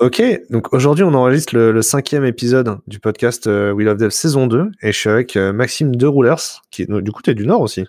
Ok, 0.00 0.22
donc 0.48 0.72
aujourd'hui 0.72 1.02
on 1.02 1.12
enregistre 1.12 1.56
le, 1.56 1.82
cinquième 1.82 2.24
épisode 2.24 2.78
du 2.86 3.00
podcast 3.00 3.48
euh, 3.48 3.72
We 3.72 3.84
Love 3.84 3.96
Dev 3.96 4.10
saison 4.10 4.46
2 4.46 4.70
et 4.80 4.92
je 4.92 4.96
suis 4.96 5.10
avec 5.10 5.36
euh, 5.36 5.52
Maxime 5.52 5.96
De 5.96 6.06
Roulers, 6.06 6.62
qui 6.70 6.86
du 6.86 7.10
coup 7.10 7.20
tu 7.20 7.30
es 7.30 7.34
du 7.34 7.48
Nord 7.48 7.62
aussi. 7.62 7.84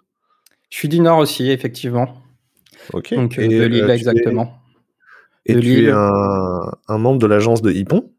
Je 0.71 0.77
suis 0.77 0.89
du 0.89 1.01
Nord 1.01 1.19
aussi, 1.19 1.51
effectivement. 1.51 2.23
Ok. 2.93 3.13
Donc 3.13 3.37
euh, 3.37 3.47
de 3.47 3.65
Lille 3.65 3.89
exactement. 3.91 4.59
Et 5.45 5.59
tu 5.59 5.85
es 5.85 5.91
un, 5.91 6.97
membre 6.97 7.19
de 7.19 7.27
l'agence 7.27 7.61
de 7.61 7.71
Hippon 7.71 8.11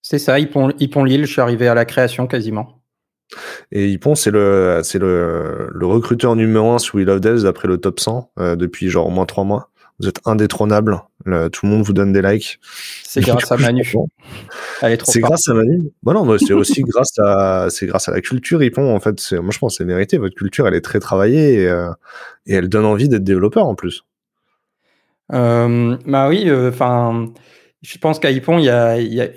C'est 0.00 0.20
ça, 0.20 0.38
Hippon, 0.38 0.68
Lille, 1.02 1.26
je 1.26 1.32
suis 1.32 1.40
arrivé 1.40 1.66
à 1.66 1.74
la 1.74 1.84
création 1.84 2.28
quasiment. 2.28 2.82
Et 3.72 3.88
Hippon, 3.88 4.14
c'est 4.14 4.30
le, 4.30 4.80
c'est 4.84 5.00
le, 5.00 5.70
le 5.72 5.86
recruteur 5.86 6.36
numéro 6.36 6.70
1 6.70 6.78
sur 6.78 6.94
We 6.94 7.04
Love 7.04 7.20
Devs 7.20 7.42
d'après 7.42 7.66
le 7.66 7.78
top 7.78 7.98
100 7.98 8.30
depuis 8.56 8.90
genre 8.90 9.08
au 9.08 9.10
moins 9.10 9.26
3 9.26 9.42
mois 9.42 9.70
vous 10.00 10.08
êtes 10.08 10.20
indétrônable. 10.24 11.00
tout 11.24 11.66
le 11.66 11.68
monde 11.68 11.82
vous 11.82 11.92
donne 11.92 12.12
des 12.12 12.22
likes. 12.22 12.60
C'est 13.02 13.20
grâce 13.20 13.50
à 13.50 13.56
Manu. 13.56 13.84
C'est 15.04 15.20
grâce 15.20 15.48
à 15.48 15.54
Manu. 15.54 15.90
Bon 16.02 16.12
non, 16.12 16.38
c'est 16.38 16.52
aussi 16.52 16.82
grâce 16.86 17.18
à 17.18 17.68
c'est 17.70 17.86
grâce 17.86 18.08
à 18.08 18.12
la 18.12 18.20
culture 18.20 18.62
Ipon 18.62 18.94
en 18.94 19.00
fait. 19.00 19.32
Moi 19.32 19.50
je 19.50 19.58
pense 19.58 19.78
c'est 19.78 19.84
mérité. 19.84 20.18
Votre 20.18 20.36
culture 20.36 20.68
elle 20.68 20.74
est 20.74 20.82
très 20.82 21.00
travaillée 21.00 21.62
et, 21.62 21.68
euh, 21.68 21.90
et 22.46 22.54
elle 22.54 22.68
donne 22.68 22.84
envie 22.84 23.08
d'être 23.08 23.24
développeur 23.24 23.66
en 23.66 23.74
plus. 23.74 24.04
Euh, 25.32 25.96
bah 26.06 26.28
oui, 26.28 26.44
euh, 26.46 26.70
enfin. 26.70 27.26
je 27.82 27.98
pense 27.98 28.18
qu'à 28.18 28.30
Ipon, 28.30 28.58
il 28.58 28.64
y 28.64 28.70
a, 28.70 28.98
y 28.98 29.20
a 29.20 29.28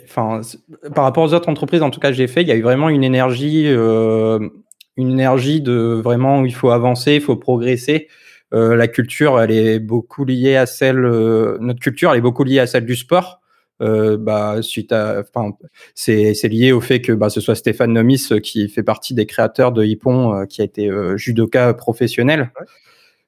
par 0.94 1.04
rapport 1.04 1.24
aux 1.24 1.34
autres 1.34 1.50
entreprises, 1.50 1.82
en 1.82 1.90
tout 1.90 2.00
cas, 2.00 2.14
j'ai 2.14 2.28
fait, 2.28 2.44
il 2.44 2.48
y 2.48 2.52
a 2.52 2.56
eu 2.56 2.62
vraiment 2.62 2.88
une 2.88 3.04
énergie, 3.04 3.68
une 3.68 4.52
énergie 4.98 5.60
de 5.60 6.00
vraiment 6.02 6.42
où 6.42 6.46
il 6.46 6.54
faut 6.54 6.70
avancer, 6.70 7.16
il 7.16 7.22
faut 7.22 7.36
progresser. 7.36 8.08
Euh, 8.54 8.76
la 8.76 8.88
culture, 8.88 9.40
elle 9.40 9.52
est 9.52 9.80
beaucoup 9.80 10.26
liée 10.26 10.56
à 10.56 10.66
celle, 10.66 11.06
euh, 11.06 11.58
notre 11.62 11.80
culture, 11.80 12.12
elle 12.12 12.18
est 12.18 12.22
beaucoup 12.22 12.44
liée 12.44 12.60
à 12.60 12.68
celle 12.68 12.86
du 12.86 12.96
sport. 12.96 13.40
Euh, 13.82 14.16
bah, 14.16 14.62
suite 14.62 14.92
à, 14.92 15.22
enfin, 15.22 15.54
c'est, 15.96 16.36
c'est 16.36 16.50
lié 16.50 16.72
au 16.72 16.82
fait 16.82 17.02
que 17.02 17.14
bah, 17.14 17.32
ce 17.32 17.42
soit 17.42 17.56
Stéphane 17.56 17.94
Nomis 17.94 18.30
qui 18.44 18.70
fait 18.70 18.84
partie 18.84 19.16
des 19.16 19.26
créateurs 19.26 19.72
de 19.72 19.84
Hippon, 19.84 20.46
qui 20.48 20.62
a 20.62 20.66
été 20.66 20.92
judoka 21.16 21.74
professionnel. 21.74 22.52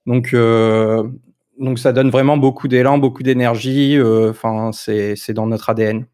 Donc, 0.06 0.36
donc 1.60 1.80
ça 1.80 1.92
donne 1.92 2.12
vraiment 2.12 2.38
beaucoup 2.38 2.68
d'élan, 2.68 3.00
beaucoup 3.00 3.24
d'énergie. 3.24 4.00
Enfin, 4.00 4.72
c'est, 4.74 5.16
c'est 5.16 5.34
dans 5.34 5.48
notre 5.48 5.72
ADN 5.72 6.06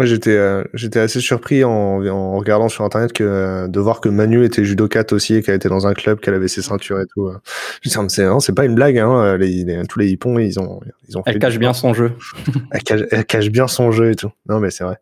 j'étais 0.00 0.36
euh, 0.36 0.64
j'étais 0.72 1.00
assez 1.00 1.20
surpris 1.20 1.64
en, 1.64 2.04
en, 2.06 2.36
regardant 2.38 2.68
sur 2.68 2.84
internet 2.84 3.12
que 3.12 3.66
de 3.68 3.80
voir 3.80 4.00
que 4.00 4.08
Manu 4.08 4.44
était 4.44 4.64
judokate 4.64 5.12
aussi 5.12 5.34
et 5.34 5.42
qu'elle 5.42 5.56
était 5.56 5.68
dans 5.68 5.86
un 5.86 5.92
club, 5.92 6.18
qu'elle 6.20 6.34
avait 6.34 6.48
ses 6.48 6.62
ceintures 6.62 6.98
et 7.00 7.06
tout. 7.06 7.30
Dis, 7.84 7.90
c'est 8.08 8.28
c'est 8.40 8.54
pas 8.54 8.64
une 8.64 8.74
blague 8.74 8.98
hein, 8.98 9.36
les, 9.36 9.82
tous 9.88 9.98
les 9.98 10.08
hippons 10.08 10.38
ils 10.38 10.58
ont 10.58 10.80
ils 11.08 11.18
ont. 11.18 11.22
Elle 11.26 11.38
cache 11.38 11.58
bien 11.58 11.74
son 11.74 11.92
jeu. 11.92 12.12
elle, 12.72 13.24
cache, 13.26 13.50
bien 13.50 13.68
son 13.68 13.92
jeu 13.92 14.10
et 14.10 14.14
tout. 14.14 14.30
Non 14.48 14.60
mais 14.60 14.70
c'est 14.70 14.84
vrai. 14.84 14.96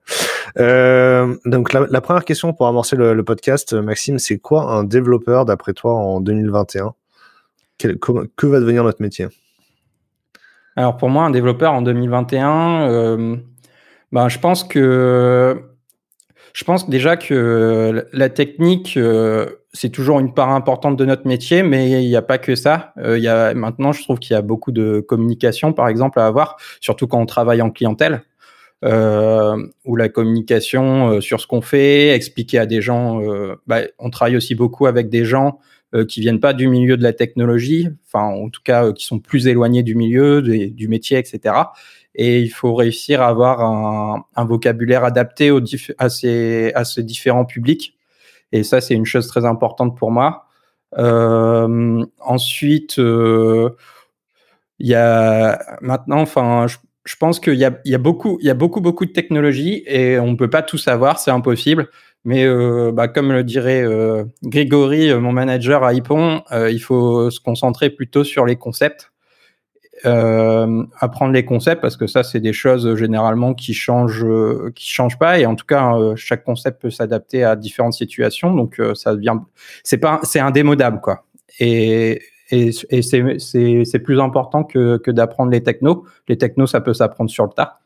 Euh, 0.58 1.36
donc 1.44 1.72
la, 1.72 1.86
la, 1.88 2.00
première 2.00 2.24
question 2.24 2.52
pour 2.52 2.66
amorcer 2.66 2.96
le, 2.96 3.14
le 3.14 3.22
podcast, 3.22 3.72
Maxime, 3.74 4.18
c'est 4.18 4.38
quoi 4.38 4.72
un 4.72 4.82
développeur 4.82 5.44
d'après 5.44 5.72
toi 5.72 5.94
en 5.94 6.20
2021 6.20 6.94
Quel, 7.78 7.98
que, 7.98 8.46
va 8.46 8.58
devenir 8.58 8.82
notre 8.82 9.00
métier? 9.00 9.28
Alors 10.74 10.96
pour 10.96 11.10
moi, 11.10 11.24
un 11.24 11.30
développeur 11.30 11.72
en 11.72 11.82
2021. 11.82 13.38
Ben, 14.12 14.28
je 14.28 14.38
pense 14.38 14.64
que 14.64 15.70
je 16.52 16.64
pense 16.64 16.88
déjà 16.88 17.16
que 17.16 18.06
la 18.12 18.28
technique, 18.28 18.96
euh, 18.96 19.46
c'est 19.72 19.90
toujours 19.90 20.18
une 20.18 20.34
part 20.34 20.50
importante 20.50 20.96
de 20.96 21.04
notre 21.04 21.26
métier, 21.26 21.62
mais 21.62 22.02
il 22.02 22.08
n'y 22.08 22.16
a 22.16 22.22
pas 22.22 22.38
que 22.38 22.54
ça. 22.56 22.92
Euh, 22.98 23.18
il 23.18 23.24
y 23.24 23.28
a, 23.28 23.54
maintenant, 23.54 23.92
je 23.92 24.02
trouve 24.02 24.18
qu'il 24.18 24.34
y 24.34 24.36
a 24.36 24.42
beaucoup 24.42 24.72
de 24.72 25.00
communication, 25.00 25.72
par 25.72 25.88
exemple, 25.88 26.18
à 26.18 26.26
avoir, 26.26 26.56
surtout 26.80 27.06
quand 27.06 27.20
on 27.20 27.26
travaille 27.26 27.62
en 27.62 27.70
clientèle, 27.70 28.22
euh, 28.84 29.56
où 29.84 29.94
la 29.94 30.08
communication 30.08 31.20
sur 31.20 31.40
ce 31.40 31.46
qu'on 31.46 31.60
fait, 31.60 32.14
expliquer 32.14 32.58
à 32.58 32.66
des 32.66 32.80
gens. 32.80 33.20
Bah, 33.66 33.82
on 33.98 34.10
travaille 34.10 34.36
aussi 34.36 34.54
beaucoup 34.54 34.86
avec 34.86 35.08
des 35.08 35.24
gens 35.24 35.60
qui 36.08 36.20
viennent 36.20 36.40
pas 36.40 36.52
du 36.52 36.68
milieu 36.68 36.96
de 36.96 37.02
la 37.02 37.12
technologie, 37.12 37.88
enfin, 38.06 38.24
en 38.24 38.48
tout 38.48 38.62
cas, 38.64 38.92
qui 38.92 39.04
sont 39.04 39.18
plus 39.18 39.48
éloignés 39.48 39.82
du 39.82 39.94
milieu, 39.96 40.40
du 40.40 40.88
métier, 40.88 41.18
etc 41.18 41.54
et 42.14 42.40
il 42.40 42.48
faut 42.48 42.74
réussir 42.74 43.22
à 43.22 43.28
avoir 43.28 43.60
un, 43.60 44.44
vocabulaire 44.44 45.04
adapté 45.04 45.52
à, 45.98 46.08
ces, 46.08 46.72
différents 46.98 47.44
publics. 47.44 47.96
Et 48.52 48.64
ça, 48.64 48.80
c'est 48.80 48.94
une 48.94 49.06
chose 49.06 49.28
très 49.28 49.44
importante 49.44 49.96
pour 49.96 50.10
moi. 50.10 50.46
Euh, 50.98 52.04
ensuite, 52.18 52.98
euh, 52.98 53.70
il 54.80 54.88
y 54.88 54.94
a 54.94 55.58
maintenant, 55.80 56.24
je, 56.26 57.16
pense 57.18 57.38
qu'il 57.38 57.54
y 57.54 57.64
a, 57.64 57.98
beaucoup, 57.98 58.38
il 58.40 58.46
y 58.46 58.50
a 58.50 58.54
beaucoup, 58.54 58.80
beaucoup 58.80 59.06
de 59.06 59.12
technologies 59.12 59.84
et 59.86 60.18
on 60.18 60.32
ne 60.32 60.36
peut 60.36 60.50
pas 60.50 60.62
tout 60.62 60.78
savoir, 60.78 61.20
c'est 61.20 61.30
impossible. 61.30 61.88
Mais 62.24 62.44
euh, 62.44 62.90
bah, 62.92 63.08
comme 63.08 63.32
le 63.32 63.44
dirait 63.44 63.84
Grégory, 64.42 65.14
mon 65.14 65.32
manager 65.32 65.84
à 65.84 65.94
Ipon, 65.94 66.42
il 66.50 66.80
faut 66.80 67.30
se 67.30 67.40
concentrer 67.40 67.88
plutôt 67.88 68.24
sur 68.24 68.46
les 68.46 68.56
concepts 68.56 69.09
euh, 70.06 70.84
apprendre 70.98 71.32
les 71.32 71.44
concepts 71.44 71.82
parce 71.82 71.96
que 71.96 72.06
ça 72.06 72.22
c'est 72.22 72.40
des 72.40 72.54
choses 72.54 72.86
euh, 72.86 72.96
généralement 72.96 73.52
qui 73.52 73.74
changent 73.74 74.24
euh, 74.24 74.72
qui 74.74 74.88
changent 74.88 75.18
pas. 75.18 75.38
Et 75.38 75.46
en 75.46 75.54
tout 75.54 75.66
cas 75.66 75.94
chaque 76.16 76.44
concept 76.44 76.80
peut 76.80 76.90
s'adapter 76.90 77.44
à 77.44 77.54
différentes 77.56 77.92
situations. 77.92 78.54
Donc 78.54 78.80
ça 78.94 79.14
devient 79.14 79.36
c'est 79.84 79.98
pas 79.98 80.20
c'est 80.22 80.40
indémodable 80.40 81.00
quoi. 81.00 81.24
Et 81.58 82.22
et, 82.50 82.70
et 82.90 83.02
c'est 83.02 83.84
c'est 83.84 83.98
plus 83.98 84.20
important 84.20 84.64
que 84.64 84.96
que 84.98 85.10
d'apprendre 85.10 85.50
les 85.50 85.62
technos. 85.62 86.04
Les 86.28 86.38
technos 86.38 86.66
ça 86.66 86.80
peut 86.80 86.94
s'apprendre 86.94 87.30
sur 87.30 87.44
le 87.44 87.50
tas. 87.50 87.80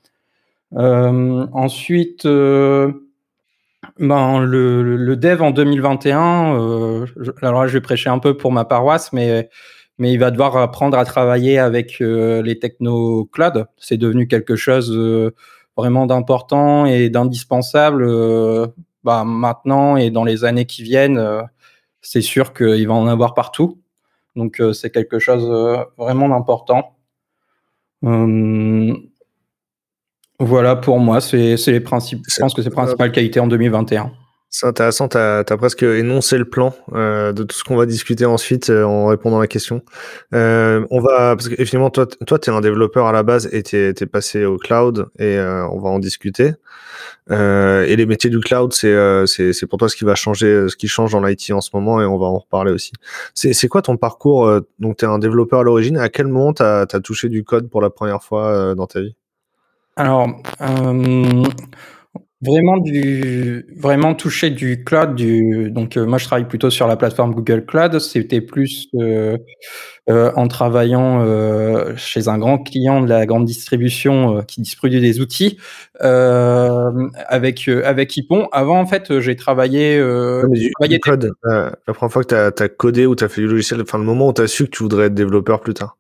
Ensuite 0.77 2.27
ben 3.99 4.41
le, 4.41 4.97
le 4.97 5.17
dev 5.17 5.43
en 5.43 5.51
2021 5.51 7.05
alors 7.43 7.63
là 7.63 7.67
je 7.67 7.75
vais 7.75 7.81
prêcher 7.81 8.09
un 8.09 8.19
peu 8.19 8.37
pour 8.37 8.51
ma 8.51 8.65
paroisse 8.65 9.13
mais 9.13 9.51
mais 9.99 10.13
il 10.13 10.19
va 10.19 10.31
devoir 10.31 10.57
apprendre 10.57 10.99
à 10.99 11.05
travailler 11.05 11.59
avec 11.59 12.01
euh, 12.01 12.43
les 12.43 12.59
techno 12.59 13.27
cloud. 13.27 13.67
C'est 13.77 13.97
devenu 13.97 14.27
quelque 14.27 14.57
chose 14.57 14.91
euh, 14.93 15.31
vraiment 15.77 16.07
d'important 16.07 16.87
et 16.87 17.11
d'indispensable 17.11 18.03
euh, 18.03 18.67
bah, 19.05 19.25
maintenant 19.25 19.97
et 19.97 20.11
dans 20.11 20.25
les 20.25 20.45
années 20.45 20.67
qui 20.67 20.83
viennent. 20.83 21.21
c'est 22.01 22.23
sûr 22.23 22.53
qu'il 22.53 22.87
va 22.89 22.95
en 22.95 23.07
avoir 23.07 23.35
partout. 23.35 23.81
Donc 24.37 24.61
c'est 24.73 24.91
quelque 24.91 25.19
chose 25.19 25.45
vraiment 25.97 26.29
d'important. 26.29 26.97
Hum, 28.03 28.99
voilà 30.41 30.77
pour 30.77 30.99
moi, 30.99 31.21
c'est 31.21 31.57
les 31.67 31.81
principes. 31.81 32.25
Je 32.29 32.41
pense 32.41 32.55
que 32.55 32.63
c'est 32.63 32.69
les 32.69 32.75
principales 32.75 33.13
qualités 33.13 33.41
en 33.41 33.47
2021. 33.47 34.13
C'est 34.57 34.67
intéressant, 34.67 35.09
tu 35.09 35.19
as, 35.19 35.43
presque 35.59 35.83
énoncé 35.83 36.39
le 36.39 36.45
plan 36.45 36.73
euh, 36.93 37.33
de 37.33 37.43
tout 37.43 37.57
ce 37.57 37.65
qu'on 37.65 37.75
va 37.75 37.87
discuter 37.87 38.25
ensuite 38.25 38.71
euh, 38.71 38.85
en 38.85 39.07
répondant 39.07 39.39
à 39.39 39.41
la 39.41 39.49
question. 39.49 39.83
Euh, 40.33 40.87
on 40.93 41.01
va, 41.01 41.35
parce 41.35 41.49
que 41.49 41.65
finalement, 41.65 41.91
toi, 41.91 42.07
tu 42.07 42.51
es 42.51 42.53
un 42.53 42.61
développeur 42.61 43.07
à 43.09 43.13
la 43.13 43.25
base 43.25 43.49
et 43.53 43.65
tu 43.65 43.77
es, 43.77 44.07
passé 44.07 44.45
au 44.45 44.57
cloud 44.57 45.09
et 45.19 45.41
on 45.41 45.81
va 45.81 45.91
en 45.91 45.99
discuter. 45.99 46.53
et 47.31 47.97
les 47.97 48.07
métiers 48.07 48.31
du 48.31 48.39
cloud, 48.39 48.73
c'est 48.73 49.67
pour 49.69 49.77
toi 49.81 49.89
ce 49.89 49.97
qui 49.97 50.05
va 50.05 50.15
changer, 50.15 50.69
ce 50.69 50.77
qui 50.77 50.87
change 50.87 51.11
dans 51.11 51.21
l'IT 51.21 51.51
en 51.51 51.61
ce 51.61 51.71
moment 51.75 52.01
et 52.01 52.05
on 52.05 52.17
va 52.17 52.27
en 52.27 52.39
reparler 52.39 52.71
aussi. 52.71 52.93
C'est 53.35 53.67
quoi 53.67 53.83
ton 53.83 53.97
parcours 53.97 54.61
Donc, 54.79 54.99
tu 54.99 55.05
es 55.05 55.09
un 55.09 55.19
développeur 55.19 55.61
à 55.61 55.63
l'origine. 55.65 55.97
À 55.97 56.09
quel 56.09 56.29
moment 56.29 56.53
tu 56.53 56.63
as, 56.63 56.87
touché 57.03 57.29
du 57.29 57.43
code 57.43 57.69
pour 57.69 57.81
la 57.81 57.91
première 57.91 58.23
fois 58.23 58.77
dans 58.77 58.87
ta 58.87 59.01
vie? 59.01 59.17
Alors, 59.97 60.29
Vraiment 62.45 62.77
du 62.79 63.65
vraiment 63.77 64.15
toucher 64.15 64.51
du 64.51 64.85
cloud, 64.85 65.15
du 65.15 65.71
donc 65.71 65.97
euh, 65.97 66.05
moi 66.05 66.19
je 66.19 66.27
travaille 66.27 66.47
plutôt 66.47 66.69
sur 66.69 66.87
la 66.87 66.97
plateforme 66.97 67.35
Google 67.35 67.65
Cloud. 67.65 67.99
C'était 68.01 68.41
plus 68.41 68.89
euh, 68.97 69.39
euh, 70.11 70.31
en 70.37 70.47
travaillant 70.49 71.25
chez 71.97 72.29
un 72.29 72.39
grand 72.39 72.59
client 72.59 73.01
de 73.01 73.09
la 73.09 73.25
grande 73.25 73.47
distribution 73.47 74.43
qui 74.47 74.61
distribue 74.61 75.01
des 75.01 75.21
outils 75.21 75.59
avec 76.01 77.69
avec 77.69 78.17
Hippon. 78.17 78.49
Avant 78.53 78.79
en 78.79 78.87
fait 78.87 79.21
j'ai 79.21 79.37
travaillé, 79.37 79.99
travaillé 79.99 80.99
code. 81.01 81.33
la 81.45 81.73
première 81.87 82.13
fois 82.13 82.25
que 82.25 82.51
tu 82.51 82.63
as, 82.63 82.69
codé 82.69 83.07
ou 83.07 83.15
tu 83.15 83.25
as 83.25 83.29
fait 83.29 83.41
du 83.41 83.49
logiciel, 83.49 83.81
enfin 83.81 83.99
le 83.99 84.05
moment 84.05 84.29
où 84.29 84.33
tu 84.35 84.43
as 84.43 84.49
su 84.49 84.65
que 84.65 84.71
tu 84.71 84.83
voudrais 84.83 85.07
être 85.07 85.15
développeur 85.15 85.61
plus 85.61 85.75
tard. 85.75 85.97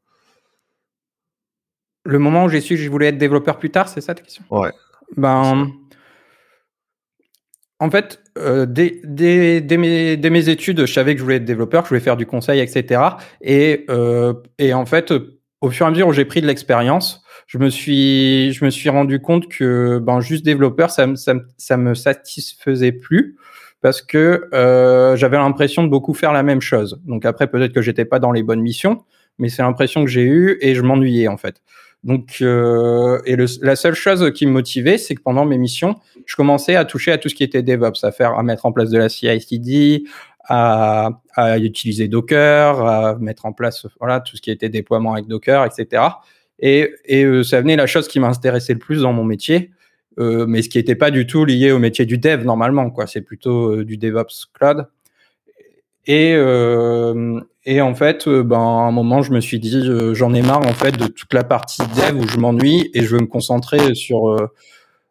Le 2.04 2.18
moment 2.18 2.44
où 2.44 2.48
j'ai 2.50 2.60
su 2.60 2.74
que 2.74 2.82
je 2.82 2.90
voulais 2.90 3.06
être 3.06 3.18
développeur 3.18 3.58
plus 3.58 3.70
tard, 3.70 3.88
c'est 3.88 4.02
ça 4.02 4.14
ta 4.14 4.22
question? 4.22 4.44
Ouais. 4.50 4.72
Ben 5.16 5.70
en 7.84 7.90
fait, 7.90 8.22
euh, 8.38 8.64
dès, 8.64 9.02
mes, 9.76 10.48
études, 10.48 10.86
je 10.86 10.92
savais 10.92 11.12
que 11.12 11.18
je 11.18 11.24
voulais 11.24 11.36
être 11.36 11.44
développeur, 11.44 11.82
que 11.82 11.88
je 11.88 11.90
voulais 11.90 12.00
faire 12.00 12.16
du 12.16 12.24
conseil, 12.24 12.60
etc. 12.60 13.02
Et, 13.42 13.84
euh, 13.90 14.32
et 14.58 14.72
en 14.72 14.86
fait, 14.86 15.12
au 15.60 15.68
fur 15.68 15.84
et 15.84 15.88
à 15.88 15.90
mesure 15.90 16.08
où 16.08 16.12
j'ai 16.14 16.24
pris 16.24 16.40
de 16.40 16.46
l'expérience, 16.46 17.22
je 17.46 17.58
me 17.58 17.68
suis, 17.68 18.56
me 18.62 18.90
rendu 18.90 19.20
compte 19.20 19.48
que 19.48 19.98
ben, 19.98 20.20
juste 20.20 20.46
développeur, 20.46 20.90
ça, 20.90 21.06
ça 21.58 21.76
me 21.76 21.94
satisfaisait 21.94 22.92
plus 22.92 23.36
parce 23.82 24.00
que 24.00 24.48
euh, 24.54 25.14
j'avais 25.16 25.36
l'impression 25.36 25.84
de 25.84 25.88
beaucoup 25.88 26.14
faire 26.14 26.32
la 26.32 26.42
même 26.42 26.62
chose. 26.62 27.02
Donc 27.04 27.26
après, 27.26 27.48
peut-être 27.48 27.74
que 27.74 27.82
j'étais 27.82 28.06
pas 28.06 28.18
dans 28.18 28.32
les 28.32 28.42
bonnes 28.42 28.62
missions, 28.62 29.04
mais 29.38 29.50
c'est 29.50 29.60
l'impression 29.60 30.06
que 30.06 30.10
j'ai 30.10 30.24
eue 30.24 30.56
et 30.62 30.74
je 30.74 30.80
m'ennuyais 30.80 31.28
en 31.28 31.36
fait. 31.36 31.60
Donc, 32.04 32.36
euh, 32.42 33.18
et 33.24 33.34
la 33.62 33.76
seule 33.76 33.94
chose 33.94 34.30
qui 34.34 34.44
me 34.46 34.52
motivait, 34.52 34.98
c'est 34.98 35.14
que 35.14 35.22
pendant 35.22 35.46
mes 35.46 35.56
missions, 35.56 35.96
je 36.26 36.36
commençais 36.36 36.76
à 36.76 36.84
toucher 36.84 37.12
à 37.12 37.18
tout 37.18 37.30
ce 37.30 37.34
qui 37.34 37.42
était 37.42 37.62
DevOps, 37.62 38.04
à 38.04 38.12
faire, 38.12 38.38
à 38.38 38.42
mettre 38.42 38.66
en 38.66 38.72
place 38.72 38.90
de 38.90 38.98
la 38.98 39.08
CI/CD, 39.08 40.04
à, 40.46 41.10
utiliser 41.58 42.06
Docker, 42.08 42.84
à 42.86 43.16
mettre 43.18 43.46
en 43.46 43.54
place 43.54 43.86
voilà 43.98 44.20
tout 44.20 44.36
ce 44.36 44.42
qui 44.42 44.50
était 44.50 44.68
déploiement 44.68 45.14
avec 45.14 45.26
Docker, 45.26 45.64
etc. 45.64 46.02
Et, 46.58 46.92
euh, 47.10 47.42
ça 47.42 47.62
venait 47.62 47.76
la 47.76 47.86
chose 47.86 48.06
qui 48.06 48.20
m'intéressait 48.20 48.74
le 48.74 48.78
plus 48.78 49.00
dans 49.00 49.14
mon 49.14 49.24
métier, 49.24 49.70
euh, 50.18 50.44
mais 50.46 50.60
ce 50.60 50.68
qui 50.68 50.76
n'était 50.76 50.94
pas 50.94 51.10
du 51.10 51.26
tout 51.26 51.46
lié 51.46 51.72
au 51.72 51.78
métier 51.78 52.04
du 52.04 52.18
dev 52.18 52.44
normalement, 52.44 52.90
quoi. 52.90 53.06
C'est 53.06 53.22
plutôt 53.22 53.82
du 53.82 53.96
DevOps 53.96 54.50
cloud. 54.52 54.86
Et, 56.06 56.36
et 57.66 57.80
en 57.80 57.94
fait, 57.94 58.28
euh, 58.28 58.42
ben, 58.42 58.58
à 58.58 58.86
un 58.86 58.90
moment, 58.90 59.22
je 59.22 59.32
me 59.32 59.40
suis 59.40 59.58
dit, 59.58 59.88
euh, 59.88 60.14
j'en 60.14 60.34
ai 60.34 60.42
marre 60.42 60.66
en 60.66 60.72
fait 60.72 60.92
de 60.98 61.06
toute 61.06 61.32
la 61.32 61.44
partie 61.44 61.82
dev 61.82 62.18
où 62.18 62.28
je 62.28 62.38
m'ennuie 62.38 62.90
et 62.94 63.02
je 63.02 63.16
veux 63.16 63.20
me 63.20 63.26
concentrer 63.26 63.94
sur, 63.94 64.30
euh, 64.30 64.50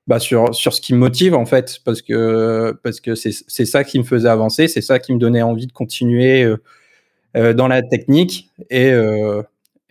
bah, 0.08 0.20
sur, 0.20 0.54
sur 0.54 0.74
ce 0.74 0.82
qui 0.82 0.94
me 0.94 1.00
motive 1.00 1.34
en 1.34 1.46
fait, 1.46 1.80
parce 1.86 2.02
que 2.02 2.78
parce 2.84 3.00
que 3.00 3.16
c'est 3.16 3.66
ça 3.66 3.84
qui 3.84 3.98
me 4.00 4.04
faisait 4.04 4.30
avancer, 4.30 4.68
c'est 4.68 4.82
ça 4.82 5.00
qui 5.00 5.14
me 5.14 5.20
donnait 5.20 5.42
envie 5.42 5.68
de 5.68 5.72
continuer 5.72 6.46
dans 7.36 7.68
la 7.68 7.82
technique 7.82 8.52
et 8.70 8.92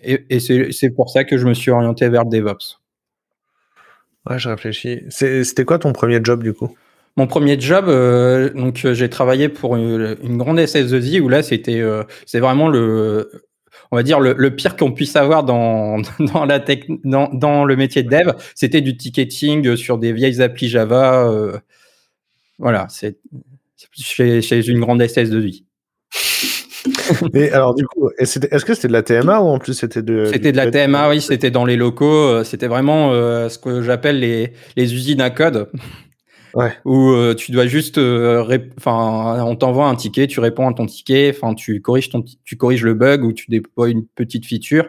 et, 0.05 0.25
et 0.31 0.41
c'est 0.41 0.91
pour 0.91 1.11
ça 1.11 1.25
que 1.25 1.39
je 1.39 1.47
me 1.47 1.55
suis 1.55 1.71
orienté 1.71 2.09
vers 2.09 2.25
le 2.25 2.31
DevOps. 2.31 2.79
Ouais, 4.29 4.39
je 4.39 4.49
réfléchis. 4.49 5.03
C'était 5.09 5.65
quoi 5.65 5.79
ton 5.79 5.93
premier 5.93 6.21
job 6.23 6.43
du 6.43 6.53
coup? 6.53 6.77
Mon 7.17 7.27
premier 7.27 7.61
job, 7.61 7.87
euh, 7.89 8.51
donc 8.55 8.85
euh, 8.85 8.95
j'ai 8.95 9.11
travaillé 9.11 9.49
pour 9.49 9.77
une, 9.77 10.17
une 10.23 10.39
grande 10.39 10.59
SS2I 10.59 11.21
où 11.21 11.29
là 11.29 11.43
c'était 11.43 11.81
euh, 11.81 12.05
c'est 12.25 12.41
vraiment 12.41 12.69
le 12.69 13.31
on 13.91 13.97
va 13.97 14.03
dire 14.03 14.19
le, 14.19 14.35
le 14.37 14.57
pire 14.57 14.77
qu'on 14.77 14.93
puisse 14.93 15.15
avoir 15.17 15.45
dans 15.45 16.01
dans 16.19 16.47
la 16.47 16.59
tech, 16.59 16.81
dans, 17.05 17.29
dans 17.33 17.65
le 17.65 17.77
métier 17.77 18.03
de 18.03 18.09
dev, 18.09 18.33
c'était 18.55 18.81
du 18.81 18.97
ticketing 18.97 19.77
sur 19.77 19.99
des 19.99 20.13
vieilles 20.13 20.41
applis 20.41 20.69
Java. 20.69 21.29
Euh, 21.29 21.59
voilà, 22.59 22.87
c'est 22.89 23.19
chez, 23.93 24.41
chez 24.41 24.67
une 24.67 24.81
grande 24.81 25.03
SS2I. 25.03 25.65
Et 27.35 27.51
alors 27.51 27.75
du 27.75 27.85
coup, 27.87 28.11
est-ce 28.19 28.65
que 28.65 28.75
c'était 28.75 28.89
de 28.89 28.93
la 28.93 29.03
TMA 29.03 29.41
ou 29.41 29.49
en 29.49 29.59
plus 29.59 29.75
c'était 29.75 30.03
de 30.03 30.25
C'était 30.33 30.53
de 30.53 30.57
la 30.57 30.71
TMA, 30.71 31.11
oui, 31.11 31.21
c'était 31.21 31.51
dans 31.51 31.65
les 31.65 31.77
locaux, 31.77 32.43
c'était 32.43 32.67
vraiment 32.67 33.13
ce 33.13 33.59
que 33.59 33.83
j'appelle 33.83 34.21
les 34.21 34.53
les 34.77 34.95
usines 34.95 35.21
à 35.21 35.31
code. 35.31 35.69
Ouais. 36.55 36.73
Où 36.85 37.11
euh, 37.11 37.35
tu 37.35 37.51
dois 37.51 37.67
juste, 37.67 37.99
euh, 37.99 38.59
enfin, 38.77 39.43
on 39.45 39.57
t'envoie 39.57 39.87
un 39.87 39.95
ticket, 39.95 40.27
tu 40.27 40.41
réponds 40.41 40.69
à 40.69 40.75
ton 40.75 40.87
ticket, 40.87 41.35
enfin, 41.35 41.55
tu 41.55 41.81
corriges 41.81 42.11
ton, 42.11 42.25
tu 42.45 42.57
corriges 42.57 42.85
le 42.85 42.95
bug 42.95 43.25
ou 43.25 43.33
tu 43.33 43.47
déploies 43.49 43.89
une 43.89 44.07
petite 44.07 44.47
feature 44.47 44.87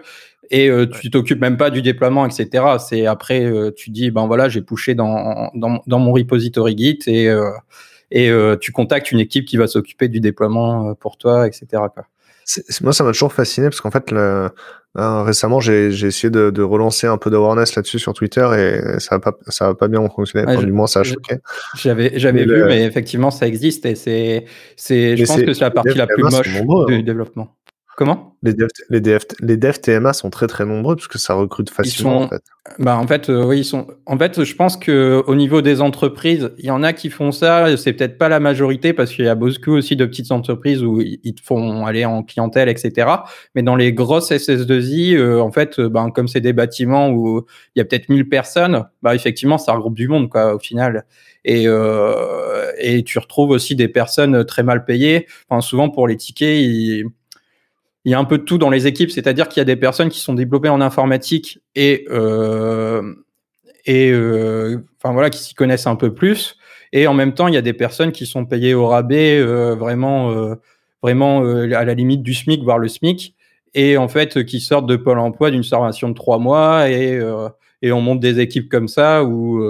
et 0.52 0.70
euh, 0.70 0.86
tu 0.86 1.10
t'occupes 1.10 1.40
même 1.42 1.58
pas 1.58 1.70
du 1.70 1.82
déploiement, 1.82 2.26
etc. 2.26 2.66
C'est 2.80 3.06
après, 3.06 3.44
euh, 3.44 3.72
tu 3.72 3.90
dis, 3.90 4.12
ben 4.12 4.28
voilà, 4.28 4.50
j'ai 4.50 4.62
poussé 4.62 4.94
dans, 4.94 5.50
dans, 5.56 5.82
dans 5.88 6.00
mon 6.00 6.14
repository 6.14 6.78
Git 6.78 7.00
et 7.08 7.30
euh, 7.30 7.52
et 8.16 8.30
tu 8.62 8.72
contactes 8.72 9.12
une 9.12 9.20
équipe 9.20 9.46
qui 9.46 9.58
va 9.58 9.66
s'occuper 9.66 10.08
du 10.08 10.20
déploiement 10.20 10.94
pour 10.94 11.18
toi, 11.18 11.48
etc. 11.48 11.66
Quoi. 11.72 12.06
Moi, 12.82 12.94
ça 12.94 13.04
m'a 13.04 13.12
toujours 13.12 13.34
fasciné 13.34 13.70
parce 13.70 13.82
qu'en 13.82 13.90
fait, 13.90 14.12
le, 14.12 14.52
euh, 14.96 15.24
récemment, 15.24 15.60
j'ai 15.60 15.88
essayé 15.88 16.30
de, 16.30 16.52
de, 16.52 16.62
relancer 16.62 17.08
un 17.08 17.18
peu 17.18 17.32
d'awareness 17.32 17.76
là-dessus 17.76 17.98
sur 17.98 18.14
Twitter 18.14 18.48
et 18.56 19.00
ça 19.00 19.16
va 19.16 19.20
pas, 19.20 19.38
ça 19.48 19.68
va 19.68 19.76
pas 19.76 19.88
bien 19.88 20.08
fonctionner. 20.08 20.46
Ouais, 20.46 20.56
enfin, 20.56 20.66
du 20.66 20.72
moins, 20.72 20.86
ça 20.86 21.00
a 21.00 21.04
choqué. 21.04 21.38
J'avais, 21.76 22.12
j'avais 22.20 22.44
vu, 22.44 22.58
le... 22.58 22.68
mais 22.68 22.84
effectivement, 22.84 23.32
ça 23.32 23.48
existe 23.48 23.88
et 23.88 23.96
c'est, 23.96 24.46
c'est, 24.76 25.18
je 25.18 25.26
pense 25.26 25.42
que 25.42 25.54
c'est 25.54 25.62
la 25.62 25.72
partie 25.72 25.98
la 25.98 26.06
plus 26.06 26.22
moche 26.22 26.60
nombreux, 26.60 26.86
du 26.86 26.96
hein. 26.96 27.04
développement. 27.04 27.56
Comment? 27.96 28.36
Les 28.42 28.54
devs, 28.54 28.68
les, 28.90 29.02
dev, 29.02 29.22
les 29.40 29.60
TMA 29.60 30.14
sont 30.14 30.30
très 30.30 30.48
très 30.48 30.66
nombreux 30.66 30.96
parce 30.96 31.08
que 31.08 31.20
ça 31.20 31.36
recrute 31.36 31.70
facilement 31.70 32.22
sont, 32.22 32.26
en 32.26 32.28
fait. 32.28 32.44
Bah 32.80 32.98
en 32.98 33.06
fait 33.06 33.30
euh, 33.30 33.46
oui 33.46 33.60
ils 33.60 33.66
sont. 33.66 33.88
En 34.06 34.18
fait 34.18 34.44
je 34.44 34.56
pense 34.56 34.78
que 34.78 35.24
au 35.28 35.36
niveau 35.36 35.62
des 35.62 35.80
entreprises 35.80 36.52
il 36.58 36.66
y 36.66 36.72
en 36.72 36.82
a 36.82 36.92
qui 36.92 37.10
font 37.10 37.32
ça 37.32 37.78
c'est 37.78 37.94
peut-être 37.94 38.18
pas 38.18 38.30
la 38.30 38.40
majorité 38.40 38.94
parce 38.94 39.12
qu'il 39.12 39.26
y 39.26 39.30
a 39.30 39.36
beaucoup 39.36 39.72
aussi 39.72 39.96
de 39.96 40.06
petites 40.06 40.32
entreprises 40.32 40.84
où 40.84 41.02
ils 41.02 41.36
te 41.36 41.42
font 41.42 41.86
aller 41.86 42.04
en 42.04 42.24
clientèle 42.24 42.68
etc. 42.68 43.08
Mais 43.54 43.62
dans 43.62 43.76
les 43.76 43.94
grosses 43.94 44.32
SS2I 44.32 45.16
euh, 45.16 45.40
en 45.40 45.52
fait 45.52 45.80
euh, 45.80 45.88
ben 45.88 46.10
comme 46.10 46.28
c'est 46.28 46.42
des 46.42 46.54
bâtiments 46.54 47.10
où 47.12 47.46
il 47.76 47.80
y 47.80 47.82
a 47.82 47.86
peut-être 47.86 48.10
1000 48.10 48.28
personnes 48.28 48.86
bah 49.04 49.14
effectivement 49.14 49.58
ça 49.58 49.74
regroupe 49.74 49.96
du 49.96 50.08
monde 50.08 50.30
quoi 50.30 50.56
au 50.56 50.60
final 50.60 51.06
et, 51.46 51.68
euh, 51.68 52.72
et 52.80 53.04
tu 53.04 53.20
retrouves 53.20 53.50
aussi 53.50 53.76
des 53.76 53.88
personnes 53.88 54.46
très 54.46 54.64
mal 54.64 54.86
payées. 54.86 55.28
Enfin 55.50 55.62
souvent 55.62 55.90
pour 55.90 56.08
les 56.08 56.18
tickets 56.18 56.58
ils 56.62 57.06
il 58.06 58.12
y 58.12 58.16
a 58.16 58.20
un 58.20 58.26
peu 58.26 58.38
de 58.38 58.44
tout 58.44 58.58
dans 58.58 58.70
les 58.70 58.88
équipes, 58.88 59.12
c'est-à-dire 59.12 59.48
qu'il 59.48 59.62
y 59.62 59.62
a 59.62 59.66
des 59.66 59.76
personnes 59.76 60.10
qui 60.10 60.20
sont 60.20 60.34
développées 60.34 60.70
en 60.70 60.82
informatique 60.82 61.60
et 61.76 62.06
euh, 62.10 63.14
et 63.86 64.12
euh, 64.12 64.78
enfin 64.98 65.14
voilà 65.14 65.30
qui 65.30 65.40
s'y 65.40 65.54
connaissent 65.56 65.88
un 65.88 65.96
peu 65.96 66.14
plus, 66.14 66.58
et 66.92 67.08
en 67.08 67.14
même 67.14 67.34
temps 67.34 67.48
il 67.48 67.54
y 67.54 67.58
a 67.58 67.62
des 67.62 67.74
personnes 67.74 68.12
qui 68.12 68.26
sont 68.26 68.46
payées 68.46 68.74
au 68.74 68.88
rabais, 68.88 69.40
euh, 69.40 69.76
vraiment 69.76 70.32
euh, 70.32 70.56
vraiment 71.02 71.44
euh, 71.44 71.72
à 71.74 71.86
la 71.86 71.94
limite 71.94 72.24
du 72.24 72.34
SMIC 72.34 72.64
voire 72.64 72.78
le 72.78 72.88
SMIC, 72.90 73.36
et 73.74 73.98
en 73.98 74.08
fait 74.10 74.44
qui 74.46 74.60
sortent 74.60 74.88
de 74.88 74.96
Pôle 74.98 75.20
Emploi 75.20 75.52
d'une 75.52 75.64
formation 75.64 76.10
de 76.10 76.14
trois 76.14 76.40
mois 76.40 76.90
et 76.90 77.18
euh, 77.18 77.50
et 77.82 77.92
on 77.92 78.02
monte 78.02 78.20
des 78.20 78.40
équipes 78.40 78.70
comme 78.70 78.88
ça 78.88 79.24
où 79.26 79.62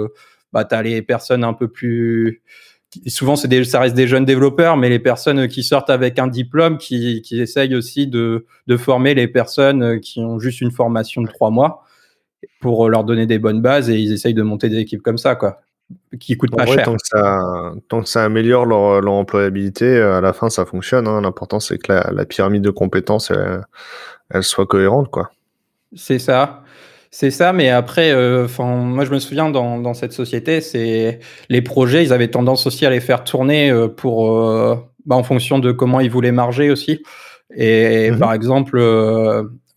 bah 0.52 0.64
t'as 0.64 0.82
les 0.82 1.02
personnes 1.02 1.42
un 1.42 1.52
peu 1.52 1.66
plus 1.66 2.42
souvent 3.06 3.36
c'est 3.36 3.48
des, 3.48 3.64
ça 3.64 3.80
reste 3.80 3.94
des 3.94 4.06
jeunes 4.06 4.24
développeurs, 4.24 4.76
mais 4.76 4.88
les 4.88 4.98
personnes 4.98 5.48
qui 5.48 5.62
sortent 5.62 5.90
avec 5.90 6.18
un 6.18 6.26
diplôme, 6.26 6.78
qui, 6.78 7.22
qui 7.22 7.40
essayent 7.40 7.74
aussi 7.74 8.06
de, 8.06 8.46
de 8.66 8.76
former 8.76 9.14
les 9.14 9.28
personnes 9.28 10.00
qui 10.00 10.20
ont 10.20 10.38
juste 10.38 10.60
une 10.60 10.70
formation 10.70 11.22
de 11.22 11.28
trois 11.28 11.50
mois 11.50 11.84
pour 12.60 12.88
leur 12.88 13.04
donner 13.04 13.26
des 13.26 13.38
bonnes 13.38 13.62
bases 13.62 13.90
et 13.90 13.98
ils 13.98 14.12
essayent 14.12 14.34
de 14.34 14.42
monter 14.42 14.68
des 14.68 14.78
équipes 14.78 15.02
comme 15.02 15.18
ça, 15.18 15.34
quoi, 15.34 15.60
qui 16.18 16.36
coûtent 16.36 16.56
pas 16.56 16.64
vrai, 16.64 16.76
cher. 16.76 16.84
Tant 16.84 16.96
que, 16.96 17.06
ça, 17.06 17.72
tant 17.88 18.02
que 18.02 18.08
ça 18.08 18.24
améliore 18.24 18.66
leur, 18.66 19.00
leur 19.00 19.14
employabilité, 19.14 20.00
à 20.00 20.20
la 20.20 20.32
fin 20.32 20.50
ça 20.50 20.64
fonctionne. 20.64 21.06
Hein. 21.06 21.20
L'important 21.20 21.60
c'est 21.60 21.78
que 21.78 21.92
la, 21.92 22.10
la, 22.12 22.24
pyramide 22.24 22.62
de 22.62 22.70
compétences 22.70 23.30
elle, 23.30 23.62
elle 24.30 24.42
soit 24.42 24.66
cohérente, 24.66 25.10
quoi. 25.10 25.30
C'est 25.94 26.18
ça. 26.18 26.63
C'est 27.16 27.30
ça, 27.30 27.52
mais 27.52 27.68
après, 27.68 28.12
enfin, 28.42 28.72
euh, 28.72 28.82
moi 28.82 29.04
je 29.04 29.12
me 29.12 29.20
souviens 29.20 29.48
dans, 29.48 29.78
dans 29.78 29.94
cette 29.94 30.12
société, 30.12 30.60
c'est 30.60 31.20
les 31.48 31.62
projets, 31.62 32.02
ils 32.02 32.12
avaient 32.12 32.26
tendance 32.26 32.66
aussi 32.66 32.84
à 32.86 32.90
les 32.90 32.98
faire 32.98 33.22
tourner 33.22 33.70
euh, 33.70 33.86
pour, 33.86 34.36
euh, 34.36 34.74
bah, 35.06 35.14
en 35.14 35.22
fonction 35.22 35.60
de 35.60 35.70
comment 35.70 36.00
ils 36.00 36.10
voulaient 36.10 36.32
marger 36.32 36.72
aussi. 36.72 37.04
Et 37.54 38.10
mmh. 38.10 38.18
par 38.18 38.32
exemple, 38.32 38.80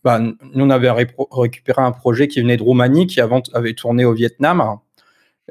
bah, 0.02 0.18
nous 0.18 0.64
on 0.64 0.70
avait 0.70 0.90
ré 0.90 1.06
récupéré 1.30 1.80
un 1.80 1.92
projet 1.92 2.26
qui 2.26 2.40
venait 2.40 2.56
de 2.56 2.62
Roumanie, 2.64 3.06
qui 3.06 3.20
avant 3.20 3.40
avait 3.54 3.74
tourné 3.74 4.04
au 4.04 4.14
Vietnam. 4.14 4.78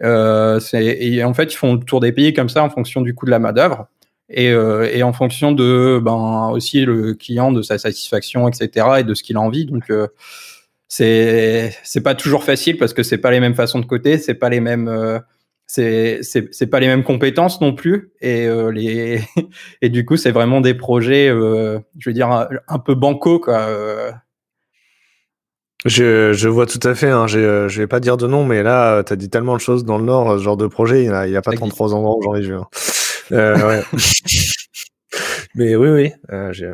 Et 0.03 1.23
en 1.23 1.33
fait, 1.33 1.53
ils 1.53 1.57
font 1.57 1.75
le 1.75 1.79
tour 1.79 2.01
des 2.01 2.11
pays 2.11 2.33
comme 2.33 2.49
ça 2.49 2.65
en 2.65 2.69
fonction 2.69 2.99
du 2.99 3.15
coût 3.15 3.25
de 3.25 3.31
la 3.31 3.39
main 3.39 3.53
d'œuvre 3.53 3.87
et, 4.29 4.47
et 4.47 5.03
en 5.03 5.13
fonction 5.13 5.53
de, 5.53 6.01
ben 6.03 6.49
aussi 6.51 6.83
le 6.83 7.13
client, 7.13 7.53
de 7.53 7.61
sa 7.61 7.77
satisfaction, 7.77 8.49
etc. 8.49 8.87
et 8.99 9.03
de 9.05 9.13
ce 9.13 9.23
qu'il 9.23 9.37
a 9.37 9.39
envie. 9.39 9.63
Donc 9.63 9.89
c'est 10.87 11.75
c'est 11.83 12.01
pas 12.01 12.15
toujours 12.15 12.43
facile 12.43 12.77
parce 12.77 12.93
que 12.93 13.03
c'est 13.03 13.17
pas 13.17 13.31
les 13.31 13.39
mêmes 13.39 13.55
façons 13.55 13.79
de 13.79 13.85
côté, 13.85 14.17
c'est 14.17 14.35
pas 14.35 14.49
les 14.49 14.59
mêmes 14.61 14.87
euh, 14.87 15.19
c'est 15.67 16.21
c'est 16.23 16.67
pas 16.67 16.79
les 16.79 16.87
mêmes 16.87 17.03
compétences 17.03 17.59
non 17.59 17.73
plus 17.73 18.11
et 18.21 18.45
euh, 18.47 18.71
les 18.71 19.21
et 19.81 19.89
du 19.89 20.05
coup 20.05 20.15
c'est 20.15 20.31
vraiment 20.31 20.61
des 20.61 20.73
projets 20.73 21.29
euh, 21.29 21.79
je 21.99 22.09
veux 22.09 22.13
dire 22.13 22.31
un, 22.31 22.47
un 22.67 22.79
peu 22.79 22.95
banco 22.95 23.39
quoi. 23.39 23.59
Euh. 23.59 24.11
Je, 25.85 26.33
je 26.33 26.49
vois 26.49 26.65
tout 26.65 26.79
à 26.83 26.95
fait. 26.95 27.09
Hein. 27.09 27.27
Je, 27.27 27.67
je 27.67 27.81
vais 27.81 27.87
pas 27.87 27.99
dire 27.99 28.17
de 28.17 28.25
nom, 28.25 28.43
mais 28.43 28.63
là, 28.63 29.03
tu 29.03 29.13
as 29.13 29.15
dit 29.15 29.29
tellement 29.29 29.55
de 29.55 29.61
choses 29.61 29.85
dans 29.85 29.99
le 29.99 30.03
Nord, 30.05 30.37
ce 30.37 30.43
genre 30.43 30.57
de 30.57 30.65
projet. 30.65 31.03
Il 31.03 31.09
n'y 31.09 31.15
a, 31.15 31.27
il 31.27 31.31
y 31.31 31.37
a 31.37 31.41
pas 31.43 31.53
33 31.53 31.93
endroits 31.93 32.17
où 32.17 32.23
j'en 32.23 32.35
ai 32.35 32.41
vu. 32.41 32.55
Hein. 32.55 32.65
ouais. 33.31 33.83
mais 35.55 35.75
oui, 35.75 35.89
oui. 35.89 36.11
j'ai 36.51 36.73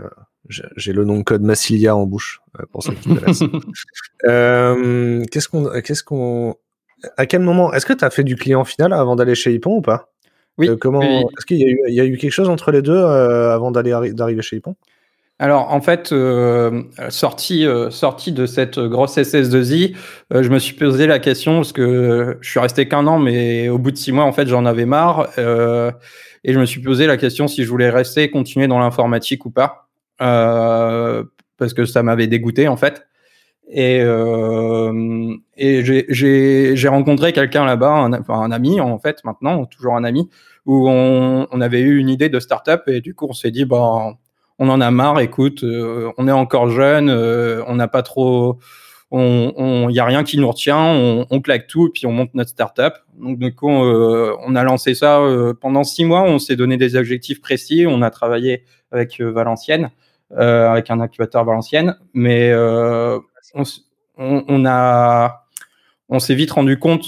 j'ai 0.50 0.94
le 0.94 1.06
nom 1.06 1.20
de 1.20 1.24
code 1.24 1.42
Massilia 1.42 1.96
en 1.96 2.06
bouche 2.06 2.42
euh, 2.60 2.64
pour 2.72 2.84
ceux 2.84 2.94
qui 2.94 3.10
euh, 4.26 5.24
qu'est-ce 5.32 5.48
qu'on, 5.48 5.70
qu'est-ce 5.82 6.04
qu'on, 6.04 6.56
à 7.18 7.26
quel 7.26 7.42
moment, 7.42 7.74
est-ce 7.74 7.86
que 7.86 7.94
tu 7.94 8.04
as 8.04 8.10
fait 8.10 8.24
du 8.24 8.36
client 8.36 8.64
final 8.64 8.94
avant 8.94 9.16
d'aller 9.16 9.36
chez 9.36 9.54
Hippon 9.54 9.78
ou 9.78 9.82
pas? 9.82 10.10
Oui. 10.58 10.70
Euh, 10.70 10.76
comment, 10.80 11.00
oui. 11.00 11.24
est-ce 11.38 11.46
qu'il 11.46 11.58
y 11.58 11.64
a, 11.64 11.68
eu, 11.68 11.80
il 11.88 11.94
y 11.94 12.00
a 12.00 12.06
eu 12.06 12.18
quelque 12.18 12.32
chose 12.32 12.50
entre 12.50 12.72
les 12.72 12.82
deux 12.82 12.96
euh, 12.96 13.54
avant 13.54 13.72
d'aller 13.72 14.14
d'arriver 14.14 14.42
chez 14.42 14.58
Hippon? 14.58 14.76
Alors 15.40 15.74
en 15.74 15.82
fait, 15.82 16.14
sorti, 17.10 17.66
sorti 17.90 18.32
de 18.32 18.46
cette 18.46 18.80
grosse 18.80 19.18
SS2I, 19.18 19.96
euh, 20.32 20.44
je 20.44 20.50
me 20.50 20.60
suis 20.60 20.76
posé 20.76 21.08
la 21.08 21.20
question 21.20 21.58
parce 21.58 21.74
que 21.74 22.38
je 22.40 22.50
suis 22.50 22.60
resté 22.60 22.88
qu'un 22.88 23.08
an, 23.08 23.18
mais 23.18 23.68
au 23.68 23.80
bout 23.80 23.92
de 23.92 23.98
six 23.98 24.12
mois, 24.12 24.26
en 24.26 24.32
fait, 24.32 24.48
j'en 24.48 24.66
avais 24.66 24.86
marre 24.86 25.28
et 25.38 26.54
je 26.54 26.60
me 26.60 26.66
suis 26.66 26.82
posé 26.82 27.08
la 27.08 27.18
question 27.18 27.48
si 27.48 27.64
je 27.64 27.70
voulais 27.70 27.90
rester, 27.90 28.30
continuer 28.30 28.68
dans 28.68 28.80
l'informatique 28.80 29.46
ou 29.46 29.50
pas. 29.50 29.83
Euh, 30.24 31.24
parce 31.58 31.74
que 31.74 31.86
ça 31.86 32.02
m'avait 32.02 32.28
dégoûté 32.28 32.68
en 32.68 32.78
fait. 32.78 33.06
Et, 33.70 34.00
euh, 34.02 35.36
j'ai 35.58 36.88
rencontré 36.88 37.34
quelqu'un 37.34 37.66
là-bas, 37.66 38.10
un, 38.28 38.52
ami 38.52 38.82
en 38.82 39.00
fait 39.00 39.24
maintenant, 39.24 39.66
toujours 39.66 39.96
un 39.96 40.04
ami, 40.04 40.30
où 40.66 40.90
on, 40.90 41.48
on 41.50 41.62
avait 41.62 41.82
eu 41.82 41.98
une 41.98 42.10
idée 42.10 42.30
de 42.30 42.40
start-up 42.40 42.84
et 42.88 43.02
du 43.02 43.16
coup 43.16 43.28
on 43.30 43.34
s'est 43.34 43.52
dit 43.52 43.66
bon, 43.66 44.16
on 44.60 44.70
en 44.70 44.82
a 44.82 44.92
marre, 44.92 45.20
écoute, 45.20 45.64
euh, 45.64 46.12
on 46.18 46.28
est 46.28 46.34
encore 46.34 46.70
jeune, 46.70 47.10
on 47.10 47.76
n'a 47.76 47.88
pas 47.88 48.04
trop, 48.04 48.60
on, 49.12 49.88
il 49.90 49.96
y 49.96 50.00
a 50.00 50.06
rien 50.06 50.24
qui 50.24 50.38
nous 50.38 50.50
retient, 50.50 50.78
on, 50.78 51.26
on, 51.30 51.42
claque 51.42 51.68
tout 51.68 51.88
et 51.88 51.92
puis 51.92 52.06
on 52.06 52.12
monte 52.12 52.34
notre 52.34 52.50
startup. 52.50 52.94
Donc, 53.18 53.40
du 53.40 53.54
coup, 53.56 53.70
on 53.70 54.56
a 54.56 54.64
lancé 54.64 54.96
ça 54.96 55.22
pendant 55.62 55.84
six 55.84 56.04
mois. 56.04 56.24
On 56.24 56.40
s'est 56.40 56.56
donné 56.56 56.78
des 56.78 56.96
objectifs 56.96 57.40
précis. 57.40 57.86
On 57.88 58.02
a 58.02 58.10
travaillé 58.10 58.64
avec 58.92 59.22
Valenciennes, 59.22 59.92
avec 60.38 60.90
un 60.90 61.00
incubateur 61.00 61.46
Valenciennes, 61.46 61.96
mais 62.14 62.54
on, 63.54 63.64
on, 64.18 64.66
a, 64.66 65.46
on 66.10 66.20
s'est 66.20 66.36
vite 66.36 66.52
rendu 66.52 66.80
compte, 66.80 67.06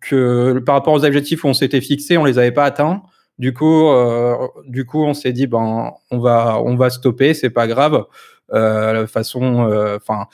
que 0.00 0.58
par 0.58 0.74
rapport 0.74 0.92
aux 0.92 1.04
objectifs 1.04 1.42
où 1.44 1.48
on 1.48 1.54
s'était 1.54 1.80
fixé, 1.80 2.18
on 2.18 2.24
les 2.24 2.38
avait 2.38 2.52
pas 2.52 2.64
atteints. 2.64 3.02
Du 3.38 3.54
coup, 3.54 3.88
du 4.66 4.84
coup, 4.84 5.02
on 5.02 5.14
s'est 5.14 5.32
dit, 5.32 5.46
ben, 5.46 5.92
on 6.10 6.18
va, 6.18 6.60
on 6.60 6.76
va 6.76 6.90
stopper, 6.90 7.34
c'est 7.34 7.50
pas 7.50 7.66
grave. 7.66 8.04
Euh, 8.52 9.06
façon, 9.06 9.70
enfin 9.96 10.26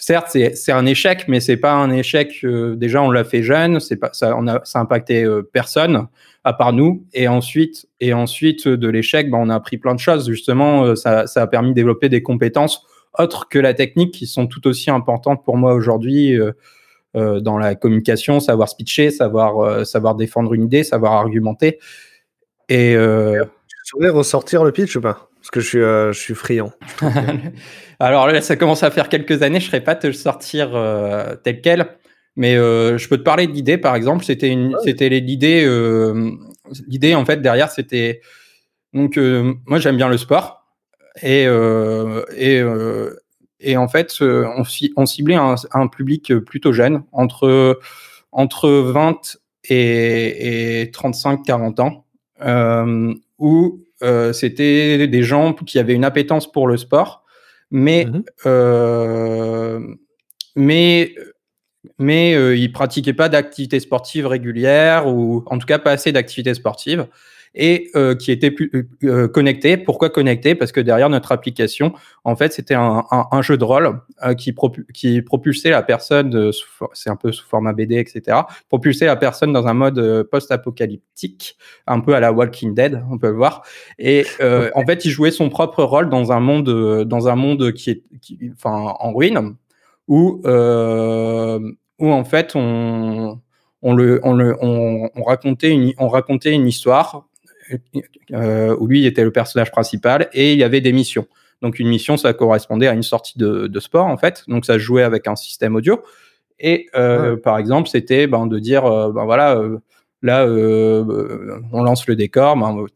certes, 0.00 0.36
c'est 0.54 0.72
un 0.72 0.86
échec, 0.86 1.26
mais 1.28 1.40
c'est 1.40 1.56
pas 1.56 1.72
un 1.72 1.90
échec. 1.90 2.40
Euh, 2.44 2.74
déjà, 2.76 3.00
on 3.02 3.10
l'a 3.10 3.24
fait 3.24 3.42
jeune, 3.42 3.80
c'est 3.80 3.96
pas 3.96 4.10
ça, 4.12 4.36
on 4.36 4.46
a 4.46 4.62
impacté 4.74 5.24
euh, 5.24 5.42
personne 5.42 6.08
à 6.42 6.52
part 6.52 6.72
nous. 6.72 7.06
Et 7.14 7.28
ensuite, 7.28 7.86
et 8.00 8.12
ensuite 8.12 8.68
de 8.68 8.88
l'échec, 8.88 9.30
ben, 9.30 9.38
on 9.40 9.48
a 9.48 9.54
appris 9.54 9.78
plein 9.78 9.94
de 9.94 10.00
choses. 10.00 10.28
Justement, 10.28 10.84
euh, 10.84 10.94
ça, 10.94 11.26
ça, 11.26 11.42
a 11.42 11.46
permis 11.46 11.70
de 11.70 11.74
développer 11.74 12.08
des 12.08 12.22
compétences 12.22 12.84
autres 13.18 13.48
que 13.48 13.58
la 13.58 13.74
technique 13.74 14.12
qui 14.12 14.26
sont 14.26 14.46
tout 14.46 14.66
aussi 14.66 14.90
importantes 14.90 15.44
pour 15.44 15.56
moi 15.56 15.72
aujourd'hui 15.72 16.36
dans 17.14 17.58
la 17.58 17.76
communication, 17.76 18.40
savoir 18.40 18.68
speecher, 18.68 19.12
savoir 19.12 19.86
savoir 19.86 20.16
défendre 20.16 20.52
une 20.52 20.64
idée, 20.64 20.82
savoir 20.82 21.12
argumenter. 21.12 21.78
Et 22.68 22.96
tu 22.96 23.90
voudrais 23.94 24.10
ressortir 24.10 24.64
le 24.64 24.72
pitch 24.72 24.96
ou 24.96 25.00
pas? 25.00 25.30
Parce 25.44 25.50
que 25.50 25.60
je 25.60 25.68
suis 25.68 25.78
je 25.78 26.18
suis 26.18 26.34
friand. 26.34 26.72
Alors 28.00 28.26
là, 28.26 28.40
ça 28.40 28.56
commence 28.56 28.82
à 28.82 28.90
faire 28.90 29.10
quelques 29.10 29.42
années, 29.42 29.60
je 29.60 29.66
ne 29.66 29.70
serais 29.72 29.84
pas 29.84 29.94
te 29.94 30.06
le 30.06 30.14
sortir 30.14 30.74
euh, 30.74 31.36
tel 31.36 31.60
quel, 31.60 31.86
mais 32.34 32.56
euh, 32.56 32.96
je 32.96 33.06
peux 33.10 33.18
te 33.18 33.22
parler 33.22 33.46
de 33.46 33.52
l'idée, 33.52 33.76
par 33.76 33.94
exemple. 33.94 34.24
C'était 34.24 34.48
une, 34.48 34.74
c'était 34.84 35.10
l'idée, 35.10 35.62
euh, 35.66 36.30
l'idée 36.88 37.14
en 37.14 37.26
fait 37.26 37.42
derrière, 37.42 37.70
c'était 37.70 38.22
donc 38.94 39.18
moi 39.66 39.78
j'aime 39.78 39.98
bien 39.98 40.08
le 40.08 40.16
sport 40.16 40.64
et 41.20 41.44
et 41.44 42.62
et 43.60 43.76
en 43.76 43.88
fait 43.88 44.16
on, 44.22 44.62
on 44.96 45.06
ciblait 45.06 45.34
un, 45.34 45.56
un, 45.72 45.88
public 45.88 46.34
plutôt 46.38 46.72
jeune, 46.72 47.02
entre 47.12 47.78
entre 48.32 48.70
20 48.70 49.36
et, 49.68 50.80
et 50.80 50.86
35-40 50.86 51.80
ans, 51.82 52.06
où 53.38 53.83
c'était 54.32 55.06
des 55.06 55.22
gens 55.22 55.52
qui 55.54 55.78
avaient 55.78 55.94
une 55.94 56.04
appétence 56.04 56.50
pour 56.50 56.66
le 56.66 56.76
sport 56.76 57.24
mais 57.70 58.06
mmh 58.06 58.22
euh, 58.46 59.80
mais 60.56 61.14
mais 61.98 62.34
euh, 62.34 62.56
il 62.56 62.72
pratiquait 62.72 63.12
pas 63.12 63.28
d'activité 63.28 63.80
sportive 63.80 64.26
régulière 64.26 65.08
ou 65.08 65.42
en 65.46 65.58
tout 65.58 65.66
cas 65.66 65.78
pas 65.78 65.90
assez 65.90 66.12
d'activité 66.12 66.54
sportive 66.54 67.08
et 67.54 67.90
euh, 67.94 68.14
qui 68.14 68.32
était 68.32 68.50
plus, 68.50 68.70
euh, 69.04 69.28
connecté. 69.28 69.76
Pourquoi 69.76 70.10
connecté? 70.10 70.54
Parce 70.54 70.72
que 70.72 70.80
derrière 70.80 71.08
notre 71.08 71.32
application, 71.32 71.92
en 72.24 72.34
fait, 72.36 72.52
c'était 72.52 72.74
un, 72.74 73.04
un, 73.10 73.26
un, 73.30 73.42
jeu 73.42 73.56
de 73.56 73.64
rôle 73.64 74.00
euh, 74.24 74.34
qui, 74.34 74.52
propu 74.52 74.86
qui 74.92 75.22
propulsait 75.22 75.70
la 75.70 75.82
personne, 75.82 76.50
c'est 76.92 77.10
un 77.10 77.16
peu 77.16 77.32
sous 77.32 77.46
format 77.46 77.72
BD, 77.72 77.96
etc., 77.96 78.38
propulsait 78.68 79.06
la 79.06 79.16
personne 79.16 79.52
dans 79.52 79.66
un 79.66 79.74
mode 79.74 80.24
post-apocalyptique, 80.30 81.56
un 81.86 82.00
peu 82.00 82.14
à 82.14 82.20
la 82.20 82.32
Walking 82.32 82.74
Dead, 82.74 83.02
on 83.10 83.18
peut 83.18 83.28
le 83.28 83.36
voir. 83.36 83.62
Et 83.98 84.24
en 84.40 84.84
fait, 84.84 85.04
il 85.04 85.10
jouait 85.10 85.30
son 85.30 85.48
propre 85.48 85.84
rôle 85.84 86.08
dans 86.08 86.32
un 86.32 86.40
monde, 86.40 87.04
dans 87.04 87.28
un 87.28 87.36
monde 87.36 87.72
qui 87.72 87.90
est, 87.90 88.02
qui, 88.20 88.38
enfin, 88.52 88.94
en 88.98 89.12
ruine, 89.12 89.54
où, 90.08 90.40
où 90.44 92.12
en 92.12 92.24
fait, 92.24 92.52
on 92.56 93.40
on, 93.84 93.94
le, 93.94 94.18
on, 94.24 94.32
le, 94.32 94.56
on, 94.62 95.10
on, 95.14 95.22
racontait 95.22 95.70
une, 95.70 95.92
on 95.98 96.08
racontait 96.08 96.52
une 96.52 96.66
histoire 96.66 97.26
euh, 97.26 97.33
où 98.30 98.86
lui 98.86 99.06
était 99.06 99.24
le 99.24 99.32
personnage 99.32 99.70
principal 99.70 100.28
et 100.32 100.52
il 100.52 100.58
y 100.58 100.64
avait 100.64 100.80
des 100.80 100.92
missions. 100.92 101.26
Donc 101.62 101.78
une 101.78 101.88
mission, 101.88 102.16
ça 102.16 102.32
correspondait 102.34 102.88
à 102.88 102.92
une 102.92 103.02
sortie 103.02 103.38
de, 103.38 103.66
de 103.66 103.80
sport 103.80 104.06
en 104.06 104.16
fait. 104.16 104.44
Donc 104.48 104.66
ça 104.66 104.78
jouait 104.78 105.02
avec 105.02 105.26
un 105.26 105.36
système 105.36 105.76
audio. 105.76 106.02
Et 106.60 106.88
euh, 106.94 107.36
par 107.36 107.58
exemple, 107.58 107.88
c'était 107.88 108.26
ben, 108.26 108.46
de 108.46 108.58
dire, 108.58 108.84
euh, 108.84 109.12
ben 109.12 109.24
voilà, 109.24 109.56
euh, 109.56 109.78
Là, 110.24 110.46
euh, 110.46 111.60
on 111.70 111.82
lance 111.82 112.06
le 112.06 112.16
décor. 112.16 112.56
Ben, 112.56 112.86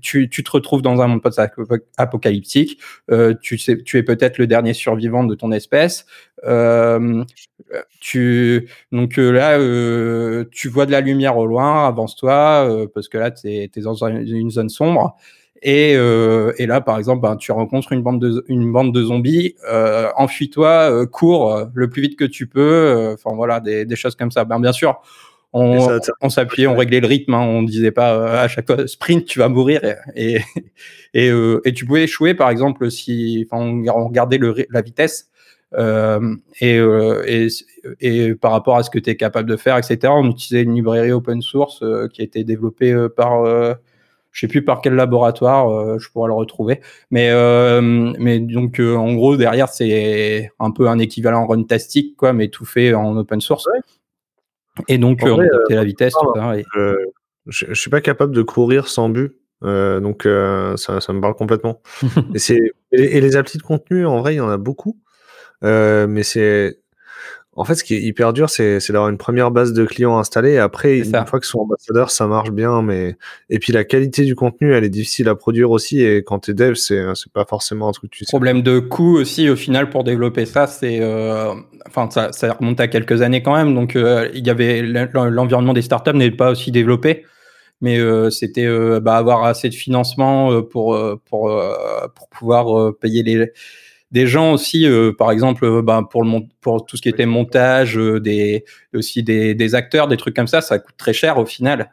tu, 0.00 0.30
te 0.30 0.50
retrouves 0.50 0.80
dans 0.80 0.98
un 1.02 1.06
monde 1.06 1.20
post-apocalyptique. 1.20 2.80
Euh, 3.10 3.34
tu, 3.42 3.60
es 3.68 4.02
peut-être 4.02 4.38
le 4.38 4.46
dernier 4.46 4.72
survivant 4.72 5.22
de 5.22 5.34
ton 5.34 5.52
espèce. 5.52 6.06
Euh, 6.46 7.22
tu, 8.00 8.70
donc 8.90 9.18
là, 9.18 9.58
tu 10.50 10.70
vois 10.70 10.86
de 10.86 10.92
la 10.92 11.02
lumière 11.02 11.36
au 11.36 11.44
loin. 11.44 11.86
Avance-toi 11.86 12.88
parce 12.94 13.08
que 13.08 13.18
là, 13.18 13.30
tu 13.30 13.46
es, 13.46 13.70
dans 13.76 14.02
une 14.06 14.50
zone 14.50 14.70
sombre. 14.70 15.16
Et, 15.60 15.94
là, 15.94 16.80
par 16.80 16.96
exemple, 16.96 17.20
ben, 17.20 17.36
tu 17.36 17.52
rencontres 17.52 17.92
une 17.92 18.00
bande 18.00 18.18
de, 18.94 19.02
zombies. 19.02 19.56
Euh, 19.70 20.08
Enfuis-toi, 20.16 21.06
cours 21.08 21.66
le 21.74 21.90
plus 21.90 22.00
vite 22.00 22.18
que 22.18 22.24
tu 22.24 22.46
peux. 22.46 23.12
Enfin 23.12 23.36
voilà, 23.36 23.60
des, 23.60 23.84
des 23.84 23.96
choses 23.96 24.16
comme 24.16 24.30
ça. 24.30 24.46
Ben, 24.46 24.58
bien 24.58 24.72
sûr, 24.72 25.02
on, 25.52 25.98
on 26.20 26.28
s'appuyait, 26.28 26.66
on 26.68 26.76
réglait 26.76 27.00
le 27.00 27.06
rythme, 27.06 27.34
hein, 27.34 27.40
on 27.40 27.62
disait 27.62 27.90
pas 27.90 28.14
euh, 28.14 28.44
à 28.44 28.48
chaque 28.48 28.66
fois 28.66 28.86
sprint, 28.86 29.26
tu 29.26 29.38
vas 29.38 29.48
mourir 29.48 29.80
et 29.84 29.96
et, 30.14 30.40
et, 31.14 31.28
euh, 31.30 31.60
et 31.64 31.72
tu 31.72 31.86
pouvais 31.86 32.04
échouer 32.04 32.34
par 32.34 32.50
exemple 32.50 32.90
si 32.90 33.46
enfin, 33.50 33.64
on, 33.64 34.06
regardait 34.06 34.38
le, 34.38 34.54
la 34.70 34.82
vitesse 34.82 35.28
euh, 35.74 36.36
et, 36.60 36.78
euh, 36.78 37.22
et, 37.26 37.48
et, 38.00 38.34
par 38.34 38.52
rapport 38.52 38.76
à 38.76 38.82
ce 38.82 38.90
que 38.90 38.98
tu 38.98 39.10
es 39.10 39.16
capable 39.16 39.48
de 39.48 39.56
faire, 39.56 39.76
etc. 39.76 40.12
On 40.16 40.30
utilisait 40.30 40.62
une 40.62 40.74
librairie 40.74 41.12
open 41.12 41.42
source 41.42 41.84
qui 42.12 42.22
a 42.22 42.24
été 42.24 42.44
développée 42.44 42.94
par 43.16 43.44
je 44.32 44.38
sais 44.40 44.48
plus 44.48 44.64
par 44.64 44.80
quel 44.80 44.94
laboratoire, 44.94 45.98
je 45.98 46.08
pourrais 46.10 46.28
le 46.28 46.34
retrouver. 46.34 46.80
Mais 47.10 47.30
mais 48.18 48.38
donc 48.38 48.80
en 48.80 49.14
gros 49.14 49.36
derrière 49.36 49.68
c'est 49.68 50.52
un 50.60 50.70
peu 50.70 50.88
un 50.88 50.98
équivalent 51.00 51.46
Runtastic 51.46 52.16
quoi, 52.16 52.32
mais 52.32 52.48
tout 52.48 52.64
fait 52.64 52.94
en 52.94 53.16
open 53.16 53.40
source. 53.40 53.66
Et 54.88 54.98
donc, 54.98 55.22
euh, 55.24 55.30
on 55.30 55.40
euh, 55.40 55.48
la 55.68 55.84
vitesse, 55.84 56.14
tout 56.14 56.32
ça. 56.34 56.54
Je, 57.46 57.66
je, 57.68 57.74
suis 57.74 57.90
pas 57.90 58.00
capable 58.00 58.34
de 58.34 58.42
courir 58.42 58.88
sans 58.88 59.08
but. 59.08 59.36
Euh, 59.62 60.00
donc 60.00 60.24
euh, 60.24 60.76
ça, 60.76 61.00
ça, 61.00 61.12
me 61.12 61.20
parle 61.20 61.34
complètement. 61.34 61.82
et, 62.48 62.72
et, 62.92 63.20
les 63.20 63.36
applis 63.36 63.58
de 63.58 63.62
contenu, 63.62 64.06
en 64.06 64.20
vrai, 64.20 64.34
il 64.34 64.38
y 64.38 64.40
en 64.40 64.48
a 64.48 64.56
beaucoup. 64.56 64.98
Euh, 65.62 66.06
mais 66.06 66.22
c'est 66.22 66.79
en 67.56 67.64
fait, 67.64 67.74
ce 67.74 67.82
qui 67.82 67.94
est 67.94 68.00
hyper 68.00 68.32
dur, 68.32 68.48
c'est 68.48 68.78
d'avoir 68.90 69.08
une 69.08 69.18
première 69.18 69.50
base 69.50 69.72
de 69.72 69.84
clients 69.84 70.18
installée. 70.18 70.52
Et 70.52 70.58
après, 70.58 70.98
une 70.98 71.26
fois 71.26 71.40
qu'ils 71.40 71.48
sont 71.48 71.58
ambassadeurs, 71.58 72.10
ça 72.10 72.28
marche 72.28 72.52
bien. 72.52 72.80
Mais 72.80 73.16
et 73.48 73.58
puis 73.58 73.72
la 73.72 73.82
qualité 73.82 74.24
du 74.24 74.36
contenu, 74.36 74.72
elle 74.72 74.84
est 74.84 74.88
difficile 74.90 75.28
à 75.28 75.34
produire 75.34 75.70
aussi. 75.72 76.00
Et 76.00 76.22
quand 76.22 76.38
tu 76.40 76.52
es 76.52 76.54
dev, 76.54 76.74
c'est 76.74 77.04
pas 77.34 77.44
forcément 77.44 77.88
un 77.88 77.92
truc 77.92 78.12
que 78.12 78.18
tu 78.18 78.24
sais. 78.24 78.30
Problème 78.30 78.62
de 78.62 78.78
coût 78.78 79.16
aussi 79.16 79.48
au 79.50 79.56
final 79.56 79.90
pour 79.90 80.04
développer 80.04 80.46
ça, 80.46 80.68
c'est 80.68 81.00
euh... 81.00 81.52
enfin 81.88 82.08
ça, 82.10 82.30
ça, 82.32 82.52
remonte 82.52 82.78
à 82.78 82.86
quelques 82.86 83.20
années 83.20 83.42
quand 83.42 83.56
même. 83.56 83.74
Donc 83.74 83.96
euh, 83.96 84.28
il 84.32 84.46
y 84.46 84.50
avait 84.50 84.82
l'environnement 84.82 85.72
des 85.72 85.82
startups 85.82 86.14
n'est 86.14 86.30
pas 86.30 86.52
aussi 86.52 86.70
développé 86.70 87.24
mais 87.82 87.98
euh, 87.98 88.28
c'était 88.28 88.68
bah, 89.00 89.16
avoir 89.16 89.44
assez 89.44 89.68
de 89.70 89.74
financement 89.74 90.62
pour 90.62 90.98
pour 91.24 91.52
pour 92.14 92.28
pouvoir 92.28 92.94
payer 93.00 93.22
les 93.22 93.52
des 94.10 94.26
gens 94.26 94.52
aussi, 94.52 94.86
euh, 94.86 95.12
par 95.12 95.30
exemple, 95.30 95.64
euh, 95.64 95.82
ben, 95.82 96.02
pour, 96.02 96.24
le, 96.24 96.40
pour 96.60 96.84
tout 96.84 96.96
ce 96.96 97.02
qui 97.02 97.08
était 97.08 97.26
montage, 97.26 97.96
euh, 97.96 98.18
des, 98.20 98.64
aussi 98.94 99.22
des, 99.22 99.54
des, 99.54 99.74
acteurs, 99.74 100.08
des 100.08 100.16
trucs 100.16 100.34
comme 100.34 100.48
ça, 100.48 100.60
ça 100.60 100.78
coûte 100.78 100.96
très 100.96 101.12
cher 101.12 101.38
au 101.38 101.46
final 101.46 101.90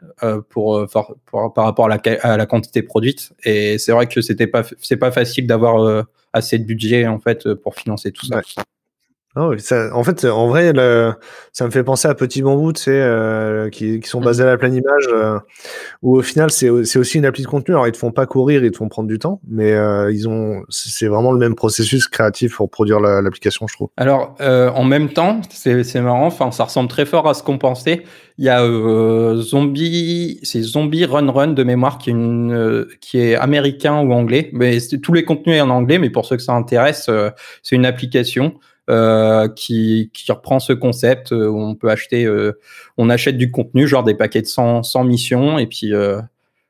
pour, 0.50 0.84
pour, 0.90 1.52
par 1.54 1.64
rapport 1.64 1.86
à 1.86 1.88
la, 1.88 2.00
à 2.22 2.36
la 2.36 2.46
quantité 2.46 2.82
produite. 2.82 3.32
Et 3.44 3.78
c'est 3.78 3.92
vrai 3.92 4.06
que 4.06 4.20
c'était 4.20 4.46
pas 4.48 4.62
c'est 4.80 4.96
pas 4.96 5.12
facile 5.12 5.46
d'avoir 5.46 6.04
assez 6.32 6.58
de 6.58 6.64
budget 6.64 7.06
en 7.06 7.20
fait 7.20 7.54
pour 7.54 7.74
financer 7.74 8.10
tout 8.10 8.26
ça. 8.26 8.42
Oh, 9.40 9.56
ça, 9.58 9.94
en 9.94 10.02
fait, 10.02 10.24
en 10.24 10.48
vrai, 10.48 10.72
le, 10.72 11.12
ça 11.52 11.64
me 11.64 11.70
fait 11.70 11.84
penser 11.84 12.08
à 12.08 12.14
Petit 12.14 12.42
Bambou, 12.42 12.72
tu 12.72 12.82
sais, 12.82 12.90
euh, 12.90 13.68
qui, 13.70 14.00
qui, 14.00 14.08
sont 14.08 14.20
basés 14.20 14.42
à 14.42 14.46
la 14.46 14.56
pleine 14.56 14.74
image, 14.74 15.08
euh, 15.12 15.38
où 16.02 16.18
au 16.18 16.22
final, 16.22 16.50
c'est 16.50 16.68
aussi 16.70 17.18
une 17.18 17.24
appli 17.24 17.44
de 17.44 17.46
contenu. 17.46 17.74
Alors, 17.74 17.86
ils 17.86 17.92
te 17.92 17.98
font 17.98 18.10
pas 18.10 18.26
courir, 18.26 18.64
ils 18.64 18.72
te 18.72 18.78
font 18.78 18.88
prendre 18.88 19.08
du 19.08 19.20
temps, 19.20 19.40
mais 19.48 19.72
euh, 19.72 20.10
ils 20.12 20.28
ont, 20.28 20.64
c'est 20.70 21.06
vraiment 21.06 21.30
le 21.30 21.38
même 21.38 21.54
processus 21.54 22.08
créatif 22.08 22.56
pour 22.56 22.68
produire 22.68 22.98
l'application, 22.98 23.68
je 23.68 23.74
trouve. 23.74 23.90
Alors, 23.96 24.34
en 24.40 24.84
même 24.84 25.10
temps, 25.10 25.40
c'est 25.50 26.00
marrant, 26.00 26.26
enfin, 26.26 26.50
ça 26.50 26.64
ressemble 26.64 26.88
très 26.88 27.06
fort 27.06 27.28
à 27.28 27.34
ce 27.34 27.44
qu'on 27.44 27.58
pensait. 27.58 28.02
Il 28.38 28.44
y 28.44 28.48
a 28.48 28.64
Zombie, 29.36 30.40
c'est 30.42 30.62
Zombie 30.62 31.04
Run 31.04 31.30
Run 31.30 31.48
de 31.48 31.62
mémoire, 31.62 31.98
qui 31.98 32.10
est, 32.10 32.12
une, 32.12 32.86
qui 33.00 33.20
est 33.20 33.36
américain 33.36 34.00
ou 34.00 34.12
anglais, 34.12 34.50
mais 34.52 34.78
tous 35.00 35.12
les 35.12 35.24
contenus 35.24 35.62
en 35.62 35.70
anglais, 35.70 35.98
mais 35.98 36.10
pour 36.10 36.24
ceux 36.24 36.36
que 36.36 36.42
ça 36.42 36.54
intéresse, 36.54 37.08
c'est 37.62 37.76
une 37.76 37.86
application. 37.86 38.54
Euh, 38.90 39.48
qui, 39.48 40.10
qui, 40.14 40.32
reprend 40.32 40.60
ce 40.60 40.72
concept 40.72 41.32
euh, 41.32 41.46
où 41.46 41.60
on 41.60 41.74
peut 41.74 41.90
acheter, 41.90 42.24
euh, 42.24 42.58
on 42.96 43.10
achète 43.10 43.36
du 43.36 43.50
contenu, 43.50 43.86
genre 43.86 44.02
des 44.02 44.14
paquets 44.14 44.40
de 44.40 44.46
100, 44.46 44.82
100 44.82 45.04
missions, 45.04 45.58
et 45.58 45.66
puis, 45.66 45.92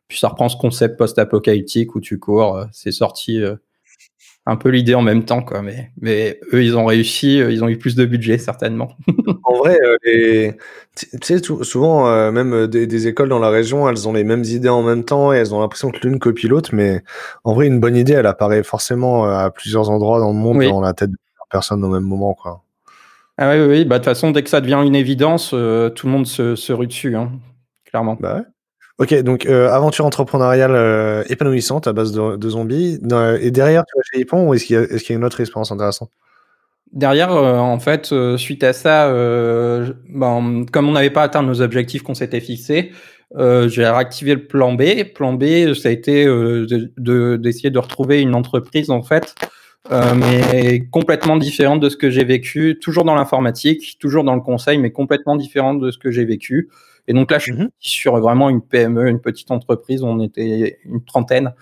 puis 0.08 0.18
ça 0.18 0.28
reprend 0.28 0.48
ce 0.48 0.56
concept 0.56 0.98
post-apocalyptique 0.98 1.94
où 1.94 2.00
tu 2.00 2.18
cours. 2.18 2.64
c'est 2.72 2.90
sorti 2.90 3.40
un 4.46 4.56
peu 4.56 4.70
l'idée 4.70 4.96
en 4.96 5.02
même 5.02 5.26
temps, 5.26 5.42
quoi. 5.42 5.62
Mais, 5.62 5.92
mais 6.00 6.40
eux, 6.52 6.64
ils 6.64 6.76
ont 6.76 6.86
réussi, 6.86 7.36
ils 7.36 7.62
ont 7.62 7.68
eu 7.68 7.78
plus 7.78 7.94
de 7.94 8.04
budget, 8.04 8.38
certainement. 8.38 8.96
en 9.44 9.54
vrai, 9.58 9.78
tu 10.02 11.18
sais, 11.22 11.40
souvent, 11.62 12.32
même 12.32 12.66
des, 12.66 13.06
écoles 13.06 13.28
dans 13.28 13.38
la 13.38 13.50
région, 13.50 13.88
elles 13.88 14.08
ont 14.08 14.12
les 14.12 14.24
mêmes 14.24 14.44
idées 14.44 14.68
en 14.68 14.82
même 14.82 15.04
temps 15.04 15.32
et 15.32 15.36
elles 15.36 15.54
ont 15.54 15.60
l'impression 15.60 15.90
que 15.92 16.04
l'une 16.04 16.18
copie 16.18 16.48
l'autre. 16.48 16.70
Mais 16.72 17.00
en 17.44 17.54
vrai, 17.54 17.68
une 17.68 17.78
bonne 17.78 17.96
idée, 17.96 18.14
elle 18.14 18.26
apparaît 18.26 18.64
forcément 18.64 19.24
à 19.26 19.50
plusieurs 19.50 19.88
endroits 19.88 20.18
dans 20.18 20.32
le 20.32 20.38
monde, 20.38 20.64
dans 20.64 20.80
la 20.80 20.94
tête 20.94 21.12
de 21.12 21.16
personne 21.48 21.84
au 21.84 21.88
même 21.88 22.04
moment, 22.04 22.34
quoi. 22.34 22.62
Ah 23.40 23.52
oui, 23.52 23.60
oui, 23.60 23.84
bah 23.84 23.98
de 23.98 24.04
toute 24.04 24.12
façon, 24.12 24.32
dès 24.32 24.42
que 24.42 24.50
ça 24.50 24.60
devient 24.60 24.80
une 24.84 24.96
évidence, 24.96 25.52
euh, 25.54 25.90
tout 25.90 26.06
le 26.08 26.12
monde 26.12 26.26
se, 26.26 26.56
se 26.56 26.72
rue 26.72 26.88
dessus, 26.88 27.14
hein, 27.14 27.30
clairement. 27.84 28.16
Bah 28.20 28.36
ouais. 28.36 28.42
Ok, 28.98 29.14
donc 29.22 29.46
euh, 29.46 29.70
aventure 29.70 30.04
entrepreneuriale 30.04 30.74
euh, 30.74 31.22
épanouissante 31.28 31.86
à 31.86 31.92
base 31.92 32.10
de, 32.10 32.36
de 32.36 32.48
zombies. 32.48 32.98
et 33.40 33.52
derrière, 33.52 33.84
tu 33.84 33.96
vas 33.96 34.02
chez 34.12 34.20
Ypon 34.22 34.48
ou 34.48 34.54
est-ce 34.54 34.64
qu'il 34.64 34.74
y, 34.74 34.78
est 34.80 35.08
y, 35.08 35.12
a 35.12 35.14
une 35.14 35.22
autre 35.22 35.40
expérience 35.40 35.70
intéressante? 35.70 36.10
Derrière, 36.90 37.30
en 37.30 37.78
fait, 37.78 38.12
suite 38.38 38.64
à 38.64 38.72
ça, 38.72 39.08
ben, 39.08 40.64
comme 40.72 40.88
on 40.88 40.92
n'avait 40.92 41.10
pas 41.10 41.22
atteint 41.22 41.44
nos 41.44 41.60
objectifs 41.60 42.02
qu'on 42.02 42.14
s'était 42.14 42.40
fixés, 42.40 42.90
j'ai 43.36 43.86
réactivé 43.86 44.34
le 44.34 44.46
plan 44.48 44.72
B. 44.72 45.04
Plan 45.14 45.34
B, 45.34 45.74
ça 45.74 45.90
a 45.90 45.92
été 45.92 46.24
d'essayer 46.24 46.90
de, 46.98 47.36
de, 47.36 47.68
de 47.68 47.78
retrouver 47.78 48.20
une 48.20 48.34
entreprise 48.34 48.90
en 48.90 49.02
fait 49.02 49.36
euh, 49.90 50.14
mais 50.14 50.86
complètement 50.90 51.36
différente 51.36 51.80
de 51.80 51.88
ce 51.88 51.96
que 51.96 52.10
j'ai 52.10 52.24
vécu, 52.24 52.78
toujours 52.80 53.04
dans 53.04 53.14
l'informatique, 53.14 53.96
toujours 53.98 54.24
dans 54.24 54.34
le 54.34 54.40
conseil, 54.40 54.78
mais 54.78 54.90
complètement 54.90 55.36
différente 55.36 55.80
de 55.80 55.90
ce 55.90 55.98
que 55.98 56.10
j'ai 56.10 56.24
vécu. 56.24 56.68
Et 57.06 57.14
donc 57.14 57.30
là, 57.30 57.38
je 57.38 57.44
suis 57.44 57.52
mhm. 57.52 57.70
sur 57.78 58.18
vraiment 58.18 58.50
une 58.50 58.60
PME, 58.60 59.08
une 59.08 59.20
petite 59.20 59.50
entreprise, 59.50 60.02
on 60.02 60.20
était 60.20 60.78
une 60.84 61.02
trentaine, 61.04 61.54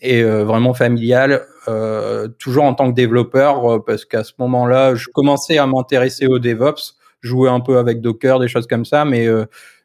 et 0.00 0.22
euh, 0.22 0.44
vraiment 0.44 0.74
familiale, 0.74 1.42
euh, 1.68 2.28
toujours 2.38 2.64
en 2.64 2.74
tant 2.74 2.90
que 2.90 2.94
développeur, 2.94 3.72
euh, 3.72 3.84
parce 3.84 4.04
qu'à 4.04 4.24
ce 4.24 4.32
moment-là, 4.38 4.94
je 4.94 5.08
commençais 5.12 5.58
à 5.58 5.66
m'intéresser 5.66 6.26
au 6.26 6.38
DevOps, 6.38 6.96
jouer 7.20 7.50
un 7.50 7.60
peu 7.60 7.78
avec 7.78 8.00
Docker, 8.00 8.38
des 8.38 8.48
choses 8.48 8.66
comme 8.66 8.84
ça, 8.84 9.04
mais 9.04 9.26
euh, 9.26 9.44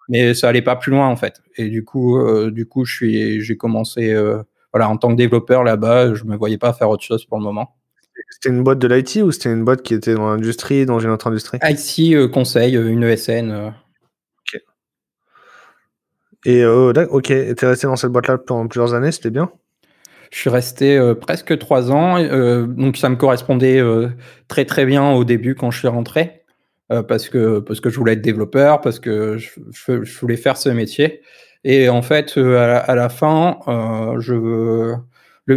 mais 0.09 0.33
ça 0.33 0.49
allait 0.49 0.61
pas 0.61 0.75
plus 0.75 0.91
loin 0.91 1.07
en 1.07 1.15
fait. 1.15 1.41
Et 1.57 1.69
du 1.69 1.85
coup, 1.85 2.19
du 2.51 2.65
coup, 2.65 2.83
je 2.83 2.93
suis, 2.93 3.41
j'ai 3.41 3.55
commencé 3.55 4.13
voilà, 4.73 4.89
en 4.89 4.97
tant 4.97 5.09
que 5.09 5.15
développeur 5.15 5.63
là-bas, 5.63 6.15
je 6.15 6.25
me 6.25 6.35
voyais 6.35 6.57
pas 6.57 6.73
faire 6.73 6.89
autre 6.89 7.03
chose 7.03 7.25
pour 7.25 7.37
le 7.37 7.43
moment. 7.45 7.75
C'était 8.29 8.49
une 8.49 8.63
boîte 8.63 8.79
de 8.79 8.87
l'IT 8.87 9.17
ou 9.23 9.31
c'était 9.31 9.51
une 9.51 9.63
boîte 9.63 9.81
qui 9.81 9.93
était 9.93 10.13
dans 10.13 10.29
l'industrie, 10.29 10.85
dans 10.85 10.99
une 10.99 11.09
autre 11.09 11.27
industrie? 11.27 11.59
IT, 11.63 12.13
euh, 12.13 12.27
conseil, 12.27 12.75
euh, 12.75 12.87
une 12.87 13.03
ESN. 13.03 13.51
Euh. 13.51 13.67
Ok. 13.67 14.61
Et 16.45 16.65
ok, 16.65 17.25
tu 17.25 17.33
es 17.33 17.67
resté 17.67 17.87
dans 17.87 17.95
cette 17.95 18.11
boîte-là 18.11 18.37
pendant 18.37 18.67
plusieurs 18.67 18.93
années, 18.93 19.11
c'était 19.11 19.29
bien? 19.29 19.51
Je 20.31 20.39
suis 20.39 20.49
resté 20.49 20.97
presque 21.19 21.57
trois 21.57 21.91
ans, 21.91 22.17
donc 22.65 22.95
ça 22.95 23.09
me 23.09 23.17
correspondait 23.17 23.81
très 24.47 24.63
très 24.63 24.85
bien 24.85 25.11
au 25.11 25.25
début 25.25 25.55
quand 25.55 25.71
je 25.71 25.79
suis 25.79 25.89
rentré, 25.89 26.43
parce, 26.87 27.27
que, 27.27 27.59
parce 27.59 27.81
que 27.81 27.89
je 27.89 27.99
voulais 27.99 28.13
être 28.13 28.21
développeur, 28.21 28.79
parce 28.79 28.97
que 28.97 29.37
je, 29.37 29.49
je 30.03 30.19
voulais 30.19 30.37
faire 30.37 30.55
ce 30.55 30.69
métier. 30.69 31.21
Et 31.65 31.89
en 31.89 32.01
fait, 32.01 32.37
à 32.37 32.95
la, 32.95 33.09
fin, 33.09 33.59
je 34.19 34.95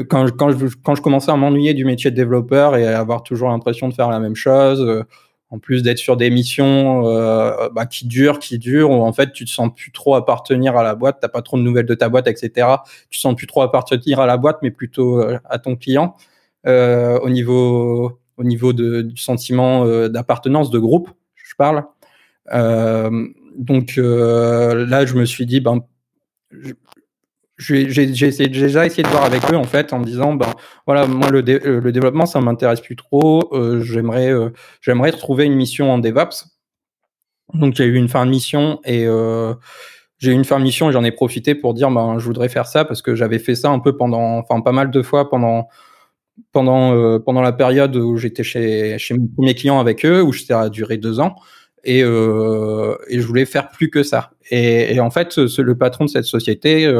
quand, 0.02 0.30
quand, 0.36 0.50
je, 0.50 0.66
quand 0.82 0.94
je 0.94 1.02
commençais 1.02 1.30
à 1.30 1.36
m'ennuyer 1.36 1.74
du 1.74 1.84
métier 1.84 2.10
de 2.10 2.16
développeur 2.16 2.76
et 2.76 2.86
à 2.86 2.98
avoir 2.98 3.22
toujours 3.22 3.48
l'impression 3.48 3.88
de 3.88 3.94
faire 3.94 4.08
la 4.08 4.18
même 4.18 4.34
chose, 4.34 4.80
euh, 4.80 5.04
en 5.50 5.58
plus 5.58 5.82
d'être 5.82 5.98
sur 5.98 6.16
des 6.16 6.30
missions 6.30 7.06
euh, 7.06 7.68
bah, 7.72 7.86
qui 7.86 8.06
durent, 8.06 8.38
qui 8.38 8.58
durent, 8.58 8.90
où 8.90 9.02
en 9.02 9.12
fait 9.12 9.32
tu 9.32 9.44
te 9.44 9.50
sens 9.50 9.70
plus 9.74 9.92
trop 9.92 10.14
appartenir 10.14 10.76
à 10.76 10.82
la 10.82 10.94
boîte, 10.94 11.18
t'as 11.20 11.28
pas 11.28 11.42
trop 11.42 11.56
de 11.56 11.62
nouvelles 11.62 11.86
de 11.86 11.94
ta 11.94 12.08
boîte, 12.08 12.26
etc. 12.26 12.68
Tu 13.10 13.18
te 13.18 13.20
sens 13.20 13.34
plus 13.34 13.46
trop 13.46 13.62
appartenir 13.62 14.20
à 14.20 14.26
la 14.26 14.36
boîte, 14.36 14.58
mais 14.62 14.70
plutôt 14.70 15.20
euh, 15.20 15.38
à 15.44 15.58
ton 15.58 15.76
client 15.76 16.16
au 16.66 17.28
niveau 17.28 18.18
au 18.36 18.42
niveau 18.42 18.72
de, 18.72 19.02
du 19.02 19.18
sentiment 19.18 19.86
d'appartenance 20.08 20.70
de 20.70 20.78
groupe, 20.78 21.10
je 21.36 21.54
parle. 21.56 21.84
donc 23.58 23.96
là, 23.96 25.04
je 25.04 25.14
me 25.14 25.26
suis 25.26 25.44
dit, 25.44 25.60
ben, 25.60 25.82
j'ai 27.56 27.86
déjà 27.86 28.26
essayé 28.84 29.02
de 29.02 29.08
voir 29.08 29.24
avec 29.24 29.42
eux 29.52 29.56
en 29.56 29.64
fait 29.64 29.92
en 29.92 30.00
disant 30.00 30.34
ben 30.34 30.52
voilà 30.86 31.06
moi 31.06 31.30
le, 31.30 31.38
euh, 31.48 31.80
le 31.80 31.92
développement 31.92 32.26
ça 32.26 32.40
m'intéresse 32.40 32.80
plus 32.80 32.96
trop 32.96 33.48
euh, 33.52 33.80
j'aimerais 33.80 34.32
euh, 34.32 34.50
j'aimerais 34.80 35.12
trouver 35.12 35.44
une 35.44 35.54
mission 35.54 35.92
en 35.92 35.98
DevOps 35.98 36.46
donc 37.52 37.74
j'ai 37.74 37.84
eu 37.84 37.94
une 37.94 38.08
fin 38.08 38.26
de 38.26 38.30
mission 38.30 38.80
et 38.84 39.06
j'ai 40.18 40.30
eu 40.32 40.34
une 40.34 40.44
fin 40.44 40.58
de 40.58 40.64
mission 40.64 40.88
et 40.88 40.92
j'en 40.92 41.04
ai 41.04 41.12
profité 41.12 41.54
pour 41.54 41.74
dire 41.74 41.90
ben 41.90 42.18
je 42.18 42.24
voudrais 42.24 42.48
faire 42.48 42.66
ça 42.66 42.84
parce 42.84 43.02
que 43.02 43.14
j'avais 43.14 43.38
fait 43.38 43.54
ça 43.54 43.68
un 43.70 43.78
peu 43.78 43.96
pendant 43.96 44.38
enfin 44.38 44.60
pas 44.60 44.72
mal 44.72 44.90
de 44.90 45.02
fois 45.02 45.30
pendant 45.30 45.68
pendant 46.50 47.20
pendant 47.20 47.42
la 47.42 47.52
période 47.52 47.94
où 47.94 48.16
j'étais 48.16 48.42
chez 48.42 48.98
chez 48.98 49.14
mon 49.14 49.28
premier 49.28 49.54
client 49.54 49.78
avec 49.78 50.04
eux 50.04 50.22
où 50.22 50.32
ça 50.32 50.62
a 50.62 50.68
duré 50.70 50.96
deux 50.96 51.20
ans 51.20 51.36
et, 51.84 51.98
et, 51.98 52.02
je 52.02 53.26
voulais 53.26 53.44
faire 53.44 53.68
plus 53.68 53.90
que 53.90 54.02
ça. 54.02 54.30
Et, 54.50 54.98
en 55.00 55.10
fait, 55.10 55.32
ce, 55.32 55.60
le 55.60 55.76
patron 55.76 56.06
de 56.06 56.10
cette 56.10 56.24
société, 56.24 56.90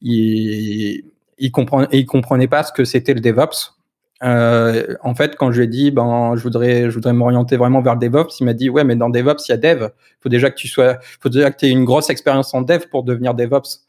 il, 0.00 1.04
il, 1.38 1.50
comprenait 1.50 2.48
pas 2.48 2.62
ce 2.62 2.72
que 2.72 2.84
c'était 2.84 3.14
le 3.14 3.20
DevOps. 3.20 3.74
Euh, 4.22 4.96
en 5.02 5.14
fait, 5.14 5.36
quand 5.36 5.52
je 5.52 5.58
lui 5.58 5.64
ai 5.64 5.68
dit, 5.68 5.90
ben, 5.90 6.34
je 6.36 6.42
voudrais, 6.42 6.90
je 6.90 6.94
voudrais 6.94 7.12
m'orienter 7.12 7.56
vraiment 7.56 7.82
vers 7.82 7.94
le 7.94 8.00
DevOps, 8.00 8.40
il 8.40 8.44
m'a 8.44 8.54
dit, 8.54 8.70
ouais, 8.70 8.84
mais 8.84 8.96
dans 8.96 9.10
DevOps, 9.10 9.46
il 9.48 9.50
y 9.50 9.54
a 9.54 9.56
Dev. 9.58 9.88
Il 9.90 10.22
faut 10.22 10.28
déjà 10.28 10.50
que 10.50 10.56
tu 10.56 10.68
sois, 10.68 10.98
faut 11.20 11.28
déjà 11.28 11.50
que 11.50 11.58
tu 11.58 11.66
aies 11.66 11.70
une 11.70 11.84
grosse 11.84 12.08
expérience 12.10 12.54
en 12.54 12.62
Dev 12.62 12.86
pour 12.90 13.04
devenir 13.04 13.34
DevOps. 13.34 13.86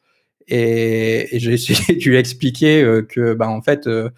Et, 0.50 1.36
et 1.36 1.40
j'ai 1.40 1.56
lui 2.06 2.18
expliquer 2.18 2.82
euh, 2.84 3.02
que, 3.04 3.34
ben, 3.34 3.48
en 3.48 3.62
fait, 3.62 3.88
euh, 3.88 4.10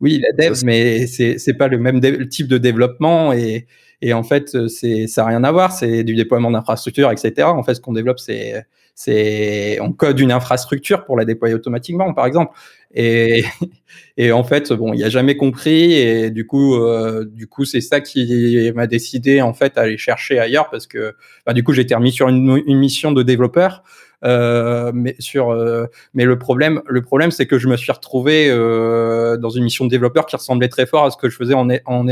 oui, 0.00 0.22
la 0.22 0.32
Dev, 0.48 0.60
mais 0.64 1.06
c'est, 1.06 1.38
c'est 1.38 1.54
pas 1.54 1.68
le 1.68 1.78
même 1.78 2.00
type 2.28 2.48
de 2.48 2.58
développement 2.58 3.32
et, 3.32 3.66
et 4.02 4.12
en 4.14 4.22
fait, 4.22 4.54
euh, 4.54 4.68
c'est 4.68 5.06
ça 5.06 5.22
n'a 5.22 5.28
rien 5.28 5.44
à 5.44 5.52
voir. 5.52 5.72
C'est 5.72 6.04
du 6.04 6.14
déploiement 6.14 6.50
d'infrastructures, 6.50 7.10
etc. 7.10 7.48
En 7.48 7.62
fait, 7.62 7.74
ce 7.74 7.80
qu'on 7.80 7.92
développe, 7.92 8.18
c'est 8.18 8.64
c'est 9.02 9.78
on 9.80 9.92
code 9.92 10.20
une 10.20 10.30
infrastructure 10.30 11.06
pour 11.06 11.16
la 11.16 11.24
déployer 11.24 11.54
automatiquement, 11.54 12.12
par 12.12 12.26
exemple. 12.26 12.52
Et, 12.94 13.44
et 14.18 14.30
en 14.30 14.44
fait, 14.44 14.74
bon, 14.74 14.92
il 14.92 15.02
a 15.02 15.08
jamais 15.08 15.38
compris. 15.38 15.94
Et 15.94 16.30
du 16.30 16.46
coup, 16.46 16.74
euh, 16.74 17.24
du 17.24 17.46
coup, 17.46 17.64
c'est 17.64 17.80
ça 17.80 18.02
qui 18.02 18.70
m'a 18.74 18.86
décidé 18.86 19.40
en 19.40 19.54
fait 19.54 19.78
à 19.78 19.82
aller 19.82 19.96
chercher 19.96 20.38
ailleurs 20.38 20.68
parce 20.68 20.86
que 20.86 21.14
bah, 21.46 21.54
du 21.54 21.64
coup, 21.64 21.72
j'étais 21.72 21.94
remis 21.94 22.12
sur 22.12 22.28
une, 22.28 22.62
une 22.66 22.78
mission 22.78 23.10
de 23.10 23.22
développeur. 23.22 23.84
Euh, 24.24 24.92
mais 24.94 25.16
sur, 25.18 25.50
euh, 25.50 25.86
mais 26.14 26.24
le 26.24 26.38
problème, 26.38 26.82
le 26.86 27.02
problème, 27.02 27.30
c'est 27.30 27.46
que 27.46 27.58
je 27.58 27.68
me 27.68 27.76
suis 27.76 27.90
retrouvé 27.90 28.48
euh, 28.50 29.36
dans 29.36 29.50
une 29.50 29.64
mission 29.64 29.84
de 29.84 29.90
développeur 29.90 30.26
qui 30.26 30.36
ressemblait 30.36 30.68
très 30.68 30.86
fort 30.86 31.04
à 31.04 31.10
ce 31.10 31.16
que 31.16 31.30
je 31.30 31.36
faisais 31.36 31.54
en, 31.54 31.68
en 31.86 32.04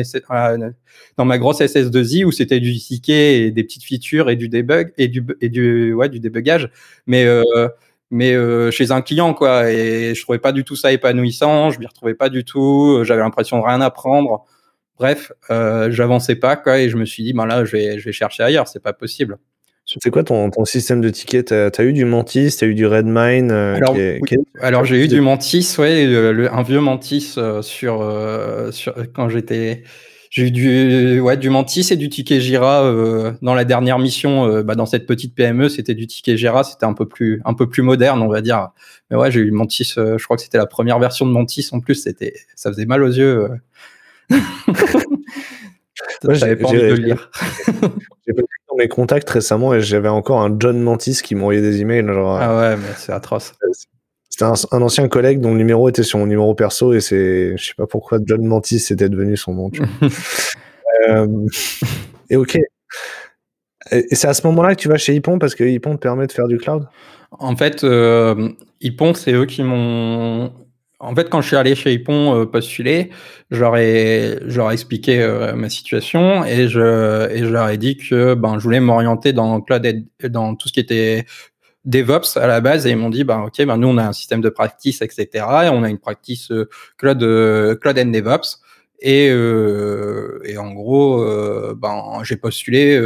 dans 1.16 1.24
ma 1.24 1.38
grosse 1.38 1.60
SS2I 1.60 2.24
où 2.24 2.32
c'était 2.32 2.60
du 2.60 2.74
ticket 2.76 3.42
et 3.42 3.50
des 3.50 3.64
petites 3.64 3.84
features 3.84 4.30
et 4.30 4.36
du 4.36 4.48
debug 4.48 4.92
et 4.96 5.08
du 5.08 5.24
et 5.40 5.48
du 5.48 5.92
ouais 5.92 6.08
du 6.08 6.20
débugage, 6.20 6.70
mais 7.06 7.26
mais 8.10 8.34
chez 8.72 8.90
un 8.90 9.02
client 9.02 9.34
quoi. 9.34 9.70
Et 9.70 10.14
je 10.14 10.22
trouvais 10.22 10.38
pas 10.38 10.52
du 10.52 10.64
tout 10.64 10.76
ça 10.76 10.92
épanouissant 10.92 11.70
je 11.70 11.78
m'y 11.78 11.86
retrouvais 11.86 12.14
pas 12.14 12.28
du 12.30 12.44
tout 12.44 13.02
j'avais 13.04 13.20
l'impression 13.22 13.58
de 13.58 13.64
rien 13.64 13.80
apprendre. 13.80 14.44
Bref 14.98 15.32
euh, 15.50 15.90
j'avançais 15.90 16.36
pas 16.36 16.56
quoi 16.56 16.80
et 16.80 16.88
je 16.88 16.96
me 16.96 17.04
suis 17.04 17.22
dit 17.22 17.32
ben 17.32 17.46
là 17.46 17.64
je 17.64 17.72
vais 17.72 17.98
je 17.98 18.04
vais 18.04 18.12
chercher 18.12 18.42
ailleurs 18.42 18.66
c'est 18.68 18.82
pas 18.82 18.92
possible 18.92 19.38
c'est 20.00 20.10
quoi 20.10 20.22
ton, 20.22 20.50
ton, 20.50 20.64
système 20.66 21.00
de 21.00 21.08
tickets? 21.08 21.46
T'as 21.46 21.70
as 21.76 21.82
eu 21.82 21.94
du 21.94 22.04
Mantis, 22.04 22.54
t'as 22.58 22.66
eu 22.66 22.74
du 22.74 22.86
Redmine 22.86 23.50
euh, 23.50 23.76
Alors, 23.76 23.96
Alors 24.60 24.84
j'ai 24.84 25.02
eu 25.04 25.08
du 25.08 25.22
Mantis, 25.22 25.76
ouais, 25.78 26.04
un 26.50 26.62
vieux 26.62 26.80
Mantis 26.80 27.34
euh, 27.38 27.62
sur, 27.62 28.02
euh, 28.02 28.70
sur 28.70 28.94
quand 29.14 29.30
j'étais. 29.30 29.84
J'ai 30.30 30.48
eu 30.48 30.50
du, 30.50 31.20
ouais, 31.20 31.38
du 31.38 31.48
Mantis 31.48 31.86
et 31.90 31.96
du 31.96 32.10
ticket 32.10 32.38
Jira 32.38 32.82
dans 33.40 33.54
la 33.54 33.64
dernière 33.64 33.98
mission. 33.98 34.62
bah, 34.62 34.74
dans 34.74 34.84
cette 34.84 35.06
petite 35.06 35.34
PME, 35.34 35.70
c'était 35.70 35.94
du 35.94 36.06
ticket 36.06 36.36
Jira, 36.36 36.64
c'était 36.64 36.84
un 36.84 36.92
peu 36.92 37.08
plus, 37.08 37.40
un 37.46 37.54
peu 37.54 37.66
plus 37.66 37.80
moderne, 37.80 38.20
on 38.20 38.28
va 38.28 38.42
dire. 38.42 38.68
Mais 39.10 39.16
ouais, 39.16 39.30
j'ai 39.30 39.40
eu 39.40 39.50
Mantis. 39.50 39.94
je 39.96 40.22
crois 40.22 40.36
que 40.36 40.42
c'était 40.42 40.58
la 40.58 40.66
première 40.66 40.98
version 40.98 41.24
de 41.24 41.30
Mantis. 41.30 41.70
En 41.72 41.80
plus, 41.80 41.94
c'était, 41.94 42.34
ça 42.56 42.70
faisait 42.70 42.84
mal 42.84 43.02
aux 43.02 43.10
yeux. 43.10 43.48
J'avais 46.28 46.56
pas 46.56 46.68
envie 46.68 46.78
de 46.78 46.82
le 46.82 46.94
lire. 46.96 47.30
J'ai 48.26 48.34
pas 48.34 48.42
dans 48.42 48.57
mes 48.78 48.88
contacts 48.88 49.28
récemment 49.28 49.74
et 49.74 49.80
j'avais 49.80 50.08
encore 50.08 50.40
un 50.40 50.56
John 50.58 50.80
Mantis 50.80 51.20
qui 51.22 51.34
m'envoyait 51.34 51.60
des 51.60 51.80
emails. 51.80 52.06
Genre, 52.06 52.38
ah 52.40 52.56
ouais, 52.56 52.76
mais 52.76 52.94
c'est 52.96 53.12
atroce. 53.12 53.52
C'était 54.30 54.44
un, 54.44 54.82
ancien 54.82 55.08
collègue 55.08 55.40
dont 55.40 55.50
le 55.50 55.58
numéro 55.58 55.88
était 55.88 56.04
sur 56.04 56.18
mon 56.18 56.26
numéro 56.26 56.54
perso 56.54 56.94
et 56.94 57.00
c'est, 57.00 57.56
je 57.56 57.66
sais 57.66 57.74
pas 57.76 57.86
pourquoi 57.86 58.18
John 58.24 58.44
Mantis 58.44 58.86
était 58.90 59.08
devenu 59.08 59.36
son 59.36 59.54
nom. 59.54 59.70
euh, 61.08 61.46
et 62.30 62.36
ok. 62.36 62.58
Et 63.90 64.14
c'est 64.14 64.28
à 64.28 64.34
ce 64.34 64.46
moment-là 64.46 64.74
que 64.74 64.80
tu 64.80 64.88
vas 64.88 64.96
chez 64.96 65.14
Ipon 65.14 65.38
parce 65.38 65.54
que 65.54 65.64
Ipon 65.64 65.96
te 65.96 66.00
permet 66.00 66.26
de 66.26 66.32
faire 66.32 66.46
du 66.46 66.58
cloud? 66.58 66.86
En 67.32 67.56
fait, 67.56 67.84
euh, 67.84 68.50
Ipon, 68.80 69.14
c'est 69.14 69.32
eux 69.32 69.46
qui 69.46 69.62
m'ont 69.62 70.52
en 71.00 71.14
fait, 71.14 71.30
quand 71.30 71.40
je 71.40 71.46
suis 71.46 71.56
allé 71.56 71.74
chez 71.74 71.92
Ipon 71.92 72.34
euh, 72.34 72.46
postuler, 72.46 73.10
je 73.50 73.60
leur 73.60 74.70
expliqué 74.72 75.22
euh, 75.22 75.54
ma 75.54 75.68
situation 75.70 76.44
et 76.44 76.68
je, 76.68 77.30
et 77.30 77.38
je 77.38 77.52
leur 77.52 77.68
ai 77.68 77.78
dit 77.78 77.96
que 77.96 78.34
ben, 78.34 78.58
je 78.58 78.64
voulais 78.64 78.80
m'orienter 78.80 79.32
dans 79.32 79.60
cloud, 79.60 79.86
dans 80.24 80.56
tout 80.56 80.68
ce 80.68 80.72
qui 80.72 80.80
était 80.80 81.24
DevOps 81.84 82.36
à 82.36 82.46
la 82.48 82.60
base 82.60 82.86
et 82.86 82.90
ils 82.90 82.96
m'ont 82.96 83.10
dit 83.10 83.24
bah 83.24 83.44
ok 83.46 83.64
ben 83.64 83.76
nous 83.78 83.88
on 83.88 83.96
a 83.96 84.04
un 84.04 84.12
système 84.12 84.40
de 84.40 84.50
practice 84.50 85.00
etc 85.00 85.28
et 85.64 85.68
on 85.68 85.82
a 85.84 85.88
une 85.88 85.98
practice 85.98 86.52
cloud 86.98 87.20
cloud 87.80 87.98
and 87.98 88.10
DevOps 88.10 88.60
et 89.00 89.26
et 89.28 90.58
en 90.58 90.72
gros 90.72 91.24
ben 91.76 92.20
j'ai 92.24 92.36
postulé 92.36 93.00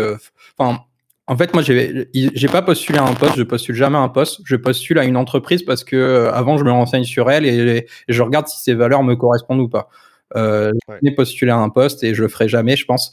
enfin 0.58 0.80
en 1.28 1.36
fait, 1.36 1.54
moi, 1.54 1.62
j'ai 1.62 2.48
pas 2.48 2.62
postulé 2.62 2.98
à 2.98 3.04
un 3.04 3.14
poste, 3.14 3.36
je 3.36 3.44
postule 3.44 3.76
jamais 3.76 3.96
à 3.96 4.00
un 4.00 4.08
poste. 4.08 4.40
Je 4.44 4.56
postule 4.56 4.98
à 4.98 5.04
une 5.04 5.16
entreprise 5.16 5.62
parce 5.62 5.84
que 5.84 6.28
avant, 6.32 6.58
je 6.58 6.64
me 6.64 6.70
renseigne 6.70 7.04
sur 7.04 7.30
elle 7.30 7.46
et, 7.46 7.86
je 8.08 8.22
regarde 8.22 8.48
si 8.48 8.60
ces 8.60 8.74
valeurs 8.74 9.04
me 9.04 9.14
correspondent 9.14 9.60
ou 9.60 9.68
pas. 9.68 9.88
Euh, 10.36 10.72
J'ai 11.02 11.12
postulé 11.12 11.52
à 11.52 11.58
un 11.58 11.68
poste 11.68 12.02
et 12.02 12.14
je 12.14 12.22
le 12.22 12.28
ferai 12.28 12.48
jamais, 12.48 12.76
je 12.76 12.86
pense. 12.86 13.12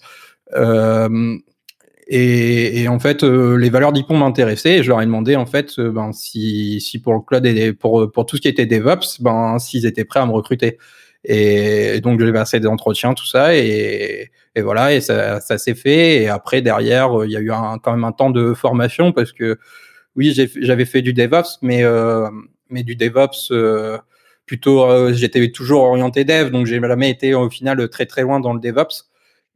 Euh, 0.56 1.38
et, 2.08 2.88
en 2.88 2.98
fait, 2.98 3.24
euh, 3.24 3.56
les 3.56 3.69
valeurs 3.69 3.93
d'Ipon 3.93 4.17
m'intéressaient 4.17 4.80
et 4.80 4.84
je 4.84 4.89
leur 4.89 5.00
ai 5.02 5.06
demandé 5.06 5.36
en 5.36 5.45
fait, 5.45 5.78
euh, 5.78 5.91
ben, 5.91 6.12
si, 6.12 6.82
si 6.82 7.00
pour 7.00 7.13
le 7.13 7.19
cloud 7.19 7.45
et 7.45 7.74
pour, 7.74 8.12
pour 8.12 8.26
tout 8.26 8.38
ce 8.38 8.41
qui 8.41 8.48
était 8.48 8.65
DevOps, 8.65 9.22
ben, 9.22 9.60
s'ils 9.60 9.86
étaient 9.86 10.06
prêts 10.06 10.19
à 10.19 10.26
me 10.26 10.32
recruter. 10.32 10.80
Et, 11.26 12.00
donc, 12.02 12.20
j'ai 12.22 12.32
passé 12.32 12.60
des 12.60 12.68
entretiens, 12.68 13.14
tout 13.14 13.26
ça, 13.26 13.56
et, 13.56 14.32
et 14.56 14.62
voilà, 14.62 14.94
et 14.94 15.02
ça, 15.02 15.40
ça 15.42 15.58
s'est 15.58 15.76
fait. 15.76 16.24
Et 16.24 16.30
après, 16.30 16.62
derrière, 16.62 17.12
il 17.26 17.32
y 17.32 17.38
a 17.38 17.40
eu 17.40 17.52
un, 17.52 17.78
quand 17.80 17.92
même 17.92 18.06
un 18.06 18.12
temps 18.12 18.30
de 18.30 18.54
formation 18.54 19.12
parce 19.12 19.34
que 19.34 19.58
oui, 20.16 20.34
j'avais 20.58 20.86
fait 20.86 21.02
du 21.02 21.14
DevOps, 21.14 21.60
mais, 21.62 21.84
euh, 21.84 22.30
mais 22.70 22.84
du 22.84 22.96
DevOps 22.96 23.52
euh, 23.52 23.98
plutôt, 24.50 24.84
euh, 24.84 25.14
j'étais 25.14 25.52
toujours 25.52 25.84
orienté 25.84 26.26
dev, 26.26 26.50
donc 26.50 26.66
j'ai 26.66 26.82
jamais 26.82 27.12
été 27.12 27.36
au 27.36 27.50
final 27.52 27.88
très 27.90 28.08
très 28.08 28.24
loin 28.24 28.40
dans 28.40 28.54
le 28.54 28.60
DevOps. 28.60 29.06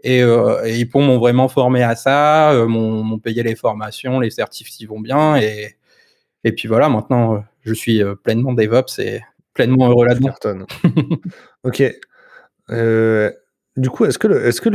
Et, 0.03 0.21
euh, 0.21 0.63
et 0.65 0.79
ils 0.79 0.89
m'ont 0.93 1.17
vraiment 1.17 1.47
formé 1.49 1.81
à 1.81 1.95
ça, 1.95 2.51
euh, 2.51 2.67
m'ont 2.67 3.17
payé 3.19 3.41
les 3.41 3.55
formations, 3.55 4.19
les 4.19 4.29
certifs 4.29 4.69
qui 4.69 4.85
vont 4.85 4.99
bien. 4.99 5.37
Et, 5.37 5.77
et 6.43 6.51
puis 6.51 6.67
voilà, 6.67 6.89
maintenant, 6.89 7.43
je 7.61 7.73
suis 7.73 8.03
pleinement 8.23 8.53
DevOps 8.53 8.99
et 8.99 9.21
pleinement 9.53 9.89
heureux 9.89 10.05
là-dedans. 10.05 10.33
ok. 11.63 11.83
Euh, 12.69 13.31
du 13.75 13.89
coup, 13.89 14.05
est-ce 14.05 14.19
que, 14.19 14.27
est-ce 14.27 14.61
que 14.61 14.69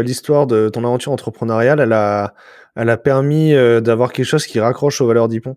l'histoire 0.00 0.46
de 0.46 0.68
ton 0.68 0.84
aventure 0.84 1.12
entrepreneuriale, 1.12 1.80
elle 1.80 1.92
a, 1.92 2.34
elle 2.76 2.88
a 2.88 2.96
permis 2.96 3.52
euh, 3.52 3.80
d'avoir 3.80 4.12
quelque 4.12 4.26
chose 4.26 4.46
qui 4.46 4.60
raccroche 4.60 5.00
aux 5.00 5.06
valeurs 5.06 5.28
d'Ipon 5.28 5.56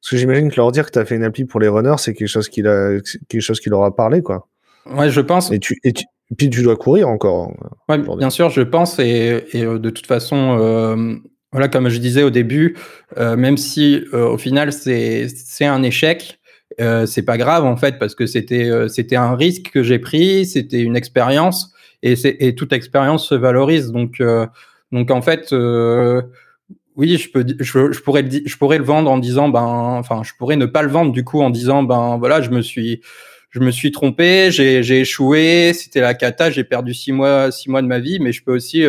Parce 0.00 0.10
que 0.10 0.16
j'imagine 0.16 0.50
que 0.50 0.56
leur 0.56 0.72
dire 0.72 0.86
que 0.86 0.92
tu 0.92 0.98
as 0.98 1.04
fait 1.04 1.16
une 1.16 1.24
appli 1.24 1.44
pour 1.44 1.60
les 1.60 1.68
runners, 1.68 1.96
c'est 1.98 2.14
quelque 2.14 2.28
chose 2.28 2.48
qui, 2.48 2.62
quelque 2.62 3.40
chose 3.40 3.60
qui 3.60 3.68
leur 3.68 3.84
a 3.84 3.94
parlé, 3.94 4.22
quoi. 4.22 4.48
Ouais, 4.86 5.10
je 5.10 5.20
pense. 5.20 5.50
Et, 5.50 5.58
tu, 5.58 5.78
et, 5.84 5.92
puis 6.36 6.48
tu 6.48 6.62
dois 6.62 6.76
courir 6.76 7.08
encore. 7.08 7.52
Ouais, 7.88 7.98
bien 7.98 8.30
sûr, 8.30 8.48
je 8.50 8.62
pense. 8.62 8.98
Et, 8.98 9.44
et 9.52 9.64
euh, 9.64 9.78
de 9.78 9.90
toute 9.90 10.06
façon, 10.06 10.56
euh, 10.58 11.16
voilà, 11.52 11.68
comme 11.68 11.88
je 11.88 11.98
disais 11.98 12.22
au 12.22 12.30
début, 12.30 12.76
même 13.16 13.56
si 13.56 14.04
au 14.12 14.36
final 14.36 14.72
c'est 14.72 15.64
un 15.64 15.82
échec, 15.82 16.38
euh, 16.80 17.06
c'est 17.06 17.22
pas 17.22 17.38
grave 17.38 17.64
en 17.64 17.76
fait 17.76 17.98
parce 17.98 18.14
que 18.14 18.26
c'était 18.26 18.68
euh, 18.68 18.88
c'était 18.88 19.16
un 19.16 19.34
risque 19.34 19.70
que 19.72 19.82
j'ai 19.82 19.98
pris, 19.98 20.46
c'était 20.46 20.80
une 20.80 20.96
expérience 20.96 21.72
et, 22.02 22.14
et 22.46 22.54
toute 22.54 22.72
expérience 22.72 23.28
se 23.28 23.34
valorise. 23.34 23.92
Donc 23.92 24.20
euh, 24.20 24.46
donc 24.92 25.10
en 25.10 25.22
fait 25.22 25.52
euh, 25.52 26.22
oui, 26.96 27.16
je 27.16 27.30
peux 27.30 27.44
je, 27.60 27.92
je, 27.92 28.00
pourrais 28.00 28.22
le 28.22 28.30
je 28.44 28.56
pourrais 28.56 28.78
le 28.78 28.84
vendre 28.84 29.10
en 29.10 29.18
disant 29.18 29.48
ben 29.48 29.62
enfin 29.62 30.22
je 30.22 30.32
pourrais 30.38 30.56
ne 30.56 30.66
pas 30.66 30.82
le 30.82 30.90
vendre 30.90 31.12
du 31.12 31.24
coup 31.24 31.40
en 31.40 31.50
disant 31.50 31.82
ben 31.82 32.16
voilà 32.18 32.42
je 32.42 32.50
me 32.50 32.62
suis 32.62 33.00
je 33.50 33.60
me 33.60 33.70
suis 33.70 33.90
trompé, 33.90 34.50
j'ai 34.50 35.00
échoué, 35.00 35.72
c'était 35.72 36.00
la 36.00 36.12
cata, 36.12 36.50
j'ai 36.50 36.64
perdu 36.64 36.92
six 36.92 37.12
mois 37.12 37.50
six 37.50 37.70
mois 37.70 37.80
de 37.80 37.86
ma 37.86 38.00
vie, 38.00 38.18
mais 38.20 38.32
je 38.32 38.44
peux 38.44 38.54
aussi 38.54 38.84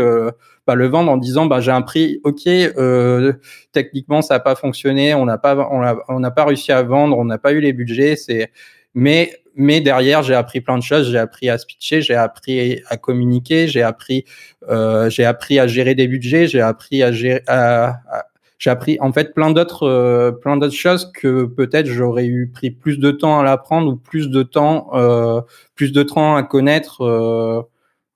euh, 0.69 0.75
le 0.75 0.87
vendre 0.87 1.11
en 1.11 1.17
disant 1.17 1.45
bah 1.45 1.59
j'ai 1.59 1.71
un 1.71 1.81
prix 1.81 2.19
ok 2.23 2.47
euh, 2.47 3.33
techniquement 3.71 4.21
ça 4.21 4.35
n'a 4.35 4.39
pas 4.39 4.55
fonctionné 4.55 5.13
on 5.13 5.25
n'a 5.25 5.37
pas 5.37 5.69
on 5.69 6.19
n'a 6.19 6.31
pas 6.31 6.45
réussi 6.45 6.71
à 6.71 6.83
vendre 6.83 7.17
on 7.17 7.25
n'a 7.25 7.37
pas 7.37 7.53
eu 7.53 7.59
les 7.59 7.73
budgets 7.73 8.15
c'est 8.15 8.51
mais 8.93 9.31
mais 9.55 9.81
derrière 9.81 10.23
j'ai 10.23 10.35
appris 10.35 10.61
plein 10.61 10.77
de 10.77 10.83
choses 10.83 11.11
j'ai 11.11 11.17
appris 11.17 11.49
à 11.49 11.57
pitcher 11.57 12.01
j'ai 12.01 12.15
appris 12.15 12.81
à 12.87 12.97
communiquer 12.97 13.67
j'ai 13.67 13.81
appris 13.81 14.25
euh, 14.69 15.09
j'ai 15.09 15.25
appris 15.25 15.59
à 15.59 15.67
gérer 15.67 15.95
des 15.95 16.07
budgets 16.07 16.47
j'ai 16.47 16.61
appris 16.61 17.03
à 17.03 17.11
gérer 17.11 17.41
j'ai 18.59 18.71
appris 18.71 18.97
en 19.01 19.13
fait 19.13 19.35
plein 19.35 19.51
d'autres 19.51 19.87
euh, 19.87 20.31
plein 20.31 20.57
d'autres 20.57 20.75
choses 20.75 21.11
que 21.13 21.45
peut-être 21.45 21.87
j'aurais 21.87 22.25
eu 22.25 22.49
pris 22.51 22.71
plus 22.71 22.97
de 22.97 23.11
temps 23.11 23.39
à 23.39 23.43
l'apprendre 23.43 23.91
ou 23.91 23.95
plus 23.95 24.29
de 24.29 24.43
temps 24.43 24.91
plus 25.75 25.91
de 25.91 26.03
temps 26.03 26.35
à 26.35 26.43
connaître 26.43 27.67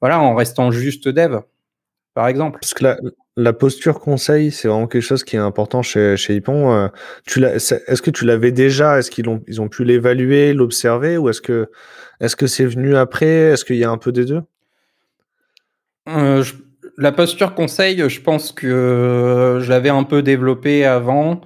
voilà 0.02 0.20
en 0.20 0.36
restant 0.36 0.72
juste 0.72 1.08
dev 1.08 1.42
par 2.14 2.28
exemple. 2.28 2.60
Parce 2.62 2.74
que 2.74 2.86
la, 3.38 3.54
posture 3.54 4.00
conseil, 4.00 4.52
c'est 4.52 4.68
vraiment 4.68 4.88
quelque 4.88 5.02
chose 5.02 5.24
qui 5.24 5.36
est 5.36 5.40
important 5.40 5.82
chez, 5.82 6.18
chez 6.18 6.36
Ipon. 6.36 6.74
Euh, 6.74 6.88
est-ce 7.38 8.02
que 8.02 8.12
tu 8.12 8.26
l'avais 8.26 8.52
déjà? 8.52 9.00
Est-ce 9.00 9.12
qu'ils 9.12 9.30
ont, 9.30 9.42
ils 9.48 9.62
ont 9.62 9.70
pu 9.70 9.84
l'évaluer, 9.84 10.54
l'observer? 10.54 11.18
Ou 11.18 11.30
est-ce 11.30 11.42
que 11.42 11.70
est-ce 12.20 12.36
que 12.36 12.48
c'est 12.48 12.66
venu 12.66 12.96
après? 12.96 13.26
Est-ce 13.26 13.66
qu'il 13.66 13.78
y 13.78 13.84
a 13.84 13.90
un 13.90 13.98
peu 13.98 14.12
des 14.12 14.26
deux? 14.26 14.42
Euh, 16.10 16.44
La 16.98 17.12
posture 17.12 17.56
conseil, 17.56 18.08
je 18.08 18.22
pense 18.22 18.52
que 18.52 19.60
je 19.62 19.70
l'avais 19.70 19.90
un 19.90 20.04
peu 20.04 20.22
développée 20.22 20.86
avant. 20.86 21.42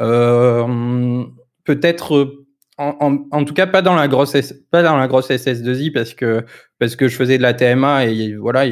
Euh, 0.00 1.24
peut-être 1.64 2.46
en, 2.78 3.44
tout 3.44 3.54
cas 3.54 3.66
pas 3.66 3.82
dans 3.82 3.96
la 3.96 4.06
grosse 4.06 4.36
pas 4.70 4.84
dans 4.84 4.96
la 4.96 5.08
grosse 5.08 5.30
SS2I 5.30 5.92
parce 5.92 6.14
que 6.14 6.44
parce 6.78 6.94
que 6.94 7.08
je 7.08 7.16
faisais 7.16 7.36
de 7.36 7.42
la 7.42 7.52
TMA 7.52 8.06
et 8.06 8.36
voilà 8.36 8.64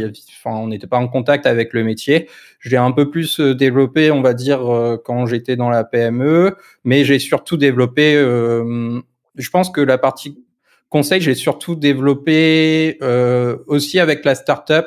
enfin 0.45 0.57
on 0.57 0.69
n'était 0.69 0.87
pas 0.87 0.99
en 0.99 1.09
contact 1.09 1.45
avec 1.45 1.73
le 1.73 1.83
métier. 1.83 2.29
J'ai 2.61 2.77
un 2.77 2.93
peu 2.93 3.11
plus 3.11 3.41
euh, 3.41 3.55
développé 3.55 4.13
on 4.13 4.23
va 4.23 4.33
dire 4.33 4.73
euh, 4.73 4.97
quand 5.05 5.27
j'étais 5.27 5.57
dans 5.57 5.71
la 5.71 5.83
PME 5.83 6.57
mais 6.85 7.05
j'ai 7.05 7.19
surtout 7.19 7.57
développé 7.57 8.15
euh, 8.15 9.01
je 9.35 9.51
pense 9.51 9.71
que 9.71 9.81
la 9.81 9.99
partie 9.99 10.39
conseil 10.89 11.21
j'ai 11.21 11.35
surtout 11.35 11.75
développé 11.75 12.99
aussi 13.67 13.99
avec 13.99 14.25
la 14.25 14.37
startup 14.37 14.87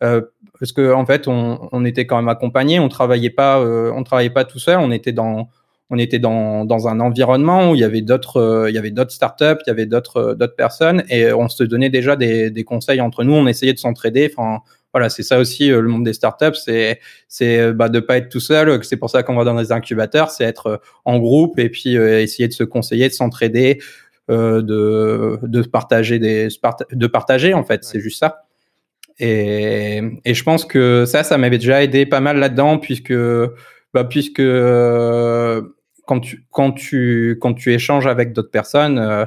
parce 0.00 0.72
que 0.74 0.92
en 0.92 1.06
fait 1.06 1.28
on, 1.28 1.68
on 1.70 1.84
était 1.84 2.04
quand 2.04 2.16
même 2.16 2.28
accompagné 2.28 2.80
on 2.80 2.88
travaillait 2.88 3.30
pas 3.30 3.60
on 3.60 4.02
travaillait 4.02 4.30
pas 4.30 4.44
tout 4.44 4.58
seul 4.58 4.78
on 4.78 4.90
était 4.90 5.12
dans 5.12 5.48
on 5.90 5.98
était 5.98 6.18
dans, 6.18 6.64
dans 6.64 6.88
un 6.88 6.98
environnement 7.00 7.70
où 7.70 7.74
il 7.74 7.80
y 7.80 7.84
avait 7.84 8.00
d'autres 8.00 8.38
euh, 8.38 8.70
il 8.70 8.74
y 8.74 8.78
avait 8.78 8.90
d'autres 8.90 9.12
startups, 9.12 9.60
il 9.66 9.68
y 9.68 9.70
avait 9.70 9.86
d'autres 9.86 10.16
euh, 10.16 10.34
d'autres 10.34 10.56
personnes 10.56 11.04
et 11.08 11.32
on 11.32 11.48
se 11.48 11.62
donnait 11.62 11.90
déjà 11.90 12.16
des, 12.16 12.50
des 12.50 12.64
conseils 12.64 13.00
entre 13.00 13.22
nous, 13.24 13.34
on 13.34 13.46
essayait 13.46 13.72
de 13.72 13.78
s'entraider. 13.78 14.30
Enfin 14.36 14.60
voilà, 14.92 15.10
c'est 15.10 15.22
ça 15.22 15.38
aussi 15.38 15.70
euh, 15.70 15.80
le 15.80 15.88
monde 15.88 16.04
des 16.04 16.12
startups, 16.12 16.54
c'est 16.54 17.00
c'est 17.28 17.72
bah, 17.72 17.88
de 17.88 18.00
pas 18.00 18.16
être 18.16 18.28
tout 18.28 18.40
seul. 18.40 18.82
C'est 18.84 18.96
pour 18.96 19.10
ça 19.10 19.22
qu'on 19.22 19.36
va 19.36 19.44
dans 19.44 19.54
les 19.54 19.70
incubateurs, 19.70 20.30
c'est 20.30 20.44
être 20.44 20.80
en 21.04 21.18
groupe 21.18 21.58
et 21.58 21.68
puis 21.68 21.94
essayer 21.94 22.48
de 22.48 22.52
se 22.52 22.64
conseiller, 22.64 23.08
de 23.08 23.14
s'entraider, 23.14 23.78
euh, 24.28 24.62
de 24.62 25.38
de 25.42 25.62
partager 25.62 26.18
des 26.18 26.48
de 26.92 27.06
partager 27.06 27.54
en 27.54 27.62
fait, 27.62 27.84
c'est 27.84 28.00
juste 28.00 28.18
ça. 28.18 28.42
Et, 29.18 30.02
et 30.24 30.34
je 30.34 30.42
pense 30.42 30.64
que 30.64 31.04
ça, 31.06 31.22
ça 31.22 31.38
m'avait 31.38 31.58
déjà 31.58 31.82
aidé 31.82 32.06
pas 32.06 32.20
mal 32.20 32.38
là-dedans 32.38 32.78
puisque 32.78 33.14
bah, 33.94 34.04
puisque 34.04 34.42
quand 36.06 36.20
tu 36.20 36.46
quand 36.50 36.72
tu 36.72 37.38
quand 37.40 37.52
tu 37.52 37.74
échanges 37.74 38.06
avec 38.06 38.32
d'autres 38.32 38.50
personnes 38.50 38.98
euh, 38.98 39.26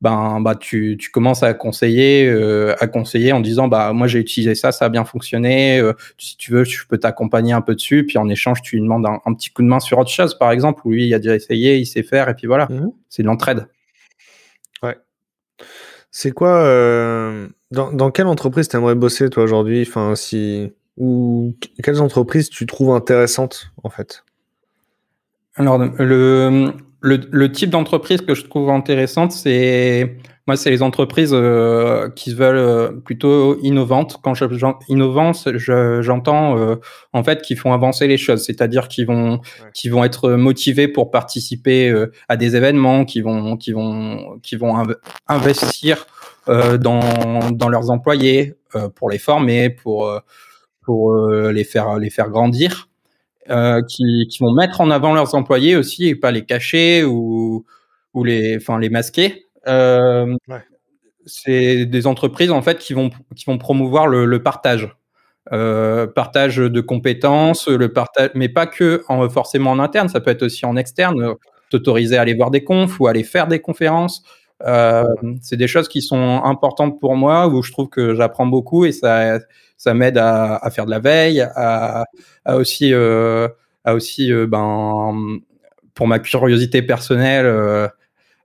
ben 0.00 0.40
bah 0.40 0.54
tu, 0.54 0.96
tu 0.98 1.10
commences 1.10 1.42
à 1.42 1.52
conseiller 1.52 2.26
euh, 2.26 2.74
à 2.78 2.86
conseiller 2.86 3.32
en 3.32 3.40
disant 3.40 3.68
bah 3.68 3.92
moi 3.92 4.06
j'ai 4.06 4.18
utilisé 4.18 4.54
ça 4.54 4.72
ça 4.72 4.86
a 4.86 4.88
bien 4.88 5.04
fonctionné 5.04 5.78
euh, 5.78 5.92
si 6.16 6.38
tu 6.38 6.52
veux 6.52 6.64
je 6.64 6.86
peux 6.86 6.96
t'accompagner 6.96 7.52
un 7.52 7.60
peu 7.60 7.74
dessus. 7.74 8.06
Puis 8.06 8.16
en 8.16 8.28
échange 8.28 8.62
tu 8.62 8.76
lui 8.76 8.82
demandes 8.82 9.06
un, 9.06 9.34
petit 9.34 9.50
coup 9.50 9.62
de 9.62 9.66
main 9.66 9.80
sur 9.80 9.98
autre 9.98 10.10
chose 10.10 10.38
par 10.38 10.52
exemple 10.52 10.82
où 10.86 10.92
lui 10.92 11.06
il 11.06 11.14
a 11.14 11.18
déjà 11.18 11.34
essayé 11.34 11.76
il 11.76 11.86
sait 11.86 12.02
faire 12.02 12.28
et 12.28 12.34
puis 12.34 12.46
voilà. 12.46 12.66
Mmh. 12.66 12.92
C'est 13.08 13.22
de 13.22 13.26
l'entraide. 13.26 13.66
Ouais. 14.82 14.96
C'est 16.10 16.32
quoi 16.32 16.62
dans, 17.70 17.92
dans 17.92 18.10
quelle 18.10 18.26
entreprise 18.26 18.68
tu 18.68 18.76
aimerais 18.76 18.94
bosser 18.94 19.28
toi 19.28 19.42
aujourd'hui? 19.42 19.84
Enfin 19.86 20.14
si 20.14 20.72
ou 20.96 21.54
quelles 21.82 22.00
entreprises 22.00 22.48
tu 22.48 22.66
trouves 22.66 22.94
intéressantes 22.94 23.72
en 23.84 23.90
fait? 23.90 24.24
Alors, 25.56 25.78
le, 25.78 26.72
le, 27.02 27.52
type 27.52 27.70
d'entreprise 27.70 28.20
que 28.20 28.34
je 28.34 28.44
trouve 28.44 28.70
intéressante, 28.70 29.32
c'est 29.32 30.16
moi, 30.46 30.56
c'est 30.56 30.70
les 30.70 30.82
entreprises 30.82 31.30
euh, 31.32 32.08
qui 32.10 32.30
se 32.30 32.34
veulent 32.34 32.56
euh, 32.56 32.90
plutôt 32.90 33.56
innovantes. 33.60 34.18
Quand 34.22 34.34
je 34.34 34.44
innovance, 34.88 35.48
j'entends 35.54 36.58
euh, 36.58 36.74
en 37.12 37.22
fait 37.22 37.42
qui 37.42 37.54
font 37.54 37.72
avancer 37.72 38.08
les 38.08 38.16
choses, 38.16 38.44
c'est-à-dire 38.44 38.88
qui 38.88 39.04
vont 39.04 39.40
qui 39.74 39.88
vont 39.88 40.02
être 40.02 40.30
motivés 40.32 40.88
pour 40.88 41.10
participer 41.10 41.94
à 42.28 42.36
des 42.36 42.56
événements, 42.56 43.04
qui 43.04 43.20
vont 43.20 43.56
qui 43.56 43.72
vont 43.72 44.40
qui 44.42 44.56
vont 44.56 44.74
investir 45.28 46.06
dans 46.48 47.50
dans 47.52 47.68
leurs 47.68 47.90
employés 47.90 48.54
pour 48.96 49.08
les 49.08 49.18
former, 49.18 49.70
pour 49.70 50.10
pour 50.82 51.14
les 51.28 51.64
faire 51.64 51.96
les 51.98 52.10
faire 52.10 52.28
grandir. 52.28 52.89
Euh, 53.48 53.82
qui, 53.88 54.28
qui, 54.30 54.38
vont 54.40 54.52
mettre 54.52 54.80
en 54.82 54.90
avant 54.90 55.14
leurs 55.14 55.34
employés 55.34 55.74
aussi 55.74 56.06
et 56.08 56.14
pas 56.14 56.30
les 56.30 56.44
cacher 56.44 57.04
ou, 57.04 57.64
ou 58.14 58.22
les, 58.24 58.56
enfin, 58.58 58.78
les 58.78 58.90
masquer. 58.90 59.46
Euh, 59.66 60.36
ouais. 60.48 60.62
C'est 61.26 61.86
des 61.86 62.06
entreprises 62.06 62.50
en 62.50 62.62
fait 62.62 62.78
qui 62.78 62.92
vont, 62.94 63.10
qui 63.36 63.46
vont 63.46 63.58
promouvoir 63.58 64.06
le, 64.08 64.26
le 64.26 64.42
partage. 64.42 64.88
euh, 65.52 66.06
partage 66.06 66.56
de 66.58 66.80
compétences, 66.80 67.68
le 67.68 67.92
partage, 67.92 68.30
mais 68.34 68.48
pas 68.48 68.66
que 68.66 69.02
en, 69.08 69.28
forcément 69.28 69.70
en 69.72 69.78
interne, 69.78 70.08
ça 70.08 70.20
peut 70.20 70.30
être 70.30 70.42
aussi 70.44 70.66
en 70.66 70.76
externe, 70.76 71.34
t'autoriser 71.70 72.16
à 72.18 72.22
aller 72.22 72.34
voir 72.34 72.50
des 72.50 72.64
confs 72.64 73.00
ou 73.00 73.06
aller 73.08 73.24
faire 73.24 73.46
des 73.48 73.60
conférences. 73.60 74.22
Euh, 74.66 75.04
c'est 75.40 75.56
des 75.56 75.68
choses 75.68 75.88
qui 75.88 76.02
sont 76.02 76.42
importantes 76.44 77.00
pour 77.00 77.16
moi, 77.16 77.48
où 77.48 77.62
je 77.62 77.72
trouve 77.72 77.88
que 77.88 78.14
j'apprends 78.14 78.46
beaucoup 78.46 78.84
et 78.84 78.92
ça, 78.92 79.38
ça 79.80 79.94
m'aide 79.94 80.18
à, 80.18 80.70
faire 80.70 80.84
de 80.84 80.90
la 80.90 80.98
veille, 80.98 81.40
à, 81.40 82.04
aussi, 82.48 82.92
euh, 82.92 83.48
à 83.84 83.94
aussi 83.94 84.30
euh, 84.30 84.46
ben, 84.46 85.38
pour 85.94 86.06
ma 86.06 86.18
curiosité 86.18 86.82
personnelle, 86.82 87.46
euh, 87.46 87.88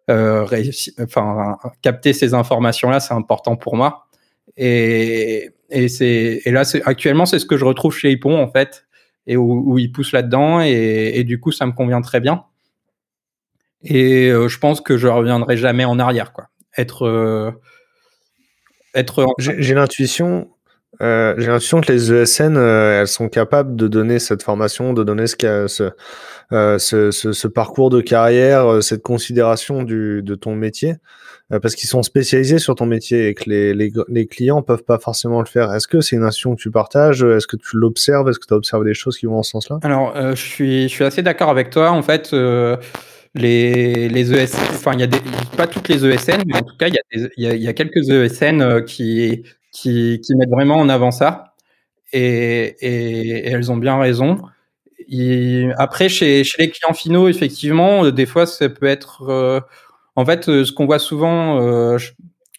euh 0.09 0.45
enfin, 1.01 1.57
capter 1.81 2.13
ces 2.13 2.33
informations-là, 2.33 3.01
c'est 3.01 3.13
important 3.13 3.57
pour 3.57 3.75
moi. 3.75 4.07
Et, 4.55 5.49
et, 5.69 5.87
et 6.47 6.51
là, 6.51 6.63
actuellement, 6.85 7.25
c'est 7.25 7.39
ce 7.39 7.45
que 7.45 7.57
je 7.57 7.65
retrouve 7.65 7.93
chez 7.93 8.11
Hippon, 8.11 8.39
en 8.41 8.49
fait, 8.49 8.85
et 9.27 9.35
où, 9.35 9.73
où 9.73 9.77
il 9.77 9.91
pousse 9.91 10.13
là-dedans, 10.13 10.61
et, 10.61 11.23
du 11.25 11.41
coup, 11.41 11.51
ça 11.51 11.65
me 11.65 11.73
convient 11.73 11.99
très 11.99 12.21
bien. 12.21 12.45
Et 13.83 14.29
euh, 14.29 14.47
je 14.47 14.59
pense 14.59 14.81
que 14.81 14.97
je 14.97 15.07
reviendrai 15.07 15.57
jamais 15.57 15.85
en 15.85 15.99
arrière, 15.99 16.33
quoi. 16.33 16.47
Être, 16.77 17.05
euh, 17.05 17.51
être. 18.93 19.25
J'ai, 19.37 19.73
l'intuition, 19.73 20.49
euh, 21.01 21.35
j'ai 21.37 21.47
l'impression 21.47 21.81
que 21.81 21.91
les 21.91 22.13
ESN, 22.13 22.55
euh, 22.57 23.01
elles 23.01 23.07
sont 23.07 23.29
capables 23.29 23.75
de 23.75 23.87
donner 23.87 24.19
cette 24.19 24.43
formation, 24.43 24.93
de 24.93 25.03
donner 25.03 25.27
ce, 25.27 25.35
ce, 25.67 25.91
euh, 26.53 26.79
ce, 26.79 27.11
ce, 27.11 27.33
ce, 27.33 27.47
parcours 27.47 27.89
de 27.89 28.01
carrière, 28.01 28.81
cette 28.81 29.01
considération 29.03 29.83
du, 29.83 30.21
de 30.23 30.35
ton 30.35 30.55
métier, 30.55 30.95
parce 31.49 31.75
qu'ils 31.75 31.89
sont 31.89 32.01
spécialisés 32.01 32.59
sur 32.59 32.75
ton 32.75 32.85
métier 32.85 33.27
et 33.27 33.33
que 33.33 33.49
les, 33.49 33.73
les, 33.73 33.91
les, 34.07 34.25
clients 34.25 34.61
peuvent 34.61 34.83
pas 34.83 34.97
forcément 34.97 35.41
le 35.41 35.45
faire. 35.45 35.73
Est-ce 35.73 35.87
que 35.87 36.01
c'est 36.01 36.15
une 36.15 36.23
intuition 36.23 36.55
que 36.55 36.61
tu 36.61 36.71
partages? 36.71 37.23
Est-ce 37.23 37.47
que 37.47 37.57
tu 37.57 37.77
l'observes? 37.77 38.29
Est-ce 38.29 38.39
que 38.39 38.47
tu 38.47 38.53
as 38.53 38.57
observé 38.57 38.85
des 38.85 38.93
choses 38.93 39.17
qui 39.17 39.25
vont 39.27 39.37
en 39.37 39.43
ce 39.43 39.51
sens-là? 39.51 39.79
Alors, 39.83 40.13
je, 40.15 40.41
suis, 40.41 40.83
je 40.83 40.93
suis 40.93 41.03
assez 41.03 41.21
d'accord 41.21 41.49
avec 41.49 41.69
toi. 41.69 41.91
En 41.91 42.01
fait, 42.01 42.33
les, 43.35 44.09
les 44.09 44.33
ESN, 44.33 44.57
enfin, 44.71 44.93
il 44.93 45.01
y 45.01 45.03
a 45.03 45.07
des, 45.07 45.19
pas 45.55 45.67
toutes 45.67 45.89
les 45.89 46.05
ESN, 46.05 46.43
mais 46.47 46.55
en 46.55 46.63
tout 46.63 46.75
cas, 46.77 46.87
il 46.87 47.29
y 47.37 47.47
a, 47.47 47.55
y 47.55 47.67
a, 47.67 47.73
quelques 47.73 48.09
ESN 48.09 48.83
qui 48.85 49.43
qui, 49.75 50.21
qui, 50.23 50.35
mettent 50.35 50.49
vraiment 50.49 50.77
en 50.77 50.89
avant 50.89 51.11
ça. 51.11 51.53
Et, 52.13 52.75
et, 52.79 53.47
elles 53.47 53.71
ont 53.71 53.77
bien 53.77 53.99
raison. 53.99 54.41
Après, 55.77 56.09
chez, 56.09 56.43
chez, 56.43 56.63
les 56.63 56.69
clients 56.69 56.93
finaux, 56.93 57.27
effectivement, 57.27 58.09
des 58.09 58.25
fois, 58.25 58.45
ça 58.45 58.69
peut 58.69 58.85
être. 58.85 59.23
Euh, 59.29 59.59
en 60.15 60.25
fait, 60.25 60.45
ce 60.45 60.71
qu'on 60.71 60.85
voit 60.85 60.99
souvent 60.99 61.61
euh, 61.61 61.97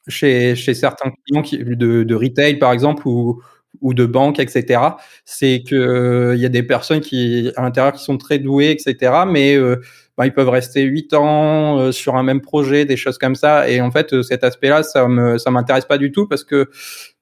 chez, 0.09 0.55
chez, 0.55 0.75
certains 0.75 1.11
clients 1.27 1.43
de, 1.43 2.03
de, 2.03 2.15
retail, 2.15 2.59
par 2.59 2.73
exemple, 2.73 3.09
ou, 3.09 3.43
ou 3.81 3.95
de 3.95 4.05
banque, 4.05 4.39
etc., 4.39 4.81
c'est 5.25 5.63
qu'il 5.67 5.79
euh, 5.79 6.37
y 6.37 6.45
a 6.45 6.51
des 6.51 6.63
personnes 6.63 7.01
qui, 7.01 7.51
à 7.57 7.63
l'intérieur 7.63 7.95
qui 7.95 8.05
sont 8.05 8.19
très 8.19 8.39
douées, 8.39 8.71
etc., 8.71 9.25
mais 9.27 9.57
euh, 10.19 10.23
ben, 10.23 10.27
ils 10.27 10.33
peuvent 10.33 10.49
rester 10.49 10.83
huit 10.83 11.13
ans 11.13 11.79
euh, 11.79 11.93
sur 11.93 12.17
un 12.17 12.23
même 12.23 12.41
projet, 12.41 12.85
des 12.85 12.97
choses 12.97 13.19
comme 13.19 13.35
ça. 13.35 13.69
Et 13.69 13.81
en 13.81 13.91
fait, 13.91 14.13
euh, 14.13 14.23
cet 14.23 14.45
aspect-là, 14.45 14.83
ça 14.83 15.07
me 15.09 15.39
ça 15.39 15.51
m'intéresse 15.51 15.85
pas 15.85 15.99
du 15.99 16.13
tout 16.13 16.27
parce 16.27 16.45
que 16.45 16.71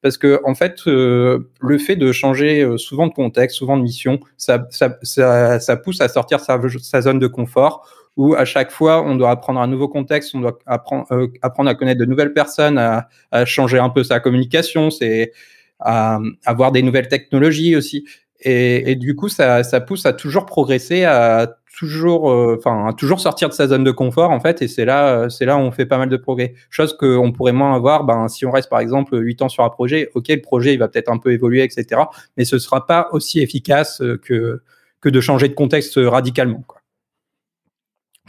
parce 0.02 0.18
que 0.18 0.40
en 0.44 0.54
fait, 0.54 0.80
euh, 0.86 1.50
le 1.60 1.78
fait 1.78 1.96
de 1.96 2.12
changer 2.12 2.66
souvent 2.76 3.06
de 3.06 3.12
contexte, 3.12 3.56
souvent 3.56 3.76
de 3.76 3.82
mission, 3.82 4.20
ça 4.36 4.66
ça, 4.70 4.96
ça, 5.02 5.60
ça 5.60 5.76
pousse 5.76 6.00
à 6.00 6.08
sortir 6.08 6.40
sa, 6.40 7.00
zone 7.00 7.18
de 7.18 7.26
confort 7.26 7.88
où 8.16 8.34
à 8.34 8.44
chaque 8.44 8.70
fois 8.70 9.02
on 9.02 9.16
doit 9.16 9.30
apprendre 9.30 9.60
un 9.60 9.66
nouveau 9.66 9.88
contexte, 9.88 10.34
on 10.34 10.40
doit 10.40 10.58
apprendre, 10.66 11.06
euh, 11.10 11.26
apprendre 11.42 11.70
à 11.70 11.74
connaître 11.74 11.98
de 11.98 12.04
nouvelles 12.04 12.32
personnes, 12.32 12.78
à, 12.78 13.08
à 13.32 13.44
changer 13.44 13.78
un 13.78 13.90
peu 13.90 14.04
sa 14.04 14.20
communication, 14.20 14.90
c'est 14.90 15.32
à 15.80 16.20
avoir 16.44 16.70
des 16.70 16.82
nouvelles 16.82 17.08
technologies 17.08 17.74
aussi. 17.76 18.04
Et, 18.44 18.90
et, 18.90 18.94
du 18.94 19.16
coup, 19.16 19.30
ça, 19.30 19.64
ça 19.64 19.80
pousse 19.80 20.04
à 20.04 20.12
toujours 20.12 20.44
progresser, 20.44 21.04
à 21.04 21.56
toujours, 21.76 22.30
euh, 22.30 22.56
enfin, 22.58 22.92
toujours 22.92 23.20
sortir 23.20 23.48
de 23.48 23.54
sa 23.54 23.66
zone 23.68 23.84
de 23.84 23.90
confort 23.90 24.30
en 24.30 24.40
fait, 24.40 24.62
et 24.62 24.68
c'est 24.68 24.84
là, 24.84 25.28
c'est 25.28 25.44
là 25.44 25.56
où 25.56 25.60
on 25.60 25.72
fait 25.72 25.86
pas 25.86 25.98
mal 25.98 26.08
de 26.08 26.16
progrès. 26.16 26.54
Chose 26.70 26.96
qu'on 26.96 27.32
pourrait 27.32 27.52
moins 27.52 27.74
avoir, 27.74 28.04
ben, 28.04 28.28
si 28.28 28.46
on 28.46 28.50
reste 28.50 28.70
par 28.70 28.80
exemple 28.80 29.18
8 29.18 29.42
ans 29.42 29.48
sur 29.48 29.64
un 29.64 29.70
projet, 29.70 30.10
ok, 30.14 30.28
le 30.28 30.40
projet 30.40 30.74
il 30.74 30.78
va 30.78 30.88
peut-être 30.88 31.10
un 31.10 31.18
peu 31.18 31.32
évoluer, 31.32 31.62
etc. 31.62 32.02
Mais 32.36 32.44
ce 32.44 32.58
sera 32.58 32.86
pas 32.86 33.08
aussi 33.12 33.40
efficace 33.40 34.02
que 34.22 34.62
que 35.00 35.08
de 35.08 35.20
changer 35.20 35.48
de 35.48 35.54
contexte 35.54 35.98
radicalement, 36.02 36.62
quoi. 36.66 36.80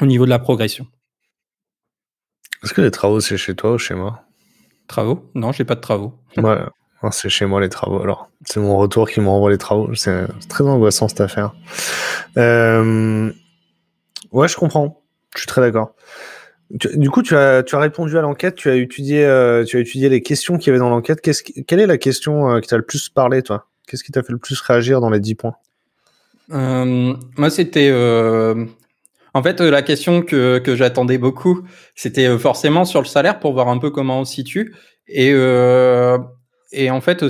Au 0.02 0.06
niveau 0.06 0.26
de 0.26 0.30
la 0.30 0.40
progression. 0.40 0.88
Est-ce 2.64 2.74
que 2.74 2.82
les 2.82 2.92
travaux 2.92 3.22
c'est 3.22 3.38
chez 3.38 3.56
toi 3.56 3.74
ou 3.74 3.78
chez 3.78 3.96
moi? 3.96 4.24
Travaux? 4.88 5.30
Non, 5.36 5.52
j'ai 5.52 5.66
pas 5.66 5.76
de 5.76 5.82
travaux. 5.82 6.14
Ouais. 6.38 6.58
C'est 7.12 7.30
chez 7.30 7.46
moi 7.46 7.62
les 7.62 7.70
travaux. 7.70 8.02
Alors, 8.02 8.30
c'est 8.46 8.60
mon 8.60 8.78
retour 8.78 9.10
qui 9.10 9.20
m'envoie 9.20 9.52
les 9.52 9.58
travaux. 9.58 9.94
C'est 9.96 10.26
très 10.50 10.64
angoissant 10.64 11.08
cette 11.08 11.22
affaire. 11.22 11.54
Euh... 12.38 13.32
Ouais, 14.32 14.48
je 14.48 14.56
comprends. 14.56 15.04
Je 15.36 15.42
suis 15.42 15.48
très 15.48 15.62
d'accord. 15.62 15.94
Du 16.72 17.12
coup, 17.12 17.22
tu 17.22 17.36
as, 17.36 17.62
tu 17.62 17.76
as 17.76 17.80
répondu 17.80 18.18
à 18.18 18.22
l'enquête, 18.22 18.56
tu 18.56 18.70
as 18.70 18.76
étudié, 18.76 19.24
euh, 19.24 19.64
tu 19.64 19.78
as 19.78 19.82
étudié 19.82 20.10
les 20.10 20.22
questions 20.22 20.58
qu'il 20.58 20.68
y 20.68 20.70
avait 20.72 20.80
dans 20.80 20.90
l'enquête. 20.90 21.22
Quelle 21.22 21.80
est 21.80 21.86
la 21.86 21.98
question 22.00 22.50
euh, 22.50 22.60
qui 22.60 22.68
t'a 22.68 22.78
le 22.78 22.84
plus 22.84 23.08
parlé, 23.10 23.44
toi? 23.44 23.68
Qu'est-ce 23.88 24.04
qui 24.04 24.12
t'a 24.12 24.24
fait 24.24 24.34
le 24.34 24.40
plus 24.40 24.60
réagir 24.62 25.00
dans 25.00 25.12
les 25.12 25.20
10 25.20 25.36
points? 25.36 25.56
Moi, 26.50 27.50
c'était. 27.50 27.92
En 29.34 29.44
fait, 29.44 29.60
la 29.60 29.82
question 29.82 30.22
que, 30.22 30.58
que 30.60 30.76
j'attendais 30.76 31.18
beaucoup, 31.18 31.64
c'était 31.94 32.38
forcément 32.40 32.86
sur 32.86 33.02
le 33.02 33.06
salaire 33.06 33.40
pour 33.40 33.54
voir 33.54 33.68
un 33.68 33.78
peu 33.78 33.92
comment 33.92 34.22
on 34.22 34.26
se 34.26 34.34
situe. 34.34 34.74
Et, 35.08 35.32
et 36.76 36.90
en 36.90 37.02
fait, 37.02 37.26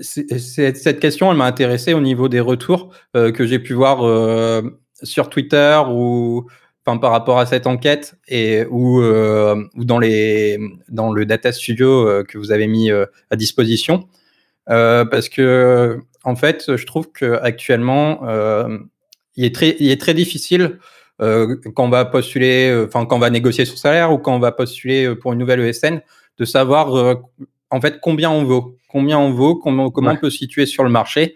cette 0.00 1.00
question, 1.00 1.30
elle 1.30 1.36
m'a 1.36 1.46
intéressé 1.46 1.94
au 1.94 2.00
niveau 2.00 2.28
des 2.28 2.40
retours 2.40 2.92
euh, 3.16 3.32
que 3.32 3.46
j'ai 3.46 3.58
pu 3.58 3.74
voir 3.74 4.04
euh, 4.04 4.62
sur 5.02 5.28
Twitter 5.30 5.80
ou 5.88 6.46
par 6.84 7.10
rapport 7.10 7.38
à 7.38 7.46
cette 7.46 7.66
enquête 7.66 8.14
et 8.28 8.64
ou, 8.66 9.00
euh, 9.00 9.64
dans 9.74 9.98
les 9.98 10.58
dans 10.88 11.12
le 11.12 11.24
data 11.24 11.50
studio 11.52 12.06
euh, 12.06 12.24
que 12.24 12.36
vous 12.36 12.52
avez 12.52 12.66
mis 12.66 12.90
euh, 12.90 13.06
à 13.30 13.36
disposition. 13.36 14.08
Parce 14.66 15.28
que 15.28 15.98
en 16.24 16.36
fait, 16.36 16.76
je 16.76 16.86
trouve 16.86 17.12
que 17.12 17.38
actuellement 17.42 18.26
il 19.36 19.44
est 19.44 19.54
très 19.54 19.76
il 19.78 19.90
est 19.90 20.00
très 20.00 20.14
difficile 20.14 20.78
quand 21.18 21.84
on 21.84 21.90
va 21.90 22.06
postuler, 22.06 22.84
enfin 22.86 23.04
quand 23.04 23.16
on 23.16 23.20
va 23.20 23.30
négocier 23.30 23.66
son 23.66 23.76
salaire 23.76 24.10
ou 24.10 24.18
quand 24.18 24.34
on 24.34 24.38
va 24.38 24.52
postuler 24.52 25.14
pour 25.16 25.34
une 25.34 25.38
nouvelle 25.38 25.60
ESN, 25.60 26.00
de 26.38 26.44
savoir 26.46 27.18
en 27.74 27.80
fait 27.80 27.98
combien 28.00 28.30
on 28.30 28.44
vaut, 28.44 28.78
combien 28.88 29.18
on 29.18 29.30
vaut, 29.30 29.56
comment, 29.56 29.90
comment 29.90 30.10
ouais. 30.10 30.16
on 30.16 30.20
peut 30.20 30.30
se 30.30 30.38
situer 30.38 30.66
sur 30.66 30.84
le 30.84 30.90
marché? 30.90 31.34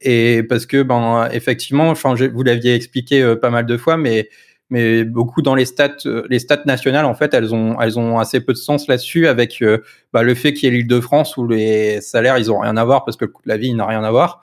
Et 0.00 0.42
parce 0.42 0.66
que, 0.66 0.82
ben, 0.82 1.28
effectivement, 1.32 1.90
enfin, 1.90 2.14
vous 2.14 2.42
l'aviez 2.42 2.74
expliqué 2.74 3.22
euh, 3.22 3.36
pas 3.36 3.50
mal 3.50 3.66
de 3.66 3.76
fois, 3.76 3.96
mais, 3.96 4.28
mais 4.70 5.04
beaucoup 5.04 5.42
dans 5.42 5.54
les 5.54 5.64
stats, 5.64 5.96
euh, 6.06 6.24
les 6.28 6.38
stats 6.38 6.62
nationales, 6.66 7.04
en 7.04 7.14
fait, 7.14 7.34
elles 7.34 7.54
ont, 7.54 7.80
elles 7.80 7.98
ont 7.98 8.18
assez 8.18 8.40
peu 8.40 8.52
de 8.52 8.58
sens 8.58 8.88
là-dessus 8.88 9.26
avec 9.26 9.62
euh, 9.62 9.78
bah, 10.12 10.22
le 10.22 10.34
fait 10.34 10.52
qu'il 10.52 10.68
y 10.68 10.74
ait 10.74 10.78
l'île 10.78 10.88
de 10.88 11.00
France 11.00 11.36
où 11.36 11.46
les 11.46 12.00
salaires, 12.00 12.38
ils 12.38 12.50
ont 12.50 12.60
rien 12.60 12.76
à 12.76 12.84
voir 12.84 13.04
parce 13.04 13.16
que 13.16 13.24
le 13.24 13.30
coût 13.30 13.42
de 13.44 13.48
la 13.48 13.56
vie, 13.56 13.68
il 13.68 13.76
n'a 13.76 13.86
rien 13.86 14.02
à 14.02 14.10
voir. 14.10 14.42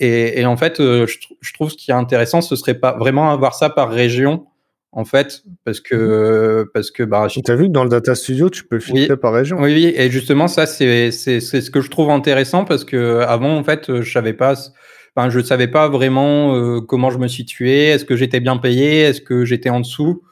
Et, 0.00 0.40
et 0.40 0.46
en 0.46 0.56
fait, 0.56 0.76
je, 0.78 1.16
je, 1.40 1.52
trouve 1.52 1.70
ce 1.70 1.76
qui 1.76 1.90
est 1.90 1.94
intéressant, 1.94 2.40
ce 2.40 2.54
serait 2.54 2.78
pas 2.78 2.96
vraiment 2.96 3.32
avoir 3.32 3.54
ça 3.54 3.68
par 3.68 3.90
région 3.90 4.46
en 4.92 5.04
fait, 5.04 5.42
parce 5.64 5.80
que 5.80 6.68
parce 6.72 6.90
que 6.90 7.02
bah. 7.02 7.26
Tu 7.28 7.42
as 7.50 7.56
vu 7.56 7.64
que 7.64 7.72
dans 7.72 7.84
le 7.84 7.90
data 7.90 8.14
studio, 8.14 8.48
tu 8.48 8.64
peux 8.64 8.80
filtrer 8.80 9.12
oui, 9.12 9.20
par 9.20 9.32
région. 9.34 9.58
Oui, 9.60 9.74
oui, 9.74 9.92
et 9.94 10.10
justement 10.10 10.48
ça 10.48 10.66
c'est 10.66 11.10
c'est 11.10 11.40
c'est 11.40 11.60
ce 11.60 11.70
que 11.70 11.80
je 11.80 11.90
trouve 11.90 12.10
intéressant 12.10 12.64
parce 12.64 12.84
que 12.84 13.20
avant 13.20 13.56
en 13.56 13.64
fait 13.64 14.00
je 14.00 14.10
savais 14.10 14.32
pas, 14.32 14.54
enfin 15.14 15.28
je 15.28 15.40
savais 15.40 15.68
pas 15.68 15.88
vraiment 15.88 16.54
euh, 16.54 16.80
comment 16.80 17.10
je 17.10 17.18
me 17.18 17.28
situais, 17.28 17.88
est-ce 17.88 18.06
que 18.06 18.16
j'étais 18.16 18.40
bien 18.40 18.56
payé, 18.56 19.02
est-ce 19.02 19.20
que 19.20 19.44
j'étais 19.44 19.70
en 19.70 19.80
dessous. 19.80 20.22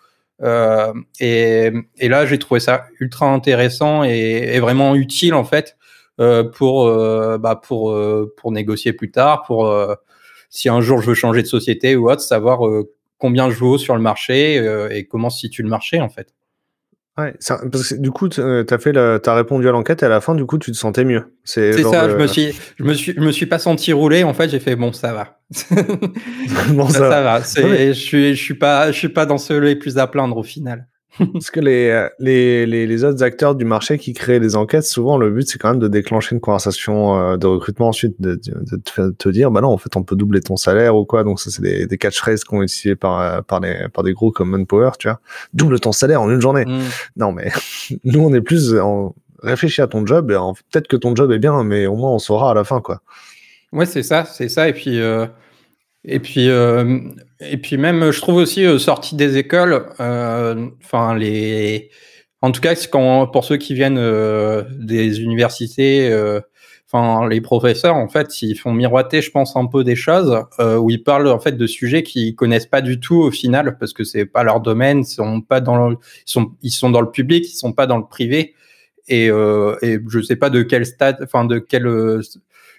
Euh, 0.42 0.92
et, 1.20 1.70
et 1.98 2.08
là 2.08 2.24
j'ai 2.24 2.38
trouvé 2.38 2.60
ça 2.60 2.86
ultra 2.98 3.26
intéressant 3.26 4.04
et, 4.04 4.54
et 4.54 4.60
vraiment 4.60 4.94
utile 4.94 5.34
en 5.34 5.44
fait 5.44 5.76
euh, 6.18 6.44
pour 6.44 6.90
bah 7.38 7.60
pour 7.62 7.94
pour 8.38 8.52
négocier 8.52 8.94
plus 8.94 9.10
tard, 9.10 9.42
pour 9.42 9.70
si 10.48 10.70
un 10.70 10.80
jour 10.80 11.02
je 11.02 11.08
veux 11.08 11.14
changer 11.14 11.42
de 11.42 11.46
société 11.46 11.94
ou 11.94 12.10
autre, 12.10 12.22
savoir 12.22 12.60
combien 13.18 13.50
je 13.50 13.56
vaux 13.56 13.78
sur 13.78 13.96
le 13.96 14.02
marché 14.02 14.58
euh, 14.58 14.88
et 14.90 15.06
comment 15.06 15.30
se 15.30 15.40
situe 15.40 15.62
le 15.62 15.68
marché 15.68 16.00
en 16.00 16.08
fait. 16.08 16.34
Ouais, 17.18 17.34
ça, 17.40 17.58
parce 17.72 17.88
que 17.88 17.94
du 17.94 18.10
coup, 18.10 18.28
tu 18.28 18.42
as 18.42 18.78
fait, 18.78 18.94
as 18.94 19.34
répondu 19.34 19.66
à 19.66 19.72
l'enquête 19.72 20.02
et 20.02 20.06
à 20.06 20.10
la 20.10 20.20
fin, 20.20 20.34
du 20.34 20.44
coup, 20.44 20.58
tu 20.58 20.70
te 20.70 20.76
sentais 20.76 21.04
mieux. 21.04 21.34
C'est 21.44 21.72
ça. 21.82 22.08
De... 22.08 22.12
Je 22.12 22.16
me 22.16 22.26
suis, 22.26 22.54
je 22.78 22.84
me 22.84 22.92
suis, 22.92 23.14
je 23.14 23.20
me 23.20 23.32
suis 23.32 23.46
pas 23.46 23.58
senti 23.58 23.94
rouler. 23.94 24.22
En 24.22 24.34
fait, 24.34 24.50
j'ai 24.50 24.60
fait 24.60 24.76
bon, 24.76 24.92
ça 24.92 25.14
va. 25.14 25.40
bon, 26.74 26.88
ça, 26.88 26.98
ça, 26.98 27.08
va. 27.08 27.38
va. 27.38 27.62
Ouais. 27.62 27.86
Je 27.88 27.92
suis, 27.92 28.34
je 28.34 28.42
suis 28.42 28.54
pas, 28.54 28.92
je 28.92 28.98
suis 28.98 29.08
pas 29.08 29.24
dans 29.24 29.38
ceux 29.38 29.58
les 29.60 29.76
plus 29.76 29.96
à 29.96 30.06
plaindre 30.06 30.36
au 30.36 30.42
final. 30.42 30.88
Parce 31.32 31.50
que 31.50 31.60
les, 31.60 32.08
les, 32.18 32.66
les, 32.66 32.86
les, 32.86 33.04
autres 33.04 33.22
acteurs 33.22 33.54
du 33.54 33.64
marché 33.64 33.98
qui 33.98 34.12
créent 34.12 34.38
les 34.38 34.56
enquêtes, 34.56 34.84
souvent 34.84 35.18
le 35.18 35.30
but 35.30 35.48
c'est 35.48 35.58
quand 35.58 35.70
même 35.70 35.78
de 35.78 35.88
déclencher 35.88 36.34
une 36.34 36.40
conversation 36.40 37.18
euh, 37.18 37.36
de 37.36 37.46
recrutement 37.46 37.88
ensuite, 37.88 38.20
de, 38.20 38.34
de, 38.34 38.76
de, 38.76 39.10
te, 39.10 39.28
dire 39.28 39.50
bah 39.50 39.60
non 39.60 39.68
en 39.68 39.78
fait 39.78 39.96
on 39.96 40.02
peut 40.02 40.16
doubler 40.16 40.40
ton 40.40 40.56
salaire 40.56 40.96
ou 40.96 41.04
quoi. 41.04 41.24
Donc 41.24 41.40
ça 41.40 41.50
c'est 41.50 41.62
des, 41.62 41.86
des 41.86 41.98
catchphrases 41.98 42.44
qu'on 42.44 42.62
utilisées 42.62 42.96
par 42.96 43.20
euh, 43.20 43.40
par 43.42 43.60
des 43.60 43.86
par 43.92 44.04
des 44.04 44.12
gros 44.12 44.30
comme 44.30 44.50
Manpower, 44.50 44.90
tu 44.98 45.08
vois. 45.08 45.20
Double 45.54 45.80
ton 45.80 45.92
salaire 45.92 46.20
en 46.22 46.30
une 46.30 46.40
journée. 46.40 46.64
Mm. 46.64 46.80
Non 47.16 47.32
mais 47.32 47.50
nous 48.04 48.20
on 48.20 48.32
est 48.34 48.40
plus 48.40 48.76
en, 48.78 49.14
réfléchis 49.42 49.82
à 49.82 49.86
ton 49.86 50.04
job. 50.06 50.30
Et 50.30 50.34
peut-être 50.70 50.88
que 50.88 50.96
ton 50.96 51.14
job 51.14 51.30
est 51.32 51.38
bien, 51.38 51.62
mais 51.64 51.86
au 51.86 51.96
moins 51.96 52.10
on 52.10 52.18
saura 52.18 52.50
à 52.50 52.54
la 52.54 52.64
fin, 52.64 52.80
quoi. 52.80 53.00
Ouais, 53.72 53.86
c'est 53.86 54.02
ça, 54.02 54.24
c'est 54.24 54.48
ça. 54.48 54.68
Et 54.68 54.72
puis, 54.72 55.00
et 56.06 56.20
puis, 56.20 56.46
et 56.46 57.56
puis 57.58 57.76
même, 57.76 58.10
je 58.10 58.20
trouve 58.20 58.36
aussi 58.36 58.78
sortie 58.78 59.16
des 59.16 59.36
écoles, 59.36 59.86
enfin 59.98 61.16
les, 61.16 61.90
en 62.42 62.52
tout 62.52 62.60
cas, 62.60 62.74
quand 62.90 63.26
pour 63.26 63.44
ceux 63.44 63.56
qui 63.56 63.74
viennent 63.74 64.00
des 64.78 65.20
universités 65.20 66.10
enfin 66.90 67.28
les 67.28 67.40
professeurs 67.40 67.96
en 67.96 68.08
fait 68.08 68.42
ils 68.42 68.54
font 68.54 68.72
miroiter 68.72 69.20
je 69.20 69.30
pense 69.30 69.56
un 69.56 69.66
peu 69.66 69.82
des 69.82 69.96
choses 69.96 70.44
euh, 70.60 70.76
où 70.76 70.90
ils 70.90 71.02
parlent 71.02 71.28
en 71.28 71.40
fait 71.40 71.52
de 71.52 71.66
sujets 71.66 72.02
qu'ils 72.02 72.34
connaissent 72.36 72.66
pas 72.66 72.80
du 72.80 73.00
tout 73.00 73.16
au 73.16 73.30
final 73.30 73.76
parce 73.78 73.92
que 73.92 74.04
c'est 74.04 74.26
pas 74.26 74.44
leur 74.44 74.60
domaine 74.60 75.00
ils 75.00 75.04
sont 75.04 75.40
pas 75.40 75.60
dans 75.60 75.88
le, 75.88 75.96
ils 76.34 76.42
ils 76.62 76.70
sont 76.70 76.90
dans 76.90 77.00
le 77.00 77.10
public 77.10 77.44
ils 77.48 77.56
sont 77.56 77.72
pas 77.72 77.86
dans 77.86 77.98
le 77.98 78.06
privé 78.06 78.54
et 79.08 79.30
euh, 79.30 79.76
et 79.82 79.98
je 80.08 80.20
sais 80.20 80.36
pas 80.36 80.50
de 80.50 80.62
quel 80.62 80.86
stade 80.86 81.18
enfin 81.22 81.44
de 81.44 81.58
quel 81.58 82.20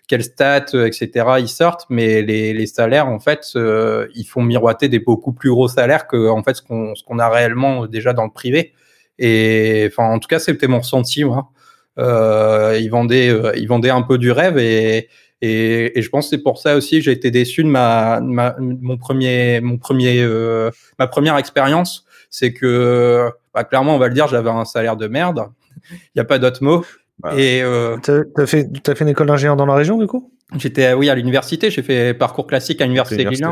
quel 0.07 0.23
stat 0.23 0.65
etc 0.85 1.25
ils 1.39 1.49
sortent 1.49 1.85
mais 1.89 2.21
les, 2.21 2.53
les 2.53 2.67
salaires 2.67 3.07
en 3.07 3.19
fait 3.19 3.51
euh, 3.55 4.07
ils 4.15 4.25
font 4.25 4.41
miroiter 4.41 4.89
des 4.89 4.99
beaucoup 4.99 5.33
plus 5.33 5.49
gros 5.49 5.67
salaires 5.67 6.07
que 6.07 6.29
en 6.29 6.43
fait 6.43 6.55
ce 6.55 6.61
qu'on 6.61 6.93
qu'on 7.05 7.19
a 7.19 7.29
réellement 7.29 7.87
déjà 7.87 8.13
dans 8.13 8.25
le 8.25 8.31
privé 8.31 8.73
et 9.19 9.87
enfin 9.91 10.09
en 10.09 10.19
tout 10.19 10.27
cas 10.27 10.39
c'était 10.39 10.67
mon 10.67 10.79
ressenti 10.79 11.23
moi 11.23 11.51
euh, 11.99 12.77
ils 12.79 12.89
vendaient, 12.89 13.29
euh, 13.29 13.53
ils 13.55 13.67
vendaient 13.67 13.89
un 13.89 14.03
peu 14.03 14.17
du 14.17 14.31
rêve 14.31 14.57
et, 14.57 15.09
et, 15.41 15.97
et, 15.97 16.01
je 16.01 16.09
pense 16.09 16.25
que 16.25 16.29
c'est 16.31 16.43
pour 16.43 16.59
ça 16.59 16.75
aussi 16.75 16.97
que 16.97 17.03
j'ai 17.03 17.11
été 17.11 17.31
déçu 17.31 17.63
de 17.63 17.69
ma, 17.69 18.19
ma 18.21 18.55
mon 18.59 18.97
premier, 18.97 19.61
mon 19.61 19.77
premier, 19.77 20.21
euh, 20.21 20.71
ma 20.99 21.07
première 21.07 21.37
expérience. 21.37 22.05
C'est 22.29 22.53
que, 22.53 23.31
bah, 23.53 23.63
clairement, 23.63 23.95
on 23.95 23.99
va 23.99 24.09
le 24.09 24.13
dire, 24.13 24.27
j'avais 24.27 24.49
un 24.49 24.65
salaire 24.65 24.97
de 24.97 25.07
merde. 25.07 25.47
Il 25.91 26.11
n'y 26.15 26.21
a 26.21 26.25
pas 26.25 26.39
d'autre 26.39 26.63
mot. 26.63 26.85
Bah, 27.19 27.33
et 27.35 27.63
euh, 27.63 27.97
t'as 28.01 28.45
fait, 28.45 28.69
as 28.87 28.95
fait 28.95 29.03
une 29.03 29.09
école 29.09 29.27
d'ingénieur 29.27 29.55
dans 29.55 29.65
la 29.65 29.73
région 29.73 29.97
du 29.97 30.05
coup? 30.05 30.31
J'étais 30.55 30.93
oui 30.93 31.09
à 31.09 31.15
l'université. 31.15 31.71
J'ai 31.71 31.81
fait 31.81 32.13
parcours 32.13 32.47
classique 32.47 32.79
à 32.81 32.85
l'université 32.85 33.25
de 33.25 33.29
Lille. 33.29 33.45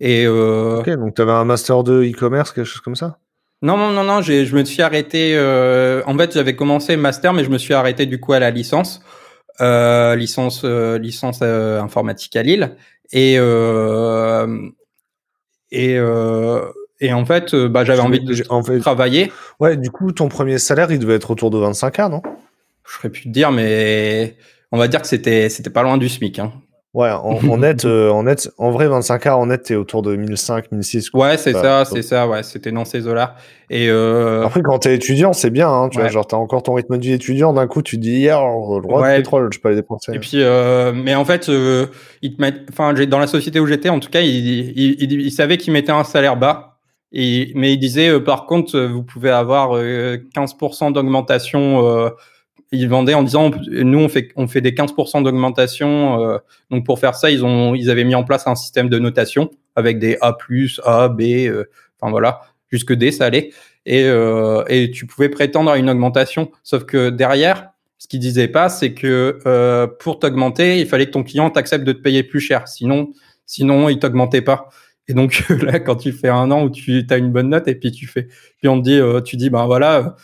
Et 0.00 0.24
euh, 0.26 0.80
ok, 0.80 0.90
donc 0.90 1.14
tu 1.14 1.22
avais 1.22 1.32
un 1.32 1.44
master 1.44 1.84
de 1.84 2.02
e-commerce, 2.02 2.52
quelque 2.52 2.64
chose 2.64 2.80
comme 2.80 2.96
ça? 2.96 3.18
Non, 3.62 3.76
non, 3.76 3.90
non, 3.90 4.04
non, 4.04 4.22
je 4.22 4.56
me 4.56 4.64
suis 4.64 4.80
arrêté. 4.80 5.34
Euh, 5.36 6.02
en 6.06 6.16
fait, 6.16 6.32
j'avais 6.32 6.56
commencé 6.56 6.96
master, 6.96 7.34
mais 7.34 7.44
je 7.44 7.50
me 7.50 7.58
suis 7.58 7.74
arrêté 7.74 8.06
du 8.06 8.18
coup 8.18 8.32
à 8.32 8.38
la 8.38 8.50
licence, 8.50 9.02
euh, 9.60 10.16
licence, 10.16 10.62
euh, 10.64 10.98
licence 10.98 11.40
euh, 11.42 11.80
informatique 11.80 12.34
à 12.36 12.42
Lille, 12.42 12.74
et 13.12 13.36
euh, 13.38 14.70
et 15.70 15.98
et 17.00 17.12
en 17.12 17.24
fait, 17.24 17.54
bah, 17.54 17.84
j'avais 17.84 18.00
envie 18.00 18.20
de 18.20 18.44
en 18.48 18.62
fait, 18.62 18.78
travailler. 18.80 19.32
Ouais, 19.58 19.76
du 19.76 19.90
coup, 19.90 20.12
ton 20.12 20.28
premier 20.28 20.58
salaire, 20.58 20.90
il 20.92 20.98
devait 20.98 21.14
être 21.14 21.30
autour 21.30 21.50
de 21.50 21.58
25 21.58 21.90
k, 21.90 21.98
non? 22.10 22.22
Je 22.86 22.94
serais 22.96 23.10
pu 23.10 23.22
te 23.22 23.28
dire, 23.28 23.52
mais 23.52 24.36
on 24.72 24.78
va 24.78 24.88
dire 24.88 25.00
que 25.00 25.06
c'était 25.06 25.48
c'était 25.48 25.70
pas 25.70 25.82
loin 25.82 25.98
du 25.98 26.08
SMIC. 26.08 26.38
Hein. 26.38 26.52
Ouais, 26.92 27.10
en, 27.10 27.38
net, 27.58 27.84
euh, 27.84 28.10
en 28.10 28.24
net, 28.24 28.50
en 28.58 28.72
vrai, 28.72 28.88
25K 28.88 29.30
en 29.30 29.46
net, 29.46 29.62
t'es 29.62 29.76
autour 29.76 30.02
de 30.02 30.16
1005, 30.16 30.72
1006. 30.72 31.10
Ouais, 31.14 31.36
c'est 31.36 31.52
ça, 31.52 31.84
c'est 31.84 32.02
ça, 32.02 32.26
ouais, 32.26 32.42
c'était 32.42 32.72
dans 32.72 32.84
ces 32.84 33.06
eaux-là. 33.06 33.36
Et 33.68 33.88
euh... 33.88 34.44
Après, 34.44 34.60
quand 34.62 34.80
t'es 34.80 34.96
étudiant, 34.96 35.32
c'est 35.32 35.50
bien, 35.50 35.68
hein, 35.68 35.88
tu 35.88 36.00
vois, 36.00 36.08
genre, 36.08 36.26
t'as 36.26 36.36
encore 36.36 36.64
ton 36.64 36.74
rythme 36.74 36.98
de 36.98 37.02
vie 37.02 37.12
étudiant, 37.12 37.52
d'un 37.52 37.68
coup, 37.68 37.82
tu 37.82 37.96
te 37.96 38.02
dis, 38.02 38.16
hier, 38.16 38.40
le 38.40 38.82
droit 38.82 39.08
de 39.08 39.16
pétrole, 39.16 39.50
je 39.52 39.60
peux 39.60 39.68
aller 39.68 39.76
dépenser. 39.76 40.12
Et 40.14 40.18
puis, 40.18 40.42
euh, 40.42 40.92
mais 40.92 41.14
en 41.14 41.24
fait, 41.24 41.48
euh, 41.48 41.86
ils 42.22 42.34
te 42.34 42.42
mettent, 42.42 42.62
enfin, 42.70 42.92
dans 42.92 43.20
la 43.20 43.28
société 43.28 43.60
où 43.60 43.66
j'étais, 43.66 43.88
en 43.88 44.00
tout 44.00 44.10
cas, 44.10 44.20
ils, 44.20 44.72
ils, 44.76 44.96
ils, 45.00 45.12
ils 45.12 45.30
savaient 45.30 45.58
qu'ils 45.58 45.72
mettaient 45.72 45.92
un 45.92 46.04
salaire 46.04 46.36
bas. 46.36 46.69
Et, 47.12 47.52
mais 47.54 47.72
ils 47.74 47.78
disaient, 47.78 48.10
euh, 48.10 48.20
par 48.20 48.46
contre, 48.46 48.78
vous 48.78 49.02
pouvez 49.02 49.30
avoir 49.30 49.76
15% 49.78 50.92
d'augmentation 50.92 52.10
ils 52.72 52.88
vendaient 52.88 53.14
en 53.14 53.22
disant 53.22 53.50
nous 53.68 53.98
on 53.98 54.08
fait 54.08 54.28
on 54.36 54.46
fait 54.46 54.60
des 54.60 54.72
15% 54.72 55.24
d'augmentation 55.24 56.22
euh, 56.22 56.38
donc 56.70 56.86
pour 56.86 56.98
faire 56.98 57.14
ça 57.14 57.30
ils 57.30 57.44
ont 57.44 57.74
ils 57.74 57.90
avaient 57.90 58.04
mis 58.04 58.14
en 58.14 58.22
place 58.22 58.46
un 58.46 58.54
système 58.54 58.88
de 58.88 58.98
notation 58.98 59.50
avec 59.76 59.98
des 59.98 60.18
A+, 60.20 60.36
A, 60.84 61.08
B 61.08 61.20
euh, 61.22 61.64
enfin 62.00 62.10
voilà 62.10 62.42
jusque 62.70 62.92
D 62.92 63.10
ça 63.10 63.26
allait. 63.26 63.50
Et 63.86 64.04
euh, 64.04 64.62
et 64.68 64.90
tu 64.90 65.06
pouvais 65.06 65.28
prétendre 65.28 65.70
à 65.70 65.78
une 65.78 65.88
augmentation. 65.90 66.50
Sauf 66.62 66.84
que 66.84 67.10
derrière 67.10 67.70
ce 67.98 68.06
qu'ils 68.06 68.20
disaient 68.20 68.48
pas 68.48 68.68
c'est 68.68 68.94
que 68.94 69.38
euh, 69.46 69.86
pour 69.86 70.18
t'augmenter 70.18 70.80
il 70.80 70.86
fallait 70.86 71.06
que 71.06 71.12
ton 71.12 71.24
client 71.24 71.50
t'accepte 71.50 71.84
de 71.84 71.92
te 71.92 72.00
payer 72.00 72.22
plus 72.22 72.40
cher. 72.40 72.68
Sinon 72.68 73.10
sinon 73.46 73.88
il 73.88 73.98
t'augmentait 73.98 74.42
pas 74.42 74.68
et 75.08 75.14
donc 75.14 75.44
là 75.62 75.80
quand 75.80 75.96
tu 75.96 76.12
fais 76.12 76.28
un 76.28 76.50
an 76.50 76.64
où 76.64 76.70
tu 76.70 77.04
as 77.10 77.16
une 77.16 77.32
bonne 77.32 77.48
note 77.48 77.68
et 77.68 77.74
puis 77.74 77.90
tu 77.92 78.06
fais 78.06 78.28
puis 78.58 78.68
on 78.68 78.80
te 78.80 78.84
dit 78.84 79.00
tu 79.24 79.36
dis 79.36 79.50
ben 79.50 79.66
voilà 79.66 80.16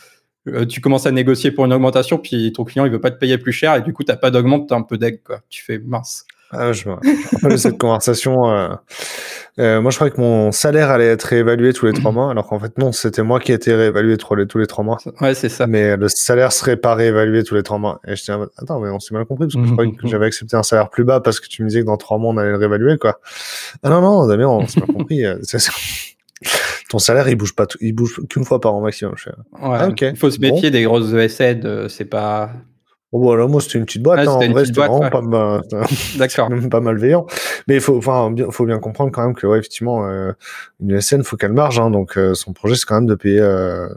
euh, 0.47 0.65
tu 0.65 0.81
commences 0.81 1.05
à 1.05 1.11
négocier 1.11 1.51
pour 1.51 1.65
une 1.65 1.73
augmentation, 1.73 2.17
puis 2.17 2.51
ton 2.53 2.63
client 2.63 2.85
il 2.85 2.91
veut 2.91 3.01
pas 3.01 3.11
te 3.11 3.17
payer 3.17 3.37
plus 3.37 3.51
cher, 3.51 3.75
et 3.75 3.81
du 3.81 3.93
coup 3.93 4.03
t'as 4.03 4.15
pas 4.15 4.31
d'augmente, 4.31 4.69
t'as 4.69 4.75
un 4.75 4.81
peu 4.81 4.97
d'aigle 4.97 5.19
quoi. 5.23 5.41
Tu 5.49 5.63
fais 5.63 5.79
mince. 5.79 6.25
Ah, 6.51 6.71
je 6.71 6.87
me 6.87 6.93
rappelle 6.93 7.59
cette 7.59 7.77
conversation. 7.77 8.49
Euh, 8.49 8.69
euh, 9.59 9.81
moi, 9.81 9.91
je 9.91 9.97
croyais 9.97 10.13
que 10.13 10.21
mon 10.21 10.51
salaire 10.51 10.89
allait 10.91 11.07
être 11.07 11.23
réévalué 11.23 11.73
tous 11.73 11.87
les 11.87 11.93
trois 11.93 12.11
mois, 12.11 12.31
alors 12.31 12.47
qu'en 12.47 12.59
fait 12.59 12.77
non, 12.77 12.91
c'était 12.91 13.23
moi 13.23 13.39
qui 13.39 13.51
étais 13.51 13.73
réévalué 13.73 14.17
tous 14.17 14.35
les, 14.35 14.45
tous 14.45 14.57
les 14.57 14.67
trois 14.67 14.83
mois. 14.83 14.97
Ouais, 15.19 15.33
c'est 15.33 15.49
ça. 15.49 15.67
Mais 15.67 15.97
le 15.97 16.07
salaire 16.07 16.53
serait 16.53 16.77
pas 16.77 16.95
réévalué 16.95 17.43
tous 17.43 17.55
les 17.55 17.63
trois 17.63 17.79
mois. 17.79 17.99
Et 18.07 18.15
je 18.15 18.21
disais, 18.21 18.33
attends, 18.57 18.79
mais 18.79 18.89
on 18.89 18.99
s'est 18.99 19.13
mal 19.13 19.25
compris 19.25 19.47
parce 19.47 19.55
que 19.55 19.67
je 19.67 19.73
croyais 19.73 19.91
que 19.91 20.07
j'avais 20.07 20.27
accepté 20.27 20.55
un 20.55 20.63
salaire 20.63 20.89
plus 20.89 21.03
bas 21.03 21.19
parce 21.19 21.39
que 21.39 21.47
tu 21.47 21.63
me 21.63 21.67
disais 21.67 21.81
que 21.81 21.87
dans 21.87 21.97
trois 21.97 22.17
mois 22.17 22.33
on 22.33 22.37
allait 22.37 22.51
le 22.51 22.57
réévaluer 22.57 22.97
quoi. 22.97 23.19
Ah 23.83 23.89
non 23.89 24.01
non, 24.01 24.27
Damien, 24.27 24.47
on 24.47 24.67
s'est 24.67 24.79
mal 24.79 24.95
compris. 24.95 25.23
ton 26.89 26.99
salaire 26.99 27.27
il 27.27 27.35
bouge 27.35 27.55
pas 27.55 27.65
il 27.81 27.93
bouge 27.93 28.21
qu'une 28.29 28.45
fois 28.45 28.61
par 28.61 28.73
an 28.73 28.81
maximum. 28.81 29.15
Ouais, 29.61 29.77
ah, 29.79 29.89
Il 29.99 30.15
faut 30.15 30.31
se 30.31 30.39
méfier 30.39 30.71
des 30.71 30.83
grosses 30.83 31.11
ESN, 31.13 31.65
euh, 31.65 31.87
c'est 31.89 32.05
pas. 32.05 32.51
Voilà, 33.17 33.47
moi 33.47 33.61
c'était 33.61 33.79
une 33.79 33.85
petite 33.85 34.03
boîte, 34.03 34.27
hein, 34.27 34.31
en 34.31 34.49
vrai 34.49 34.65
c'était 34.65 34.79
vraiment 34.79 35.09
pas, 35.09 35.21
mal, 35.21 35.61
D'accord. 36.17 36.49
même 36.49 36.69
pas 36.69 36.79
malveillant. 36.79 37.25
Mais 37.67 37.75
il 37.75 37.81
faut, 37.81 37.97
enfin, 37.97 38.31
bien, 38.31 38.49
faut 38.51 38.65
bien 38.65 38.79
comprendre 38.79 39.11
quand 39.11 39.23
même 39.23 39.35
que, 39.35 39.47
ouais, 39.47 39.59
effectivement, 39.59 40.07
euh, 40.07 40.31
une 40.81 40.91
ESN, 40.91 41.23
faut 41.23 41.37
qu'elle 41.37 41.53
marge, 41.53 41.79
hein, 41.79 41.89
donc 41.89 42.17
euh, 42.17 42.33
son 42.33 42.53
projet 42.53 42.75
c'est 42.75 42.85
quand 42.85 42.95
même 42.95 43.07
de 43.07 43.15
payer 43.15 43.39
euh, 43.39 43.87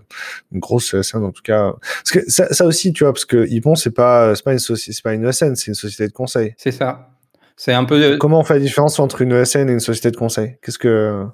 une 0.53 0.61
grosse 0.61 0.95
ESN 0.95 1.25
en 1.25 1.33
tout 1.33 1.43
cas. 1.43 1.73
Parce 1.81 2.11
que 2.13 2.31
ça, 2.31 2.53
ça 2.53 2.67
aussi, 2.67 2.93
tu 2.93 3.05
vois, 3.05 3.13
parce 3.13 3.25
que 3.25 3.47
Ypon 3.49 3.75
c'est 3.75 3.95
pas, 3.95 4.35
c'est 4.35 4.45
pas 4.45 4.53
une 4.53 4.59
société, 4.59 4.93
c'est 4.93 5.03
pas 5.03 5.15
une 5.15 5.27
ESN, 5.27 5.55
c'est 5.57 5.69
une 5.69 5.75
société 5.75 6.09
de 6.09 6.13
conseil. 6.13 6.55
C'est 6.57 6.73
ça. 6.73 7.11
C'est 7.57 7.73
un 7.73 7.85
peu. 7.85 8.17
Comment 8.19 8.41
on 8.41 8.45
fait 8.45 8.55
la 8.55 8.61
différence 8.61 8.99
entre 8.99 9.23
une 9.23 9.33
ESN 9.33 9.69
et 9.69 9.73
une 9.73 9.81
société 9.81 10.11
de 10.11 10.17
conseil? 10.17 10.57
Qu'est-ce 10.63 10.79
que 10.79 11.27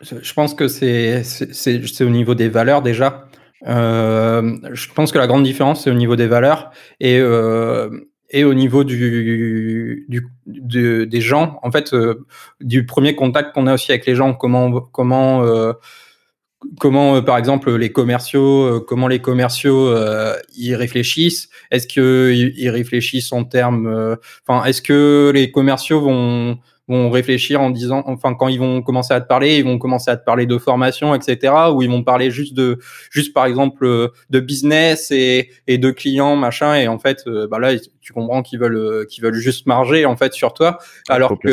je 0.00 0.32
pense 0.34 0.54
que 0.54 0.68
c'est 0.68 1.22
au 2.02 2.10
niveau 2.10 2.34
des 2.34 2.48
valeurs 2.48 2.82
déjà. 2.82 3.26
Euh, 3.66 4.56
je 4.72 4.92
pense 4.92 5.12
que 5.12 5.18
la 5.18 5.26
grande 5.26 5.44
différence, 5.44 5.84
c'est 5.84 5.90
au 5.90 5.94
niveau 5.94 6.16
des 6.16 6.26
valeurs 6.26 6.70
et, 7.00 7.18
euh, 7.18 7.88
et 8.30 8.44
au 8.44 8.54
niveau 8.54 8.84
du, 8.84 10.06
du, 10.08 11.06
des 11.06 11.20
gens. 11.20 11.58
En 11.62 11.70
fait, 11.70 11.94
euh, 11.94 12.26
du 12.60 12.84
premier 12.84 13.14
contact 13.14 13.54
qu'on 13.54 13.66
a 13.66 13.74
aussi 13.74 13.92
avec 13.92 14.06
les 14.06 14.14
gens, 14.14 14.34
comment, 14.34 14.80
comment, 14.80 15.42
euh, 15.44 15.72
comment 16.78 17.22
par 17.22 17.38
exemple, 17.38 17.74
les 17.76 17.92
commerciaux, 17.92 18.80
comment 18.86 19.08
les 19.08 19.20
commerciaux 19.20 19.94
ils 20.56 20.74
réfléchissent. 20.74 21.48
Est-ce 21.70 21.86
qu'ils 21.86 22.54
ils 22.56 22.70
réfléchissent 22.70 23.32
en 23.32 23.44
termes. 23.44 24.16
Enfin, 24.46 24.64
est-ce 24.64 24.82
que 24.82 25.30
les 25.34 25.50
commerciaux 25.50 26.00
vont 26.00 26.58
vont 26.86 27.10
réfléchir 27.10 27.60
en 27.60 27.70
disant, 27.70 28.02
enfin, 28.06 28.34
quand 28.34 28.48
ils 28.48 28.58
vont 28.58 28.82
commencer 28.82 29.14
à 29.14 29.20
te 29.20 29.26
parler, 29.26 29.56
ils 29.58 29.64
vont 29.64 29.78
commencer 29.78 30.10
à 30.10 30.16
te 30.16 30.24
parler 30.24 30.44
de 30.44 30.58
formation, 30.58 31.14
etc., 31.14 31.52
ou 31.72 31.82
ils 31.82 31.88
vont 31.88 32.02
parler 32.02 32.30
juste 32.30 32.54
de, 32.54 32.78
juste 33.10 33.32
par 33.32 33.46
exemple, 33.46 33.86
euh, 33.86 34.08
de 34.30 34.40
business 34.40 35.10
et, 35.10 35.50
et 35.66 35.78
de 35.78 35.90
clients, 35.90 36.36
machin, 36.36 36.74
et 36.74 36.86
en 36.86 36.98
fait, 36.98 37.22
euh, 37.26 37.48
bah 37.48 37.58
là, 37.58 37.72
tu 38.00 38.12
comprends 38.12 38.42
qu'ils 38.42 38.58
veulent, 38.58 38.76
euh, 38.76 39.04
qu'ils 39.06 39.24
veulent 39.24 39.34
juste 39.34 39.66
marger, 39.66 40.04
en 40.04 40.16
fait, 40.16 40.34
sur 40.34 40.52
toi, 40.52 40.78
alors 41.08 41.38
que, 41.38 41.48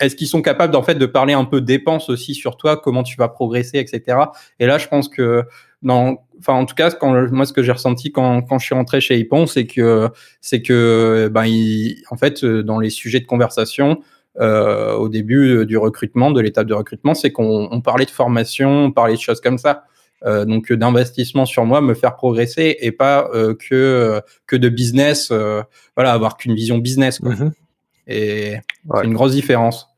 est-ce 0.00 0.16
qu'ils 0.16 0.28
sont 0.28 0.42
capables, 0.42 0.74
en 0.74 0.82
fait, 0.82 0.94
de 0.94 1.06
parler 1.06 1.34
un 1.34 1.44
peu 1.44 1.60
dépenses 1.60 2.08
aussi 2.08 2.34
sur 2.34 2.56
toi, 2.56 2.78
comment 2.78 3.02
tu 3.02 3.16
vas 3.16 3.28
progresser, 3.28 3.78
etc. 3.78 4.18
Et 4.58 4.66
là, 4.66 4.78
je 4.78 4.88
pense 4.88 5.08
que, 5.08 5.44
dans, 5.82 6.24
enfin 6.38 6.54
en 6.54 6.64
tout 6.64 6.74
cas 6.74 6.90
quand 6.90 7.30
moi 7.30 7.44
ce 7.44 7.52
que 7.52 7.62
j'ai 7.62 7.70
ressenti 7.70 8.10
quand, 8.10 8.40
quand 8.42 8.58
je 8.58 8.64
suis 8.64 8.74
rentré 8.74 9.02
chez 9.02 9.18
Ipon 9.18 9.46
c'est 9.46 9.66
que 9.66 10.08
c'est 10.40 10.62
que 10.62 11.30
ben 11.30 11.44
il, 11.44 12.02
en 12.10 12.16
fait 12.16 12.44
dans 12.44 12.78
les 12.78 12.88
sujets 12.88 13.20
de 13.20 13.26
conversation 13.26 14.00
euh, 14.38 14.94
au 14.94 15.08
début 15.08 15.56
euh, 15.56 15.66
du 15.66 15.78
recrutement, 15.78 16.30
de 16.30 16.40
l'étape 16.40 16.66
de 16.66 16.74
recrutement, 16.74 17.14
c'est 17.14 17.32
qu'on 17.32 17.80
parlait 17.82 18.04
de 18.04 18.10
formation, 18.10 18.84
on 18.84 18.92
parlait 18.92 19.14
de 19.14 19.20
choses 19.20 19.40
comme 19.40 19.56
ça. 19.56 19.84
Euh, 20.24 20.44
donc 20.44 20.72
d'investissement 20.72 21.46
sur 21.46 21.64
moi, 21.64 21.80
me 21.80 21.94
faire 21.94 22.16
progresser 22.16 22.76
et 22.80 22.92
pas 22.92 23.28
que 23.32 24.20
que 24.46 24.56
de 24.56 24.68
business, 24.68 25.30
voilà, 25.30 26.12
avoir 26.12 26.36
qu'une 26.36 26.54
vision 26.54 26.78
business. 26.78 27.18
Quoi. 27.18 27.32
Mm-hmm. 27.32 27.52
Et 28.08 28.56
c'est 28.94 29.04
une 29.04 29.14
grosse 29.14 29.32
différence 29.32 29.88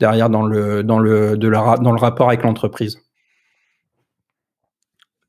derrière 0.00 0.30
dans 0.30 0.42
le 0.42 0.82
dans 0.82 0.98
le 0.98 1.36
de 1.36 1.48
la, 1.48 1.76
dans 1.76 1.92
le 1.92 2.00
rapport 2.00 2.28
avec 2.28 2.42
l'entreprise. 2.42 2.98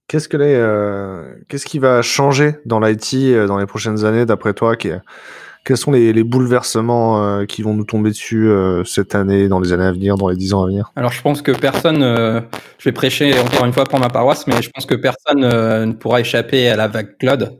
Qu'est-ce 0.07 0.27
que 0.27 0.37
les 0.37 1.43
qu'est-ce 1.47 1.65
qui 1.65 1.79
va 1.79 2.01
changer 2.01 2.55
dans 2.65 2.79
l'IT 2.79 3.15
dans 3.47 3.57
les 3.57 3.65
prochaines 3.65 4.05
années 4.05 4.25
d'après 4.25 4.53
toi 4.53 4.75
qui 4.75 4.89
quels 5.63 5.77
sont 5.77 5.91
les, 5.91 6.23
bouleversements 6.23 7.23
euh, 7.23 7.45
qui 7.45 7.61
vont 7.61 7.73
nous 7.73 7.85
tomber 7.85 8.09
dessus 8.09 8.49
euh, 8.49 8.83
cette 8.83 9.15
année, 9.15 9.47
dans 9.47 9.59
les 9.59 9.71
années 9.71 9.85
à 9.85 9.91
venir, 9.91 10.15
dans 10.15 10.27
les 10.27 10.35
dix 10.35 10.53
ans 10.53 10.63
à 10.63 10.67
venir? 10.67 10.91
Alors, 10.95 11.11
je 11.11 11.21
pense 11.21 11.41
que 11.41 11.51
personne, 11.51 12.03
euh, 12.03 12.41
je 12.77 12.89
vais 12.89 12.93
prêcher 12.93 13.39
encore 13.39 13.65
une 13.65 13.73
fois 13.73 13.85
pour 13.85 13.99
ma 13.99 14.09
paroisse, 14.09 14.45
mais 14.47 14.61
je 14.61 14.69
pense 14.69 14.85
que 14.85 14.95
personne 14.95 15.41
ne 15.41 15.93
pourra 15.93 16.21
échapper 16.21 16.69
à 16.69 16.75
la 16.75 16.87
vague 16.87 17.17
cloud. 17.17 17.59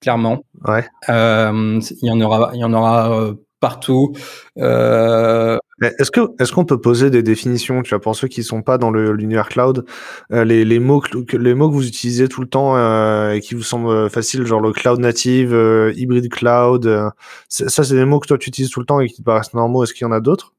clairement. 0.00 0.44
Ouais. 0.66 0.86
il 1.08 1.82
y 2.02 2.10
en 2.10 2.20
aura, 2.20 2.50
il 2.54 2.60
y 2.60 2.64
en 2.64 2.72
aura 2.72 3.34
partout. 3.60 4.14
Euh... 4.58 5.58
Est-ce 5.80 6.10
que 6.10 6.20
est-ce 6.38 6.52
qu'on 6.52 6.66
peut 6.66 6.78
poser 6.80 7.08
des 7.08 7.22
définitions, 7.22 7.82
tu 7.82 7.90
vois, 7.90 8.00
pour 8.00 8.14
ceux 8.14 8.28
qui 8.28 8.42
sont 8.42 8.60
pas 8.60 8.76
dans 8.76 8.90
l'univers 8.90 9.48
cloud, 9.48 9.86
euh, 10.30 10.44
les, 10.44 10.66
les 10.66 10.78
mots 10.78 11.00
que 11.00 11.36
les 11.36 11.54
mots 11.54 11.70
que 11.70 11.74
vous 11.74 11.86
utilisez 11.88 12.28
tout 12.28 12.42
le 12.42 12.48
temps 12.48 12.76
euh, 12.76 13.32
et 13.32 13.40
qui 13.40 13.54
vous 13.54 13.62
semblent 13.62 14.10
faciles, 14.10 14.44
genre 14.44 14.60
le 14.60 14.72
cloud 14.72 15.00
native, 15.00 15.54
euh, 15.54 15.92
hybride 15.96 16.28
cloud, 16.28 16.86
euh, 16.86 17.08
ça 17.48 17.82
c'est 17.82 17.94
des 17.94 18.04
mots 18.04 18.20
que 18.20 18.28
toi 18.28 18.36
tu 18.36 18.50
utilises 18.50 18.70
tout 18.70 18.80
le 18.80 18.86
temps 18.86 19.00
et 19.00 19.08
qui 19.08 19.16
te 19.16 19.22
paraissent 19.22 19.54
normaux. 19.54 19.82
Est-ce 19.82 19.94
qu'il 19.94 20.06
y 20.06 20.08
en 20.08 20.12
a 20.12 20.20
d'autres? 20.20 20.52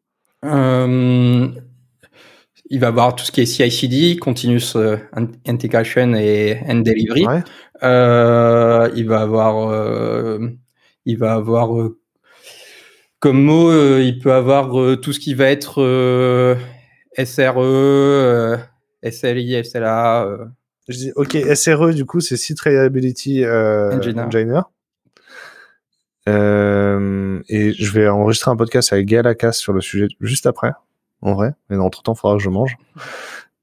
Il 2.74 2.80
va 2.80 2.88
avoir 2.88 3.16
tout 3.16 3.26
ce 3.26 3.32
qui 3.32 3.42
est 3.42 3.46
CI/CD, 3.46 4.18
continuous 4.18 4.76
integration 5.46 6.16
et 6.16 6.58
and 6.68 6.80
delivery. 6.80 7.28
Ouais. 7.28 7.44
il 8.96 9.06
va 9.08 9.22
avoir 9.22 10.40
il 11.06 11.18
va 11.18 11.34
avoir 11.34 11.90
comme 13.22 13.42
mot, 13.44 13.70
euh, 13.70 14.02
il 14.04 14.18
peut 14.18 14.34
avoir 14.34 14.82
euh, 14.82 14.98
tout 14.98 15.14
ce 15.14 15.20
qui 15.20 15.36
va 15.36 15.46
être 15.46 15.82
euh, 15.82 16.56
SRE, 17.18 18.58
SLI, 19.08 19.64
SLA. 19.64 20.28
Je 20.90 20.98
dis, 20.98 21.12
ok, 21.16 21.38
SRE, 21.54 21.94
du 21.94 22.06
coup, 22.06 22.20
c'est 22.20 22.36
Site 22.36 22.60
Reliability 22.60 23.46
Engineer. 23.46 24.64
et 26.28 27.74
je 27.74 27.92
vais 27.94 28.10
enregistrer 28.10 28.50
un 28.50 28.56
podcast 28.56 28.92
avec 28.92 29.06
Gaël 29.06 29.28
Akas 29.28 29.54
sur 29.54 29.72
le 29.72 29.82
sujet 29.82 30.08
juste 30.20 30.48
après, 30.48 30.72
en 31.22 31.36
vrai. 31.36 31.54
Mais 31.70 31.78
entre 31.78 32.02
temps, 32.02 32.14
il 32.14 32.20
faudra 32.20 32.38
que 32.38 32.44
je 32.44 32.50
mange. 32.50 32.76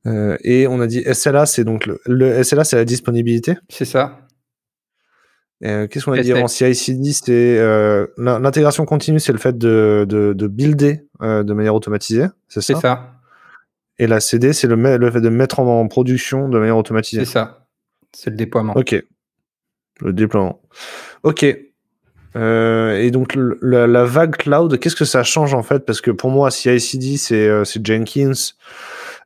et 0.07 0.69
on 0.69 0.81
a 0.81 0.87
dit 0.87 1.03
SLA, 1.03 1.47
c'est 1.47 1.65
donc 1.65 1.85
le, 1.85 2.01
le 2.07 2.45
SLA, 2.45 2.63
c'est 2.63 2.77
la 2.77 2.85
disponibilité. 2.85 3.57
C'est 3.69 3.85
ça. 3.85 4.21
Euh, 5.65 5.89
qu'est-ce 5.89 6.05
qu'on 6.05 6.13
a 6.13 6.21
dit 6.21 6.33
avant? 6.33 6.47
CI/CD 6.47 7.13
C'est 7.13 7.59
euh, 7.59 8.07
l'intégration 8.17 8.85
continue, 8.85 9.19
c'est 9.19 9.33
le 9.33 9.39
fait 9.39 9.59
de, 9.59 10.07
de, 10.09 10.33
de 10.33 10.47
builder 10.47 11.03
euh, 11.21 11.43
de 11.43 11.53
manière 11.53 11.75
automatisée, 11.75 12.27
c'est 12.49 12.61
ça? 12.61 12.81
ça. 12.81 13.15
Et 13.99 14.07
la 14.07 14.21
CD, 14.21 14.53
c'est 14.53 14.69
le, 14.69 14.77
le 14.97 15.11
fait 15.11 15.21
de 15.21 15.29
mettre 15.29 15.59
en, 15.59 15.89
production 15.89 16.49
de 16.49 16.59
manière 16.59 16.77
automatisée. 16.77 17.25
C'est 17.25 17.33
ça. 17.33 17.67
C'est 18.13 18.31
le 18.31 18.37
déploiement. 18.37 18.75
Ok. 18.77 18.95
Le 20.01 20.13
déploiement. 20.13 20.63
Ok. 21.25 21.43
et 21.43 23.11
donc 23.11 23.37
la, 23.61 23.89
la, 23.89 24.05
vague 24.05 24.37
cloud, 24.37 24.79
qu'est-ce 24.79 24.95
que 24.95 25.05
ça 25.05 25.25
change 25.25 25.55
en 25.55 25.65
fait? 25.65 25.81
Parce 25.81 26.01
que 26.01 26.13
pour 26.13 26.31
moi, 26.31 26.53
CI/CD, 26.53 27.17
c'est 27.17 27.85
Jenkins. 27.85 28.33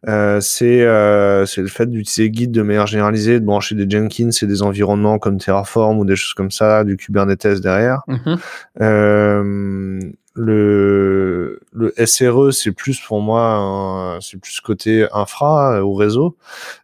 Euh, 0.08 0.40
c'est 0.40 0.82
euh, 0.82 1.46
c'est 1.46 1.60
le 1.60 1.68
fait 1.68 1.86
d'utiliser 1.86 2.32
Git 2.32 2.48
de 2.48 2.62
manière 2.62 2.86
généralisée, 2.86 3.38
de 3.38 3.44
brancher 3.44 3.74
des 3.74 3.88
Jenkins 3.88 4.30
et 4.30 4.46
des 4.46 4.62
environnements 4.62 5.18
comme 5.18 5.38
Terraform 5.38 5.98
ou 5.98 6.04
des 6.04 6.16
choses 6.16 6.34
comme 6.34 6.50
ça, 6.50 6.84
du 6.84 6.96
Kubernetes 6.96 7.60
derrière. 7.60 8.02
Mhm. 8.08 8.38
Euh, 8.80 10.00
le, 10.34 11.60
le 11.72 11.94
SRE, 12.06 12.52
c'est 12.52 12.72
plus 12.72 12.98
pour 13.00 13.20
moi, 13.20 14.18
c'est 14.20 14.40
plus 14.40 14.60
côté 14.60 15.06
infra 15.12 15.84
ou 15.84 15.94
réseau. 15.94 16.36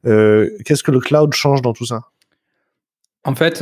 Qu'est-ce 0.04 0.82
que 0.82 0.90
le 0.90 1.00
cloud 1.00 1.32
change 1.32 1.62
dans 1.62 1.72
tout 1.72 1.86
ça? 1.86 2.02
En 3.28 3.34
fait, 3.34 3.60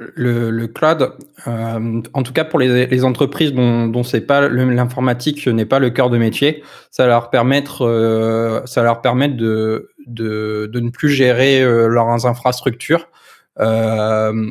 le, 0.00 0.50
le, 0.50 0.66
cloud, 0.66 1.12
euh, 1.46 2.02
en 2.14 2.22
tout 2.24 2.32
cas 2.32 2.44
pour 2.44 2.58
les, 2.58 3.04
entreprises 3.04 3.52
dont, 3.52 4.02
c'est 4.02 4.22
pas 4.22 4.48
l'informatique 4.48 5.46
n'est 5.46 5.66
pas 5.66 5.78
le 5.78 5.90
cœur 5.90 6.10
de 6.10 6.18
métier, 6.18 6.64
ça 6.90 7.06
leur 7.06 7.30
permettre, 7.30 7.82
euh, 7.82 8.60
ça 8.66 8.82
leur 8.82 9.02
permettre 9.02 9.36
de, 9.36 9.88
ne 10.08 10.90
plus 10.90 11.10
gérer 11.10 11.62
euh, 11.62 11.86
leurs 11.86 12.26
infrastructures 12.26 13.08
euh, 13.60 14.50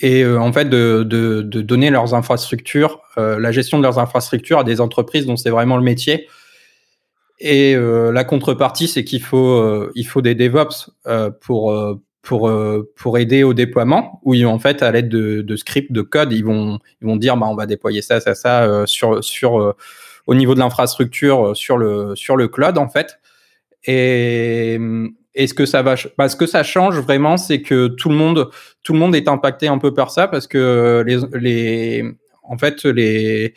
et 0.00 0.24
en 0.24 0.52
fait 0.52 0.66
de, 0.66 1.02
de, 1.02 1.42
de, 1.42 1.62
donner 1.62 1.90
leurs 1.90 2.14
infrastructures, 2.14 3.00
la 3.16 3.50
gestion 3.50 3.78
de 3.78 3.82
leurs 3.82 3.98
infrastructures 3.98 4.60
à 4.60 4.64
des 4.64 4.80
entreprises 4.80 5.26
dont 5.26 5.36
c'est 5.36 5.50
vraiment 5.50 5.78
le 5.78 5.82
métier. 5.82 6.28
Et 7.40 7.74
la 7.74 8.24
contrepartie, 8.24 8.88
c'est 8.88 9.04
qu'il 9.04 9.22
faut, 9.22 9.90
il 9.94 10.04
faut 10.04 10.20
des 10.20 10.34
DevOps 10.34 10.90
pour 11.40 11.98
pour 12.26 12.48
euh, 12.48 12.92
pour 12.96 13.18
aider 13.18 13.44
au 13.44 13.54
déploiement 13.54 14.20
où 14.24 14.34
en 14.44 14.58
fait 14.58 14.82
à 14.82 14.90
l'aide 14.90 15.08
de, 15.08 15.56
scripts 15.56 15.92
de 15.92 16.02
code 16.02 16.32
ils 16.32 16.44
vont 16.44 16.80
ils 17.00 17.06
vont 17.06 17.16
dire 17.16 17.36
bah 17.36 17.46
on 17.48 17.54
va 17.54 17.66
déployer 17.66 18.02
ça 18.02 18.20
ça 18.20 18.34
ça 18.34 18.64
euh, 18.64 18.84
sur 18.84 19.22
sur 19.22 19.60
euh, 19.60 19.76
au 20.26 20.34
niveau 20.34 20.54
de 20.54 20.58
l'infrastructure 20.58 21.56
sur 21.56 21.78
le 21.78 22.16
sur 22.16 22.36
le 22.36 22.48
cloud 22.48 22.78
en 22.78 22.88
fait. 22.88 23.20
Et 23.84 24.76
est-ce 25.34 25.54
que 25.54 25.64
ça 25.64 25.82
va 25.82 25.94
bah, 26.18 26.28
ce 26.28 26.34
que 26.34 26.46
ça 26.46 26.64
change 26.64 26.98
vraiment 26.98 27.36
c'est 27.36 27.62
que 27.62 27.86
tout 27.86 28.08
le 28.08 28.16
monde 28.16 28.50
tout 28.82 28.92
le 28.92 28.98
monde 28.98 29.14
est 29.14 29.28
impacté 29.28 29.68
un 29.68 29.78
peu 29.78 29.94
par 29.94 30.10
ça 30.10 30.26
parce 30.26 30.48
que 30.48 31.04
les 31.06 31.18
les 31.38 32.04
en 32.42 32.58
fait 32.58 32.84
les 32.84 33.54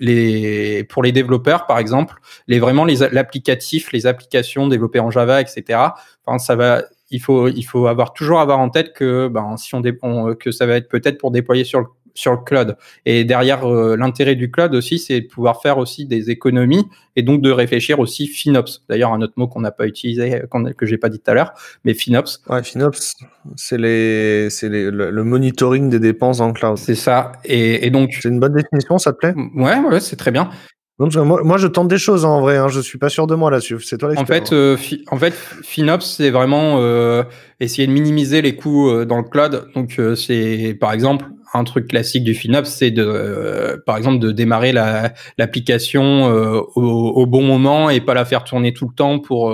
les 0.00 0.82
pour 0.84 1.04
les 1.04 1.12
développeurs 1.12 1.66
par 1.66 1.78
exemple 1.78 2.16
les 2.48 2.58
vraiment 2.58 2.84
les 2.84 2.96
l'applicatif 3.12 3.92
les 3.92 4.06
applications 4.06 4.66
développées 4.66 5.00
en 5.00 5.12
Java 5.12 5.40
etc 5.40 5.78
enfin 6.24 6.38
ça 6.38 6.56
va 6.56 6.82
il 7.10 7.20
faut, 7.20 7.48
il 7.48 7.62
faut 7.62 7.86
avoir 7.86 8.12
toujours 8.12 8.40
avoir 8.40 8.58
en 8.58 8.68
tête 8.68 8.92
que, 8.92 9.28
ben, 9.28 9.56
si 9.56 9.74
on, 9.74 9.80
dépend, 9.80 10.34
que 10.34 10.50
ça 10.50 10.66
va 10.66 10.74
être 10.74 10.88
peut-être 10.88 11.18
pour 11.18 11.30
déployer 11.30 11.64
sur 11.64 11.80
le, 11.80 11.86
sur 12.18 12.32
le 12.32 12.38
cloud. 12.38 12.76
Et 13.06 13.24
derrière, 13.24 13.64
euh, 13.64 13.96
l'intérêt 13.96 14.34
du 14.34 14.50
cloud 14.50 14.74
aussi, 14.74 14.98
c'est 14.98 15.20
de 15.20 15.26
pouvoir 15.26 15.62
faire 15.62 15.78
aussi 15.78 16.04
des 16.04 16.30
économies 16.30 16.84
et 17.16 17.22
donc 17.22 17.40
de 17.40 17.50
réfléchir 17.50 18.00
aussi 18.00 18.26
FinOps. 18.26 18.82
D'ailleurs, 18.88 19.12
un 19.12 19.22
autre 19.22 19.34
mot 19.36 19.46
qu'on 19.46 19.60
n'a 19.60 19.70
pas 19.70 19.86
utilisé, 19.86 20.42
que 20.76 20.84
j'ai 20.86 20.98
pas 20.98 21.08
dit 21.08 21.20
tout 21.20 21.30
à 21.30 21.34
l'heure, 21.34 21.52
mais 21.84 21.94
FinOps. 21.94 22.40
Ouais, 22.48 22.62
FinOps, 22.62 23.16
c'est 23.56 23.78
les, 23.78 24.50
c'est 24.50 24.68
le, 24.68 24.90
le, 24.90 25.24
monitoring 25.24 25.88
des 25.88 26.00
dépenses 26.00 26.40
en 26.40 26.52
cloud. 26.52 26.76
C'est 26.76 26.94
ça. 26.94 27.32
Et, 27.44 27.86
et 27.86 27.90
donc. 27.90 28.10
C'est 28.20 28.28
une 28.28 28.40
bonne 28.40 28.54
définition, 28.54 28.98
ça 28.98 29.12
te 29.12 29.18
plaît? 29.18 29.34
Ouais, 29.54 29.78
ouais, 29.78 30.00
c'est 30.00 30.16
très 30.16 30.32
bien. 30.32 30.50
Donc, 30.98 31.14
moi, 31.14 31.42
moi, 31.44 31.58
je 31.58 31.68
tente 31.68 31.86
des 31.86 31.98
choses 31.98 32.24
en 32.24 32.40
vrai. 32.40 32.56
Hein, 32.56 32.68
je 32.68 32.80
suis 32.80 32.98
pas 32.98 33.08
sûr 33.08 33.28
de 33.28 33.34
moi 33.36 33.50
là-dessus. 33.50 33.80
C'est 33.80 33.98
toi 33.98 34.10
En 34.16 34.26
fait, 34.26 34.52
euh, 34.52 34.76
en 35.12 35.16
fait, 35.16 35.32
FinOps, 35.62 36.04
c'est 36.04 36.30
vraiment 36.30 36.78
euh, 36.78 37.22
essayer 37.60 37.86
de 37.86 37.92
minimiser 37.92 38.42
les 38.42 38.56
coûts 38.56 38.90
euh, 38.90 39.04
dans 39.04 39.18
le 39.18 39.22
cloud. 39.22 39.68
Donc, 39.76 39.96
euh, 40.00 40.16
c'est 40.16 40.76
par 40.80 40.92
exemple 40.92 41.26
un 41.54 41.62
truc 41.62 41.86
classique 41.86 42.24
du 42.24 42.34
FinOps, 42.34 42.68
c'est 42.68 42.90
de, 42.90 43.04
euh, 43.06 43.76
par 43.86 43.96
exemple, 43.96 44.18
de 44.18 44.32
démarrer 44.32 44.72
l'application 44.72 46.26
au, 46.26 46.82
au, 46.82 47.26
bon 47.26 47.42
moment 47.42 47.88
et 47.88 48.00
pas 48.02 48.12
la 48.12 48.26
faire 48.26 48.44
tourner 48.44 48.74
tout 48.74 48.86
le 48.86 48.94
temps 48.94 49.18
pour, 49.18 49.50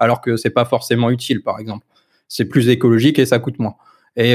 alors 0.00 0.20
que 0.20 0.36
c'est 0.36 0.50
pas 0.50 0.64
forcément 0.64 1.08
utile, 1.08 1.44
par 1.44 1.60
exemple. 1.60 1.86
C'est 2.26 2.46
plus 2.46 2.68
écologique 2.68 3.20
et 3.20 3.26
ça 3.26 3.38
coûte 3.38 3.60
moins. 3.60 3.76
Et 4.16 4.34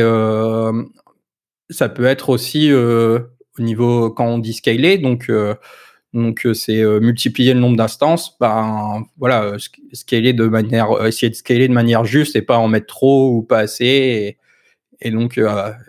ça 1.69 1.89
peut 1.89 2.05
être 2.05 2.29
aussi 2.29 2.71
au 2.73 3.19
niveau 3.59 4.09
quand 4.09 4.27
on 4.27 4.37
dit 4.37 4.53
scaler, 4.53 4.97
donc 4.97 5.29
donc 6.13 6.45
euh, 6.45 6.53
c'est 6.53 6.81
euh, 6.81 6.99
multiplier 6.99 7.53
le 7.53 7.61
nombre 7.61 7.77
d'instances, 7.77 8.37
ben 8.39 9.03
voilà, 9.17 9.43
euh, 9.43 9.57
scaler 9.93 10.33
de 10.33 10.45
manière, 10.45 11.05
essayer 11.05 11.29
de 11.29 11.35
scaler 11.35 11.67
de 11.69 11.73
manière 11.73 12.03
juste 12.03 12.35
et 12.35 12.41
pas 12.41 12.57
en 12.57 12.67
mettre 12.67 12.87
trop 12.87 13.33
ou 13.33 13.43
pas 13.43 13.59
assez. 13.59 14.37
Et, 15.01 15.11
donc 15.11 15.39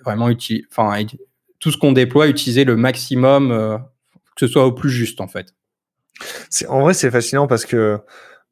vraiment 0.06 0.30
utiliser, 0.30 0.66
enfin 0.70 1.04
tout 1.60 1.70
ce 1.70 1.76
qu'on 1.76 1.92
déploie, 1.92 2.28
utiliser 2.28 2.64
le 2.64 2.76
maximum, 2.76 3.50
que 4.34 4.46
ce 4.46 4.50
soit 4.50 4.64
au 4.64 4.72
plus 4.72 4.88
juste 4.88 5.20
en 5.20 5.28
fait. 5.28 5.54
En 6.66 6.80
vrai 6.80 6.94
c'est 6.94 7.10
fascinant 7.10 7.46
parce 7.46 7.66
que 7.66 7.98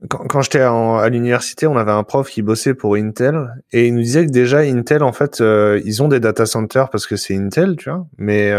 quand 0.07 0.43
j'étais 0.43 0.61
à 0.61 1.09
l'université, 1.09 1.67
on 1.67 1.79
avait 1.79 1.93
un 1.93 2.03
prof 2.03 2.29
qui 2.29 2.43
bossait 2.43 2.75
pour 2.75 2.97
Intel 2.97 3.55
et 3.73 3.87
il 3.87 3.95
nous 3.95 4.03
disait 4.03 4.27
que 4.27 4.31
déjà 4.31 4.59
Intel 4.59 5.03
en 5.03 5.15
fait 5.15 5.41
ils 5.41 6.03
ont 6.03 6.09
des 6.09 6.21
data 6.21 6.45
centers 6.45 6.91
parce 6.91 7.07
que 7.07 7.17
c'est 7.17 7.35
Intel, 7.35 7.77
tu 7.77 7.89
vois, 7.89 8.07
mais 8.19 8.53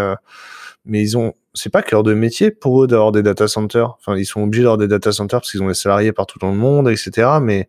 mais 0.86 1.02
ils 1.02 1.18
ont 1.18 1.34
c'est 1.54 1.70
pas 1.70 1.82
cœur 1.82 2.04
de 2.04 2.14
métier 2.14 2.50
pour 2.52 2.84
eux 2.84 2.88
d'avoir 2.88 3.12
des 3.12 3.24
data 3.24 3.48
centers. 3.48 3.96
Enfin, 4.00 4.16
ils 4.16 4.26
sont 4.26 4.42
obligés 4.42 4.64
d'avoir 4.64 4.78
des 4.78 4.88
data 4.88 5.12
centers 5.12 5.42
parce 5.42 5.52
qu'ils 5.52 5.62
ont 5.62 5.68
des 5.68 5.74
salariés 5.74 6.14
partout 6.14 6.40
dans 6.40 6.52
le 6.52 6.58
monde, 6.58 6.90
etc. 6.90 7.40
Mais 7.42 7.68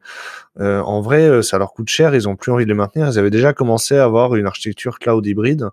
euh, 0.60 0.80
en 0.80 1.00
vrai, 1.00 1.28
euh, 1.28 1.42
ça 1.42 1.58
leur 1.58 1.72
coûte 1.72 1.88
cher. 1.88 2.14
Ils 2.14 2.28
ont 2.28 2.36
plus 2.36 2.52
envie 2.52 2.64
de 2.64 2.68
les 2.68 2.76
maintenir. 2.76 3.08
Ils 3.08 3.18
avaient 3.18 3.30
déjà 3.30 3.52
commencé 3.52 3.96
à 3.96 4.04
avoir 4.04 4.36
une 4.36 4.46
architecture 4.46 4.98
cloud 4.98 5.26
hybride 5.26 5.68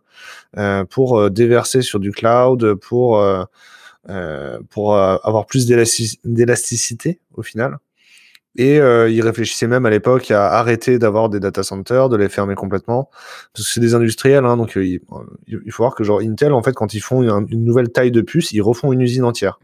euh, 0.57 0.85
pour 0.85 1.29
déverser 1.29 1.81
sur 1.81 1.99
du 1.99 2.11
cloud, 2.11 2.75
pour 2.75 3.23
pour 4.69 4.97
avoir 4.97 5.45
plus 5.45 5.67
d'élasticité 5.67 7.19
au 7.35 7.43
final. 7.43 7.77
Et 8.55 8.79
euh, 8.79 9.09
ils 9.09 9.21
réfléchissaient 9.21 9.67
même 9.67 9.85
à 9.85 9.89
l'époque 9.89 10.31
à 10.31 10.51
arrêter 10.53 10.97
d'avoir 10.97 11.29
des 11.29 11.39
data 11.39 11.63
centers, 11.63 12.09
de 12.09 12.17
les 12.17 12.29
fermer 12.29 12.55
complètement, 12.55 13.09
parce 13.53 13.67
que 13.67 13.73
c'est 13.73 13.79
des 13.79 13.93
industriels, 13.93 14.45
hein, 14.45 14.57
donc 14.57 14.75
euh, 14.75 14.85
il, 14.85 15.71
faut 15.71 15.83
voir 15.83 15.95
que 15.95 16.03
genre 16.03 16.19
Intel, 16.19 16.53
en 16.53 16.63
fait, 16.63 16.73
quand 16.73 16.93
ils 16.93 16.99
font 16.99 17.21
une, 17.21 17.63
nouvelle 17.63 17.89
taille 17.89 18.11
de 18.11 18.21
puce, 18.21 18.51
ils 18.51 18.61
refont 18.61 18.91
une 18.91 19.01
usine 19.01 19.23
entière. 19.23 19.59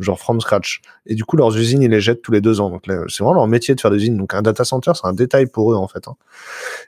Genre 0.00 0.18
from 0.18 0.40
scratch. 0.40 0.80
Et 1.06 1.14
du 1.14 1.24
coup, 1.24 1.36
leurs 1.36 1.56
usines, 1.56 1.82
ils 1.82 1.90
les 1.90 2.00
jettent 2.00 2.22
tous 2.22 2.32
les 2.32 2.40
deux 2.40 2.60
ans. 2.60 2.70
Donc 2.70 2.84
c'est 2.86 3.22
vraiment 3.22 3.34
leur 3.34 3.46
métier 3.46 3.74
de 3.74 3.80
faire 3.80 3.90
des 3.90 3.98
usines. 3.98 4.16
Donc 4.16 4.34
un 4.34 4.42
data 4.42 4.64
center, 4.64 4.92
c'est 4.94 5.06
un 5.06 5.12
détail 5.12 5.46
pour 5.46 5.72
eux 5.72 5.76
en 5.76 5.88
fait. 5.88 6.06
Hein. 6.08 6.16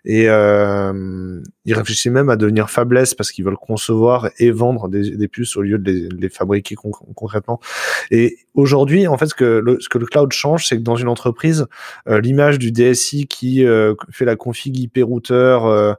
Et 0.05 0.29
euh, 0.29 1.41
ils 1.65 1.75
réfléchissent 1.75 2.13
même 2.13 2.31
à 2.31 2.37
devenir 2.37 2.71
fabless 2.71 3.15
parce 3.15 3.31
qu'ils 3.33 3.45
veulent 3.45 3.57
concevoir 3.57 4.31
et 4.39 4.51
vendre 4.51 4.89
des, 4.89 5.29
puces 5.29 5.57
au 5.57 5.63
lieu 5.63 5.79
de 5.79 6.09
les, 6.17 6.29
fabriquer 6.29 6.75
concrètement. 6.75 7.61
Et 8.11 8.39
aujourd'hui, 8.55 9.07
en 9.07 9.17
fait, 9.17 9.27
ce 9.27 9.35
que 9.35 9.45
le, 9.45 9.79
ce 9.81 9.89
que 9.89 9.99
le 9.99 10.07
cloud 10.07 10.33
change, 10.33 10.67
c'est 10.67 10.77
que 10.77 10.83
dans 10.83 10.97
une 10.97 11.09
entreprise, 11.09 11.67
euh, 12.09 12.21
l'image 12.21 12.59
du 12.59 12.73
DSI 12.73 13.27
qui 13.27 13.65
euh, 13.65 13.95
fait 14.11 14.25
la 14.25 14.37
config 14.37 14.77
IP 14.79 14.99
routeur, 15.03 15.67
euh, 15.67 15.95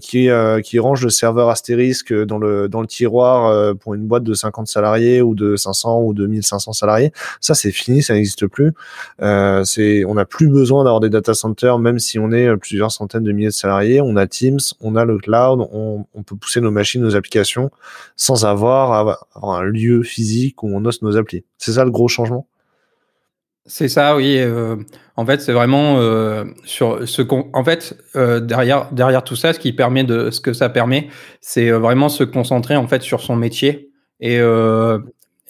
qui, 0.00 0.28
qui 0.64 0.78
range 0.78 1.02
le 1.02 1.10
serveur 1.10 1.48
astérisque 1.48 2.14
dans 2.14 2.38
le 2.38 2.68
dans 2.68 2.80
le 2.80 2.86
tiroir 2.86 3.74
pour 3.76 3.94
une 3.94 4.06
boîte 4.06 4.22
de 4.22 4.34
50 4.34 4.66
salariés 4.68 5.22
ou 5.22 5.34
de 5.34 5.56
500 5.56 6.02
ou 6.02 6.14
de 6.14 6.26
1500 6.42 6.72
salariés, 6.72 7.12
ça 7.40 7.54
c'est 7.54 7.70
fini, 7.72 8.02
ça 8.02 8.14
n'existe 8.14 8.46
plus. 8.46 8.72
c'est, 9.64 10.04
on 10.04 10.14
n'a 10.14 10.24
plus 10.24 10.48
besoin 10.48 10.84
d'avoir 10.84 11.00
des 11.00 11.10
data 11.10 11.34
centers, 11.34 11.78
même 11.78 11.98
si 11.98 12.18
on 12.18 12.30
est 12.32 12.56
plusieurs 12.56 12.92
centaines 12.92 13.24
de 13.24 13.32
milliers 13.32 13.48
de 13.48 13.52
salariés. 13.52 14.00
On 14.00 14.16
a 14.16 14.26
Teams, 14.26 14.60
on 14.80 14.96
a 14.96 15.04
le 15.04 15.18
cloud, 15.18 15.66
on, 15.72 16.04
peut 16.24 16.36
pousser 16.36 16.60
nos 16.60 16.70
machines, 16.70 17.02
nos 17.02 17.16
applications, 17.16 17.70
sans 18.16 18.44
avoir, 18.44 19.26
un 19.42 19.62
lieu 19.62 20.02
physique 20.02 20.62
où 20.62 20.68
on 20.74 20.84
ose 20.84 21.02
nos 21.02 21.16
applis. 21.16 21.44
C'est 21.58 21.72
ça 21.72 21.84
le 21.84 21.90
gros 21.90 22.08
changement? 22.08 22.46
C'est 23.64 23.88
ça, 23.88 24.16
oui. 24.16 24.38
Euh, 24.38 24.76
en 25.16 25.24
fait, 25.24 25.40
c'est 25.40 25.52
vraiment 25.52 25.98
euh, 25.98 26.44
sur 26.64 27.08
ce 27.08 27.22
qu'on. 27.22 27.64
Fait, 27.64 27.96
euh, 28.16 28.40
derrière 28.40 29.22
tout 29.22 29.36
ça, 29.36 29.52
ce 29.52 29.60
qui 29.60 29.72
permet 29.72 30.02
de 30.02 30.30
ce 30.30 30.40
que 30.40 30.52
ça 30.52 30.68
permet, 30.68 31.08
c'est 31.40 31.70
vraiment 31.70 32.08
se 32.08 32.24
concentrer 32.24 32.74
en 32.76 32.88
fait 32.88 33.02
sur 33.02 33.20
son 33.20 33.36
métier 33.36 33.90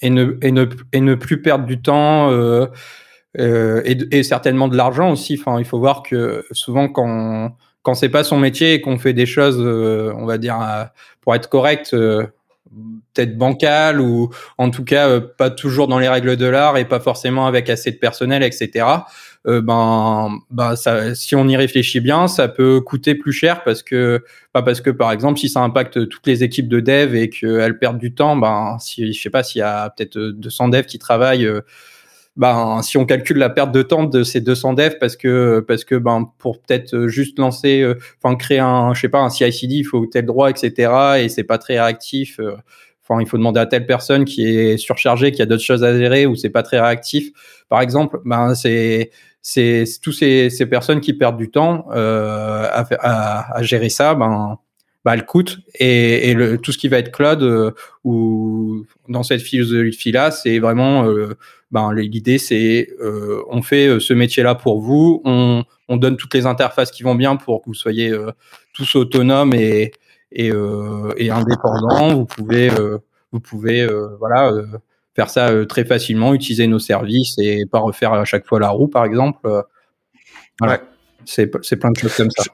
et 0.03 0.11
ne 0.11 0.37
et 0.43 0.53
ne 0.53 0.67
et 0.93 1.01
ne 1.01 1.15
plus 1.15 1.41
perdre 1.41 1.65
du 1.65 1.81
temps. 1.81 2.31
Et, 3.39 3.97
et, 4.11 4.23
certainement 4.23 4.69
de 4.69 4.77
l'argent 4.77 5.11
aussi. 5.11 5.39
Enfin, 5.41 5.59
il 5.59 5.65
faut 5.65 5.79
voir 5.79 6.03
que 6.03 6.45
souvent 6.51 6.89
quand 6.89 7.57
quand 7.83 7.95
c'est 7.95 8.11
pas 8.11 8.25
son 8.25 8.37
métier 8.37 8.75
et 8.75 8.81
qu'on 8.83 8.99
fait 8.99 9.15
des 9.15 9.25
choses, 9.25 9.59
on 9.59 10.27
va 10.27 10.37
dire 10.37 10.59
pour 11.23 11.35
être 11.35 11.49
correct, 11.49 11.97
peut-être 13.15 13.37
bancal 13.37 14.01
ou 14.01 14.31
en 14.59 14.71
tout 14.71 14.85
cas 14.85 15.09
euh, 15.09 15.21
pas 15.21 15.51
toujours 15.51 15.89
dans 15.89 15.99
les 15.99 16.09
règles 16.09 16.37
de 16.37 16.47
l'art 16.47 16.77
et 16.77 16.85
pas 16.85 17.01
forcément 17.01 17.47
avec 17.47 17.69
assez 17.69 17.91
de 17.91 17.97
personnel, 17.97 18.43
etc. 18.43 18.87
Euh, 19.47 19.61
ben, 19.61 20.39
ben 20.51 20.77
ça, 20.77 21.15
si 21.15 21.35
on 21.35 21.49
y 21.49 21.57
réfléchit 21.57 22.01
bien, 22.01 22.29
ça 22.29 22.49
peut 22.49 22.81
coûter 22.81 23.15
plus 23.15 23.33
cher 23.33 23.65
parce 23.65 23.83
que, 23.83 24.25
pas 24.53 24.63
parce 24.63 24.81
que 24.81 24.91
par 24.91 25.11
exemple, 25.13 25.39
si 25.39 25.49
ça 25.49 25.61
impacte 25.61 26.09
toutes 26.09 26.27
les 26.27 26.45
équipes 26.45 26.69
de 26.69 26.81
dev 26.81 27.15
et 27.15 27.29
qu'elles 27.29 27.79
perdent 27.79 27.99
du 27.99 28.15
temps, 28.15 28.37
ben, 28.37 28.77
si 28.79 29.13
je 29.13 29.21
sais 29.21 29.31
pas 29.31 29.43
s'il 29.43 29.61
y 29.61 29.63
a 29.63 29.91
peut-être 29.91 30.19
200 30.19 30.69
devs 30.69 30.87
qui 30.87 30.99
travaillent 30.99 31.47
euh, 31.47 31.61
ben, 32.37 32.81
si 32.83 32.97
on 32.97 33.05
calcule 33.05 33.37
la 33.37 33.51
perte 33.51 33.73
de 33.73 33.83
temps 33.83 34.05
de 34.05 34.23
ces 34.23 34.41
200 34.41 34.75
devs 34.75 34.99
parce 34.99 35.17
que 35.17 35.61
parce 35.67 35.85
que 35.85 35.97
ben 35.97 36.31
pour 36.39 36.61
peut-être 36.63 37.07
juste 37.07 37.39
lancer 37.39 37.83
euh, 37.83 37.99
enfin 38.23 38.37
créer 38.37 38.59
un 38.59 38.95
je 38.95 39.03
sais 39.03 39.09
pas 39.11 39.21
un 39.21 39.29
CI/CD 39.29 39.75
il 39.75 39.85
faut 39.85 40.07
tel 40.07 40.25
droit 40.25 40.49
etc 40.49 40.93
et 41.19 41.29
c'est 41.29 41.45
pas 41.45 41.59
très 41.59 41.79
réactif 41.79 42.41
euh, 42.41 42.57
enfin 43.03 43.21
il 43.21 43.29
faut 43.29 43.37
demander 43.37 43.61
à 43.61 43.67
telle 43.67 43.87
personne 43.87 44.25
qui 44.25 44.47
est 44.47 44.77
surchargée 44.79 45.33
qui 45.33 45.43
a 45.43 45.47
d'autres 45.47 45.63
choses 45.63 45.85
à 45.85 45.97
gérer 45.97 46.27
ou 46.27 46.35
c'est 46.35 46.51
pas 46.51 46.63
très 46.63 46.81
réactif. 46.81 47.31
Par 47.69 47.81
exemple 47.81 48.21
ben 48.25 48.55
c'est 48.55 49.11
c'est 49.43 49.85
tous 50.01 50.13
ces, 50.13 50.51
ces 50.51 50.67
personnes 50.67 51.01
qui 51.01 51.15
perdent 51.15 51.37
du 51.37 51.51
temps 51.51 51.89
euh, 51.93 52.65
à, 52.71 52.87
à, 53.01 53.57
à, 53.59 53.63
gérer 53.63 53.89
ça 53.89 54.15
ben 54.15 54.59
bah, 55.05 55.15
elle 55.15 55.27
coûte 55.27 55.59
et, 55.75 56.31
et 56.31 56.35
le, 56.35 56.59
tout 56.59 56.71
ce 56.71 56.79
qui 56.79 56.87
va 56.87 56.99
être 56.99 57.11
cloud 57.11 57.43
euh, 57.43 57.73
ou 58.05 58.87
dans 59.09 59.25
cette 59.25 59.43
philosophie 59.43 60.13
là 60.13 60.31
c'est 60.31 60.61
vraiment 60.61 61.07
euh, 61.07 61.37
ben, 61.73 61.91
l'idée 61.95 62.37
c'est 62.37 62.89
euh, 63.01 63.43
on 63.49 63.63
fait 63.63 63.89
euh, 63.89 63.99
ce 63.99 64.13
métier-là 64.13 64.55
pour 64.55 64.81
vous, 64.81 65.23
on, 65.25 65.65
on, 65.89 65.97
donne 65.97 66.19
toutes 66.19 66.35
les 66.35 66.45
interfaces 66.45 66.91
qui 66.91 67.03
vont 67.03 67.15
bien 67.15 67.37
pour 67.37 67.63
que 67.63 67.67
vous 67.69 67.75
soyez 67.75 68.11
euh, 68.11 68.31
tous 68.75 68.95
autonomes 68.95 69.55
et, 69.55 69.93
et, 70.33 70.53
et, 71.17 71.31
indépendants. 71.31 72.15
Vous 72.15 72.27
pouvez, 72.27 72.71
vous 73.33 73.41
pouvez 73.41 73.87
voilà, 74.19 74.51
faire 75.15 75.29
ça 75.29 75.67
très 75.67 75.85
facilement, 75.85 76.33
utiliser 76.33 76.67
nos 76.67 76.79
services 76.79 77.35
et 77.39 77.67
pas 77.71 77.81
refaire 77.81 78.15
à 78.15 78.25
chaque 78.25 78.47
fois 78.47 78.59
la 78.59 78.71
roue, 78.71 78.89
par 78.89 79.05
exemple. 79.05 79.41
Voilà. 80.59 80.81
C'est 81.27 81.47
plein 81.47 81.91
de 81.91 81.99
choses 81.99 82.17
comme 82.17 82.31
ça. 82.31 82.45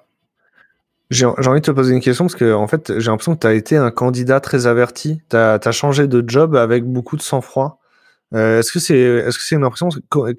J'ai 1.11 1.25
envie 1.25 1.61
de 1.61 1.67
te 1.67 1.71
poser 1.71 1.95
une 1.95 2.01
question 2.01 2.25
parce 2.25 2.35
que 2.35 2.53
en 2.53 2.67
fait, 2.67 2.99
j'ai 2.99 3.11
l'impression 3.11 3.37
que 3.37 3.41
tu 3.41 3.47
as 3.47 3.55
été 3.55 3.77
un 3.77 3.93
candidat 3.93 4.41
très 4.41 4.67
averti. 4.67 5.23
Tu 5.31 5.37
as, 5.37 5.61
as, 5.65 5.73
changé 5.73 6.09
de 6.09 6.25
job 6.27 6.57
avec 6.57 6.85
beaucoup 6.85 7.17
de 7.17 7.23
sang-froid. 7.23 7.79
Euh, 8.35 8.59
est-ce 8.59 8.73
que 8.73 8.79
c'est 8.79 8.99
est-ce 8.99 9.39
que 9.39 9.45
c'est 9.45 9.57
une 9.57 9.65
impression 9.65 9.89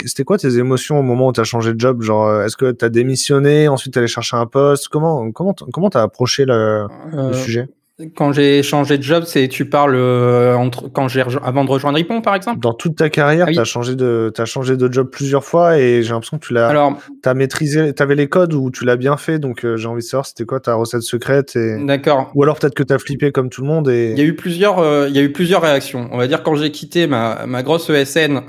c'était 0.05 0.23
quoi 0.23 0.37
tes 0.37 0.59
émotions 0.59 0.99
au 0.99 1.01
moment 1.01 1.29
où 1.29 1.33
tu 1.33 1.39
as 1.39 1.43
changé 1.43 1.73
de 1.73 1.79
job 1.79 2.03
genre 2.03 2.27
euh, 2.27 2.45
est-ce 2.45 2.55
que 2.55 2.71
tu 2.71 2.85
as 2.85 2.89
démissionné 2.89 3.67
ensuite 3.67 3.93
tu 3.93 3.97
allé 3.97 4.07
chercher 4.07 4.37
un 4.37 4.45
poste 4.45 4.89
comment 4.89 5.31
comment 5.31 5.55
comment 5.73 5.89
tu 5.89 5.97
as 5.97 6.03
approché 6.03 6.45
le, 6.45 6.87
le 7.11 7.17
euh, 7.17 7.33
sujet? 7.33 7.67
Quand 8.15 8.31
j'ai 8.31 8.63
changé 8.63 8.97
de 8.97 9.03
job, 9.03 9.23
c'est 9.25 9.47
tu 9.49 9.65
parles 9.65 9.95
euh, 9.95 10.55
entre 10.55 10.87
quand 10.87 11.09
j'ai 11.09 11.21
avant 11.43 11.65
de 11.65 11.69
rejoindre 11.69 11.97
Ripon 11.97 12.21
par 12.21 12.35
exemple? 12.35 12.59
Dans 12.59 12.73
toute 12.73 12.95
ta 12.95 13.09
carrière, 13.09 13.47
ah 13.49 13.51
tu 13.51 13.59
as 13.59 13.65
changé 13.65 13.95
de 13.95 14.31
as 14.37 14.45
changé 14.45 14.77
de 14.77 14.91
job 14.91 15.09
plusieurs 15.11 15.43
fois 15.43 15.77
et 15.77 16.01
j'ai 16.01 16.11
l'impression 16.11 16.37
que 16.37 16.45
tu 16.45 16.53
l'as 16.53 16.67
Alors, 16.67 16.97
as 17.25 17.33
maîtrisé, 17.33 17.93
tu 17.93 18.01
avais 18.01 18.15
les 18.15 18.29
codes 18.29 18.53
ou 18.53 18.71
tu 18.71 18.85
l'as 18.85 18.95
bien 18.95 19.17
fait 19.17 19.37
donc 19.39 19.65
euh, 19.65 19.75
j'ai 19.75 19.87
envie 19.87 20.01
de 20.01 20.07
savoir 20.07 20.25
c'était 20.25 20.45
quoi 20.45 20.59
ta 20.59 20.75
recette 20.75 21.01
secrète 21.01 21.55
et 21.55 21.83
D'accord. 21.83 22.31
Ou 22.35 22.43
alors 22.43 22.57
peut-être 22.57 22.75
que 22.75 22.83
tu 22.83 22.93
as 22.93 22.99
flippé 22.99 23.31
comme 23.31 23.49
tout 23.49 23.61
le 23.61 23.67
monde 23.67 23.89
et 23.89 24.11
Il 24.11 24.17
y 24.17 24.21
a 24.21 24.25
eu 24.25 24.35
plusieurs 24.35 24.79
euh, 24.79 25.07
il 25.09 25.15
y 25.15 25.19
a 25.19 25.21
eu 25.21 25.33
plusieurs 25.33 25.61
réactions. 25.61 26.07
On 26.11 26.17
va 26.17 26.27
dire 26.27 26.41
quand 26.43 26.55
j'ai 26.55 26.71
quitté 26.71 27.05
ma 27.07 27.45
ma 27.45 27.63
grosse 27.63 27.89
ESN 27.89 28.41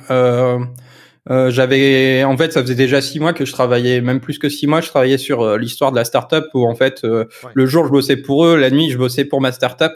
euh, 1.29 1.41
euh, 1.41 1.51
j'avais, 1.51 2.25
en 2.25 2.37
fait, 2.37 2.53
ça 2.53 2.63
faisait 2.63 2.75
déjà 2.75 3.01
six 3.01 3.21
mois 3.21 3.33
que 3.33 3.45
je 3.45 3.53
travaillais, 3.53 4.01
même 4.01 4.21
plus 4.21 4.39
que 4.39 4.49
six 4.49 4.67
mois, 4.67 4.81
je 4.81 4.89
travaillais 4.89 5.19
sur 5.19 5.43
euh, 5.43 5.59
l'histoire 5.59 5.91
de 5.91 5.97
la 5.97 6.05
startup 6.05 6.45
où 6.55 6.67
en 6.67 6.75
fait, 6.75 7.05
euh, 7.05 7.27
le 7.55 7.67
jour 7.67 7.87
je 7.87 7.91
bossais 7.91 8.17
pour 8.17 8.47
eux, 8.47 8.57
la 8.57 8.71
nuit 8.71 8.91
je 8.91 8.99
bossais 8.99 9.25
pour 9.25 9.41
ma 9.41 9.53
startup. 9.53 9.93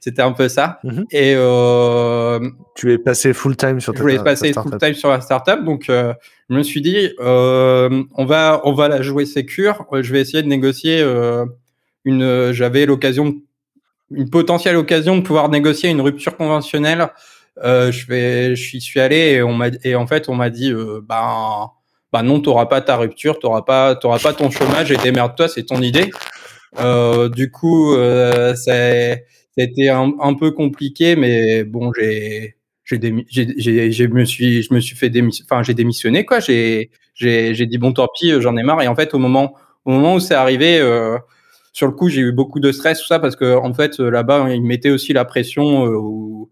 c'était 0.00 0.22
un 0.22 0.30
peu 0.30 0.48
ça. 0.48 0.78
Mm-hmm. 0.84 1.04
Et 1.10 2.54
tu 2.76 2.92
es 2.92 2.98
passé 2.98 3.32
full 3.32 3.56
time 3.56 3.80
sur. 3.80 3.92
Ta, 3.92 3.98
je 3.98 4.02
voulais 4.02 4.22
passer 4.22 4.52
full 4.52 4.78
time 4.78 4.94
sur 4.94 5.10
la 5.10 5.20
startup, 5.20 5.64
donc 5.64 5.86
je 5.88 6.14
me 6.48 6.62
suis 6.62 6.80
dit, 6.80 7.10
on 7.18 8.24
va, 8.24 8.60
on 8.62 8.72
va 8.72 8.86
la 8.86 9.02
jouer 9.02 9.26
sécure. 9.26 9.84
Je 9.92 10.12
vais 10.12 10.20
essayer 10.20 10.44
de 10.44 10.48
négocier 10.48 11.04
une. 12.04 12.52
J'avais 12.52 12.86
l'occasion, 12.86 13.34
une 14.12 14.30
potentielle 14.30 14.76
occasion 14.76 15.16
de 15.16 15.22
pouvoir 15.22 15.48
négocier 15.48 15.90
une 15.90 16.02
rupture 16.02 16.36
conventionnelle 16.36 17.08
euh, 17.62 17.92
je 17.92 18.06
vais, 18.06 18.56
suis 18.56 19.00
allé 19.00 19.16
et 19.16 19.42
on 19.42 19.54
m'a 19.54 19.68
et 19.84 19.94
en 19.94 20.06
fait 20.06 20.28
on 20.28 20.34
m'a 20.34 20.50
dit 20.50 20.72
euh, 20.72 21.00
bah 21.02 21.72
bah 22.12 22.22
non 22.22 22.40
t'auras 22.40 22.66
pas 22.66 22.80
ta 22.80 22.96
rupture, 22.96 23.38
t'auras 23.38 23.62
pas 23.62 23.94
t'auras 23.94 24.18
pas 24.18 24.32
ton 24.32 24.50
chômage 24.50 24.90
et 24.90 24.96
démerde-toi, 24.96 25.48
c'est 25.48 25.64
ton 25.64 25.80
idée. 25.82 26.10
Euh, 26.78 27.28
du 27.28 27.50
coup, 27.50 27.94
euh, 27.94 28.54
c'était 28.54 29.88
un, 29.88 30.12
un, 30.20 30.34
peu 30.34 30.52
compliqué, 30.52 31.16
mais 31.16 31.64
bon, 31.64 31.92
j'ai 31.94 32.56
j'ai 33.28 34.08
me 34.08 34.24
suis 34.24 34.62
je 34.62 34.74
me 34.74 34.80
suis 34.80 34.96
fait 34.96 35.12
enfin 35.44 35.62
j'ai 35.62 35.74
démissionné 35.74 36.24
quoi 36.24 36.40
j'ai 36.40 36.90
j'ai 37.14 37.54
j'ai 37.54 37.66
dit 37.66 37.78
bon 37.78 37.92
tant 37.92 38.08
pis 38.18 38.32
j'en 38.40 38.56
ai 38.56 38.62
marre 38.62 38.82
et 38.82 38.88
en 38.88 38.96
fait 38.96 39.14
au 39.14 39.18
moment 39.18 39.54
au 39.84 39.90
moment 39.90 40.14
où 40.14 40.20
c'est 40.20 40.34
arrivé 40.34 40.80
euh, 40.80 41.16
sur 41.72 41.86
le 41.86 41.92
coup 41.92 42.08
j'ai 42.08 42.20
eu 42.20 42.32
beaucoup 42.32 42.58
de 42.58 42.72
stress 42.72 43.00
tout 43.00 43.06
ça 43.06 43.18
parce 43.18 43.36
que 43.36 43.56
en 43.56 43.72
fait 43.74 43.98
là-bas 43.98 44.50
ils 44.50 44.62
mettaient 44.62 44.90
aussi 44.90 45.12
la 45.12 45.24
pression 45.24 45.86
euh, 45.86 46.48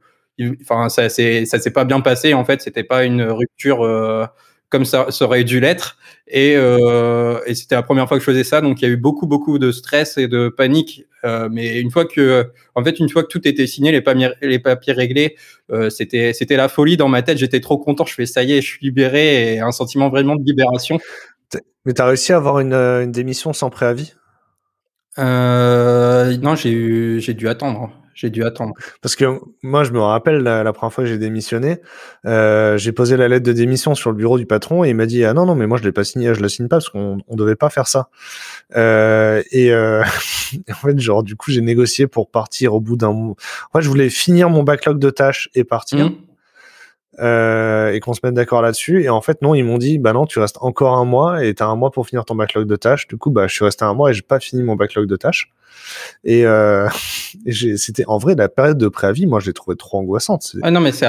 enfin 0.63 0.89
ça 0.89 1.09
c'est 1.09 1.45
ça 1.47 1.59
s'est 1.59 1.73
pas 1.73 1.85
bien 1.85 2.01
passé 2.01 2.35
en 2.35 2.45
fait. 2.45 2.61
C'était 2.63 2.85
pas 2.85 3.05
une 3.05 3.23
rupture 3.23 3.85
euh, 3.85 4.27
comme 4.71 4.85
ça, 4.85 5.07
ça 5.11 5.25
aurait 5.25 5.45
dû 5.45 5.61
l'être. 5.61 5.97
Et, 6.27 6.55
euh, 6.57 7.41
et 7.47 7.55
c'était 7.55 7.75
la 7.75 7.83
première 7.83 8.07
fois 8.07 8.19
que 8.19 8.21
je 8.23 8.31
faisais 8.31 8.45
ça. 8.45 8.61
Donc 8.61 8.83
il 8.83 8.85
y 8.85 8.89
a 8.89 8.91
eu 8.91 8.97
beaucoup 8.99 9.27
beaucoup 9.27 9.59
de 9.59 9.73
stress 9.73 10.19
et 10.19 10.29
de 10.29 10.49
panique. 10.49 11.05
Euh, 11.25 11.49
mais 11.51 11.81
une 11.81 11.91
fois 11.91 12.05
que 12.05 12.53
en 12.75 12.85
fait 12.85 12.99
une 13.01 13.09
fois 13.09 13.23
que 13.23 13.29
tout 13.29 13.49
était 13.49 13.67
signé 13.67 13.91
les 13.93 14.01
papiers 14.03 14.31
les 14.41 14.61
papiers 14.61 14.93
réglés 14.93 15.37
euh, 15.73 15.91
c'était 15.91 16.33
c'était 16.33 16.57
la 16.57 16.69
folie 16.69 16.97
dans 16.97 17.09
ma 17.09 17.23
tête. 17.23 17.39
J'étais 17.39 17.61
trop 17.61 17.79
content. 17.79 18.05
Je 18.05 18.15
fais 18.15 18.27
ça 18.27 18.43
y 18.43 18.53
est 18.53 18.61
je 18.61 18.67
suis 18.67 18.81
libéré 18.83 19.55
et 19.55 19.61
un 19.61 19.73
sentiment 19.73 20.11
vraiment 20.11 20.37
de 20.37 20.45
libération. 20.45 20.99
Mais 21.87 21.95
tu 21.95 22.03
as 22.03 22.07
réussi 22.07 22.33
à 22.33 22.37
avoir 22.37 22.61
une, 22.61 22.75
une 22.75 23.13
démission 23.13 23.53
sans 23.55 23.71
préavis? 23.71 24.15
Non 25.17 26.55
j'ai 26.55 26.71
eu 26.71 27.21
j'ai 27.21 27.35
dû 27.35 27.49
attendre 27.49 27.91
j'ai 28.19 28.31
dû 28.31 28.43
attendre. 28.43 28.75
Parce 29.01 29.15
que 29.15 29.39
moi, 29.63 29.85
je 29.85 29.93
me 29.93 30.01
rappelle 30.01 30.39
la, 30.43 30.73
première 30.73 30.93
fois 30.93 31.05
que 31.05 31.11
j'ai 31.11 31.19
démissionné, 31.19 31.81
euh, 32.27 32.77
j'ai 32.77 32.91
posé 32.91 33.17
la 33.17 33.29
lettre 33.29 33.47
de 33.47 33.53
démission 33.53 33.95
sur 33.95 34.11
le 34.11 34.17
bureau 34.17 34.39
du 34.39 34.47
patron 34.47 34.85
et 34.85 34.91
il 34.91 34.97
m'a 34.97 35.07
dit 35.07 35.25
ah 35.25 35.35
non 35.35 35.47
non 35.47 35.55
mais 35.55 35.67
moi 35.67 35.79
je 35.79 35.85
l'ai 35.85 35.93
pas 35.93 36.03
signé, 36.03 36.35
je 36.35 36.43
la 36.43 36.49
signe 36.49 36.67
pas 36.67 36.77
parce 36.77 36.89
qu'on 36.89 37.19
on 37.29 37.37
devait 37.37 37.55
pas 37.55 37.71
faire 37.71 37.87
ça. 37.87 38.09
Euh, 38.77 39.43
et 39.53 39.73
euh, 39.73 40.03
en 40.71 40.75
fait 40.75 40.99
genre 40.99 41.23
du 41.23 41.37
coup 41.37 41.53
j'ai 41.53 41.61
négocié 41.61 42.09
pour 42.09 42.29
partir 42.29 42.75
au 42.75 42.81
bout 42.81 42.97
d'un. 42.97 43.09
En 43.09 43.37
fait 43.73 43.83
je 43.83 43.89
voulais 43.89 44.11
finir 44.11 44.51
mon 44.51 44.65
backlog 44.65 44.99
de 44.99 45.11
tâches 45.11 45.49
et 45.55 45.63
partir. 45.63 46.11
Mmh. 46.11 46.28
Euh, 47.21 47.93
et 47.93 48.01
qu'on 48.01 48.15
se 48.15 48.21
mette 48.23 48.35
d'accord 48.35 48.63
là-dessus. 48.63 49.03
Et 49.03 49.09
en 49.09 49.21
fait, 49.21 49.43
non, 49.43 49.55
ils 49.55 49.65
m'ont 49.65 49.79
dit, 49.79 49.99
bah 49.99 50.13
non, 50.13 50.27
tu 50.27 50.39
restes 50.39 50.59
encore 50.61 50.95
un 50.95 51.05
mois 51.05 51.45
et 51.45 51.55
t'as 51.55 51.67
un 51.67 51.77
mois 51.77 51.91
pour 51.91 52.07
finir 52.07 52.25
ton 52.25 52.35
backlog 52.35 52.67
de 52.67 52.77
tâches. 52.77 53.09
Du 53.09 53.17
coup, 53.17 53.31
bah, 53.31 53.47
je 53.47 53.55
suis 53.55 53.65
resté 53.65 53.85
un 53.85 53.95
mois 53.95 54.11
et 54.11 54.15
j'ai 54.15 54.23
pas 54.23 54.41
fini 54.41 54.63
mon 54.63 54.77
backlog 54.77 55.07
de 55.07 55.17
tâches. 55.17 55.51
Et, 56.25 56.47
euh, 56.47 56.89
c'était 57.77 58.05
en 58.07 58.19
vrai 58.19 58.35
la 58.37 58.49
période 58.49 58.79
de 58.79 58.89
préavis. 58.89 59.27
Moi, 59.27 59.41
je 59.41 59.47
l'ai 59.47 59.53
trouvé 59.53 59.77
trop 59.77 59.99
angoissante. 59.99 60.57
Ah 60.63 60.71
non, 60.71 60.81
mais 60.81 60.93
c'est 60.93 61.07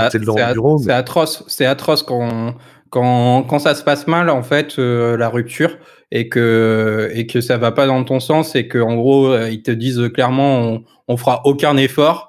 atroce. 0.91 1.43
C'est 1.47 1.65
atroce 1.65 2.03
quand, 2.03 2.55
quand, 2.89 3.43
quand 3.43 3.59
ça 3.59 3.75
se 3.75 3.83
passe 3.83 4.07
mal, 4.07 4.29
en 4.29 4.43
fait, 4.43 4.79
euh, 4.79 5.17
la 5.17 5.29
rupture 5.29 5.77
et 6.11 6.27
que 6.27 7.11
et 7.13 7.27
que 7.27 7.39
ça 7.39 7.57
va 7.57 7.71
pas 7.71 7.85
dans 7.85 8.03
ton 8.03 8.19
sens 8.19 8.55
et 8.55 8.67
que 8.67 8.79
en 8.79 8.95
gros 8.95 9.27
euh, 9.27 9.49
ils 9.51 9.61
te 9.61 9.69
disent 9.69 10.09
clairement 10.11 10.59
on, 10.59 10.83
on 11.07 11.17
fera 11.17 11.41
aucun 11.45 11.77
effort 11.77 12.28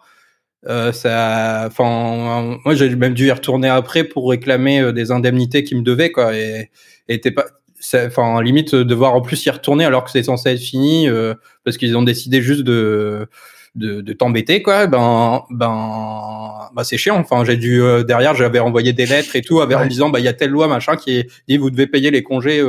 euh, 0.69 0.93
ça, 0.93 1.65
enfin, 1.67 2.59
moi 2.65 2.75
j'ai 2.75 2.95
même 2.95 3.15
dû 3.15 3.29
y 3.29 3.33
retourner 3.33 3.69
après 3.69 4.05
pour 4.05 4.29
réclamer 4.29 4.81
euh, 4.81 4.93
des 4.93 5.11
indemnités 5.11 5.65
qui 5.65 5.75
me 5.75 5.83
devaient 5.83 6.13
quoi. 6.13 6.37
Et, 6.37 6.71
et 7.09 7.19
pas, 7.31 7.47
enfin, 7.95 8.43
limite 8.43 8.75
devoir 8.75 9.15
en 9.15 9.23
plus 9.23 9.43
y 9.47 9.51
retourner 9.51 9.87
alors 9.87 10.05
que 10.05 10.11
c'est 10.11 10.23
censé 10.23 10.51
être 10.51 10.61
fini 10.61 11.09
euh, 11.09 11.33
parce 11.65 11.79
qu'ils 11.79 11.97
ont 11.97 12.03
décidé 12.03 12.43
juste 12.43 12.63
de 12.63 13.27
de, 13.75 14.03
de 14.03 14.13
t'embêter 14.13 14.63
quoi. 14.63 14.87
Ben 14.87 15.45
ben 15.49 16.69
bah 16.75 16.85
c'est 16.85 16.99
chiant. 16.99 17.17
Enfin, 17.17 17.43
j'ai 17.45 17.57
dû 17.57 17.81
euh, 17.81 18.03
derrière 18.03 18.35
j'avais 18.35 18.59
envoyé 18.59 18.93
des 18.93 19.07
lettres 19.07 19.37
et 19.37 19.43
tout 19.43 19.63
avec, 19.63 19.79
en 19.79 19.87
disant 19.87 20.11
bah 20.11 20.19
il 20.19 20.27
y 20.27 20.29
a 20.29 20.35
telle 20.35 20.51
loi 20.51 20.69
machin 20.69 20.97
qui 20.97 21.25
dit 21.49 21.57
vous 21.57 21.71
devez 21.71 21.87
payer 21.87 22.11
les 22.11 22.23
congés 22.23 22.63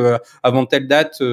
avant 0.44 0.66
telle 0.66 0.88
date 0.88 1.18
qui 1.18 1.24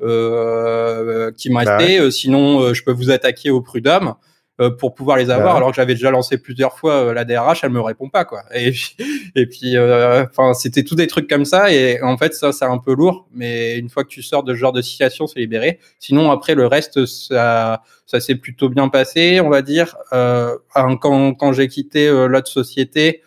me 0.00 1.64
bah 1.64 1.76
restait, 1.76 2.10
sinon 2.10 2.72
je 2.72 2.82
peux 2.82 2.92
vous 2.92 3.10
attaquer 3.10 3.50
au 3.50 3.60
prud'homme. 3.60 4.14
Euh, 4.60 4.70
pour 4.70 4.92
pouvoir 4.92 5.16
les 5.18 5.30
avoir, 5.30 5.54
alors 5.54 5.70
que 5.70 5.76
j'avais 5.76 5.94
déjà 5.94 6.10
lancé 6.10 6.36
plusieurs 6.36 6.76
fois 6.76 6.94
euh, 6.94 7.14
la 7.14 7.24
DRH, 7.24 7.62
elle 7.62 7.70
me 7.70 7.80
répond 7.80 8.08
pas 8.08 8.24
quoi. 8.24 8.42
Et 8.52 8.72
puis, 8.72 8.96
et 9.36 9.46
puis, 9.46 9.76
euh, 9.76 10.24
enfin, 10.24 10.52
c'était 10.52 10.82
tous 10.82 10.96
des 10.96 11.06
trucs 11.06 11.30
comme 11.30 11.44
ça. 11.44 11.72
Et 11.72 12.02
en 12.02 12.16
fait, 12.16 12.34
ça, 12.34 12.50
c'est 12.50 12.64
un 12.64 12.78
peu 12.78 12.92
lourd, 12.92 13.28
mais 13.32 13.78
une 13.78 13.88
fois 13.88 14.02
que 14.02 14.08
tu 14.08 14.20
sors 14.20 14.42
de 14.42 14.52
ce 14.54 14.58
genre 14.58 14.72
de 14.72 14.82
situation, 14.82 15.28
c'est 15.28 15.38
libéré. 15.38 15.78
Sinon, 16.00 16.32
après, 16.32 16.56
le 16.56 16.66
reste, 16.66 17.06
ça, 17.06 17.82
ça 18.06 18.18
s'est 18.18 18.34
plutôt 18.34 18.68
bien 18.68 18.88
passé, 18.88 19.40
on 19.40 19.48
va 19.48 19.62
dire. 19.62 19.96
Euh, 20.12 20.56
quand, 20.74 21.34
quand 21.34 21.52
j'ai 21.52 21.68
quitté 21.68 22.10
l'autre 22.10 22.48
société, 22.48 23.22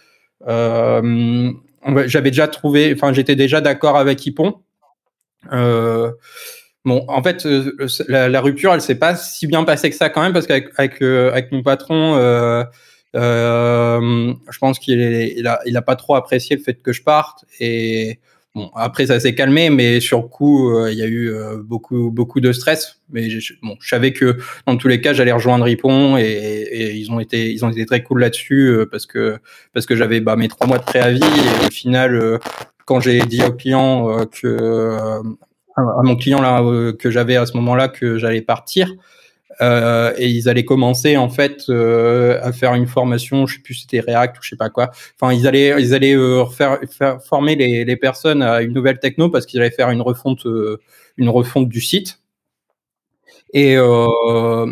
j'avais 0.46 2.32
déjà 2.32 2.50
trouvé, 2.50 2.94
enfin, 2.94 3.14
j'étais 3.14 3.38
déjà 3.38 3.62
d'accord 3.62 3.96
avec 3.96 4.26
Ypon. 4.26 4.56
Euh, 5.52 6.12
Bon, 6.84 7.06
en 7.08 7.22
fait, 7.22 7.46
euh, 7.46 7.76
la, 8.08 8.28
la, 8.28 8.42
rupture, 8.42 8.74
elle 8.74 8.82
s'est 8.82 8.96
pas 8.96 9.16
si 9.16 9.46
bien 9.46 9.64
passée 9.64 9.90
que 9.92 9.96
ça 9.96 10.10
quand 10.10 10.22
même, 10.22 10.34
parce 10.34 10.48
qu'avec 10.48 10.70
avec, 10.78 11.02
euh, 11.04 11.30
avec 11.32 11.52
mon 11.52 11.62
patron, 11.62 12.16
euh, 12.16 12.64
euh, 13.16 14.34
je 14.50 14.58
pense 14.58 14.80
qu'il 14.80 15.00
il 15.00 15.46
a, 15.48 15.60
il 15.68 15.78
a 15.78 15.84
pas 15.84 15.96
trop 15.96 16.16
apprécié 16.16 16.56
le 16.56 16.64
fait 16.64 16.82
que 16.82 16.92
je 16.92 17.04
parte. 17.04 17.46
Et 17.60 18.20
bon, 18.56 18.72
après, 18.74 19.06
ça 19.06 19.20
s'est 19.20 19.36
calmé, 19.36 19.70
mais 19.70 20.00
sur 20.00 20.22
le 20.24 20.28
coup, 20.28 20.88
il 20.88 20.98
y 20.98 21.04
a 21.04 21.08
eu 21.08 21.32
beaucoup, 21.64 22.10
beaucoup 22.10 22.40
de 22.40 22.52
stress. 22.52 23.00
Mais 23.12 23.30
je, 23.30 23.54
bon, 23.62 23.76
je 23.80 23.88
savais 23.88 24.12
que 24.12 24.38
dans 24.66 24.76
tous 24.76 24.88
les 24.88 25.02
cas, 25.02 25.14
j'allais 25.14 25.34
rejoindre 25.34 25.66
Ripon, 25.66 26.18
et, 26.18 26.24
et, 26.24 26.96
ils 26.96 27.12
ont 27.12 27.20
été, 27.20 27.52
ils 27.52 27.64
ont 27.64 27.70
été 27.70 27.86
très 27.86 28.02
cool 28.02 28.22
là-dessus, 28.22 28.76
parce 28.90 29.06
que, 29.06 29.38
parce 29.74 29.86
que 29.86 29.96
j'avais 29.96 30.20
bah, 30.20 30.36
mes 30.36 30.48
trois 30.48 30.66
mois 30.66 30.80
de 30.80 30.84
préavis. 30.84 31.22
Et 31.22 31.68
au 31.68 31.72
final, 31.72 32.40
quand 32.86 33.02
j'ai 33.02 33.20
dit 33.20 33.44
aux 33.44 33.54
clients 33.54 34.26
que 34.26 35.22
à 36.00 36.04
mon 36.04 36.16
client 36.16 36.42
là 36.42 36.62
euh, 36.62 36.94
que 36.94 37.12
j'avais 37.12 37.36
à 37.36 37.46
ce 37.46 37.56
moment-là 37.58 37.88
que 37.88 38.18
j'allais 38.18 38.42
partir. 38.42 38.94
Euh, 39.62 40.14
et 40.18 40.28
ils 40.28 40.50
allaient 40.50 40.66
commencer 40.66 41.18
en 41.18 41.30
fait 41.30 41.66
euh, 41.70 42.40
à 42.42 42.52
faire 42.52 42.74
une 42.74 42.88
formation, 42.88 43.46
je 43.46 43.56
sais 43.56 43.62
plus 43.62 43.76
si 43.76 43.82
c'était 43.82 44.00
React 44.00 44.40
ou 44.40 44.42
je 44.42 44.50
sais 44.50 44.56
pas 44.56 44.70
quoi. 44.70 44.92
Enfin, 45.20 45.34
ils 45.34 45.48
allaient 45.48 45.76
ils 45.82 45.94
allaient 45.94 46.16
euh, 46.16 46.46
former 47.24 47.56
les, 47.56 47.86
les, 47.86 47.96
personnes 47.96 48.42
à 48.42 48.62
une 48.62 48.74
nouvelle 48.74 49.00
techno 49.00 49.30
parce 49.30 49.46
qu'ils 49.46 49.60
allaient 49.60 49.72
faire 49.72 49.92
une 49.92 50.02
refonte 50.02 50.46
une 51.18 51.30
refonte 51.30 51.70
du 51.70 51.82
site. 51.82 52.20
Et, 53.54 53.76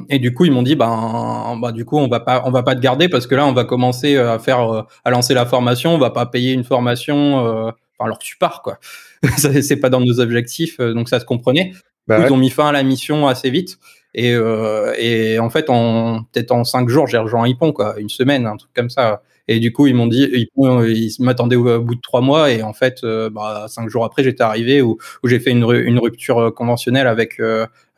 et 0.10 0.20
du 0.20 0.34
coup, 0.34 0.46
ils 0.46 0.52
m'ont 0.54 0.64
dit 0.64 0.76
ben 0.76 1.58
bah 1.62 1.74
du 1.74 1.84
coup 1.84 1.98
on 1.98 2.08
va 2.08 2.22
pas 2.22 2.44
on 2.46 2.52
va 2.52 2.64
pas 2.64 2.76
te 2.76 2.80
garder 2.80 3.10
parce 3.10 3.28
que 3.28 3.36
là 3.36 3.46
on 3.46 3.52
va 3.52 3.66
commencer 3.66 4.18
à 4.18 4.40
faire 4.40 4.86
à 5.04 5.12
lancer 5.12 5.34
la 5.34 5.46
formation, 5.46 5.94
on 5.94 5.98
va 5.98 6.12
pas 6.12 6.26
payer 6.26 6.54
une 6.54 6.64
formation 6.64 7.74
alors 8.00 8.20
tu 8.20 8.38
pars 8.38 8.62
quoi. 8.62 8.80
c'est 9.38 9.78
pas 9.78 9.90
dans 9.90 10.02
nos 10.02 10.20
objectifs, 10.20 10.80
euh, 10.80 10.94
donc 10.94 11.10
ça 11.10 11.20
se 11.20 11.26
comprenait. 11.26 11.74
Bah 12.08 12.26
ils 12.26 12.34
ont 12.34 12.38
mis 12.38 12.50
fin 12.50 12.68
à 12.68 12.72
la 12.72 12.84
mission 12.84 13.28
assez 13.28 13.50
vite. 13.50 13.78
Et, 14.16 14.34
euh, 14.34 14.94
et 14.98 15.38
en 15.38 15.52
fait, 15.52 15.70
en 15.70 16.24
peut-être 16.24 16.52
en 16.52 16.64
cinq 16.64 16.90
jours, 16.90 17.06
j'ai 17.06 17.20
rejoint 17.20 17.48
Hippon, 17.48 17.72
quoi, 17.72 18.00
une 18.00 18.10
semaine, 18.10 18.48
un 18.48 18.58
truc 18.58 18.72
comme 18.74 18.90
ça. 18.90 19.22
Et 19.48 19.60
du 19.60 19.72
coup, 19.72 19.86
ils 19.86 19.94
m'ont 19.94 20.08
dit, 20.08 20.28
ils 20.56 21.12
m'attendaient 21.20 21.56
au, 21.56 21.82
bout 21.82 21.96
de 21.96 22.02
trois 22.02 22.22
mois, 22.22 22.52
et 22.52 22.64
en 22.64 22.74
fait, 22.74 23.04
euh, 23.04 23.30
bah, 23.30 23.66
cinq 23.68 23.90
jours 23.90 24.06
après, 24.06 24.24
j'étais 24.24 24.44
arrivé 24.44 24.82
où, 24.82 24.98
où 25.24 25.28
j'ai 25.28 25.40
fait 25.40 25.52
une, 25.52 25.64
une, 25.72 26.00
rupture 26.00 26.54
conventionnelle 26.56 27.08
avec 27.08 27.40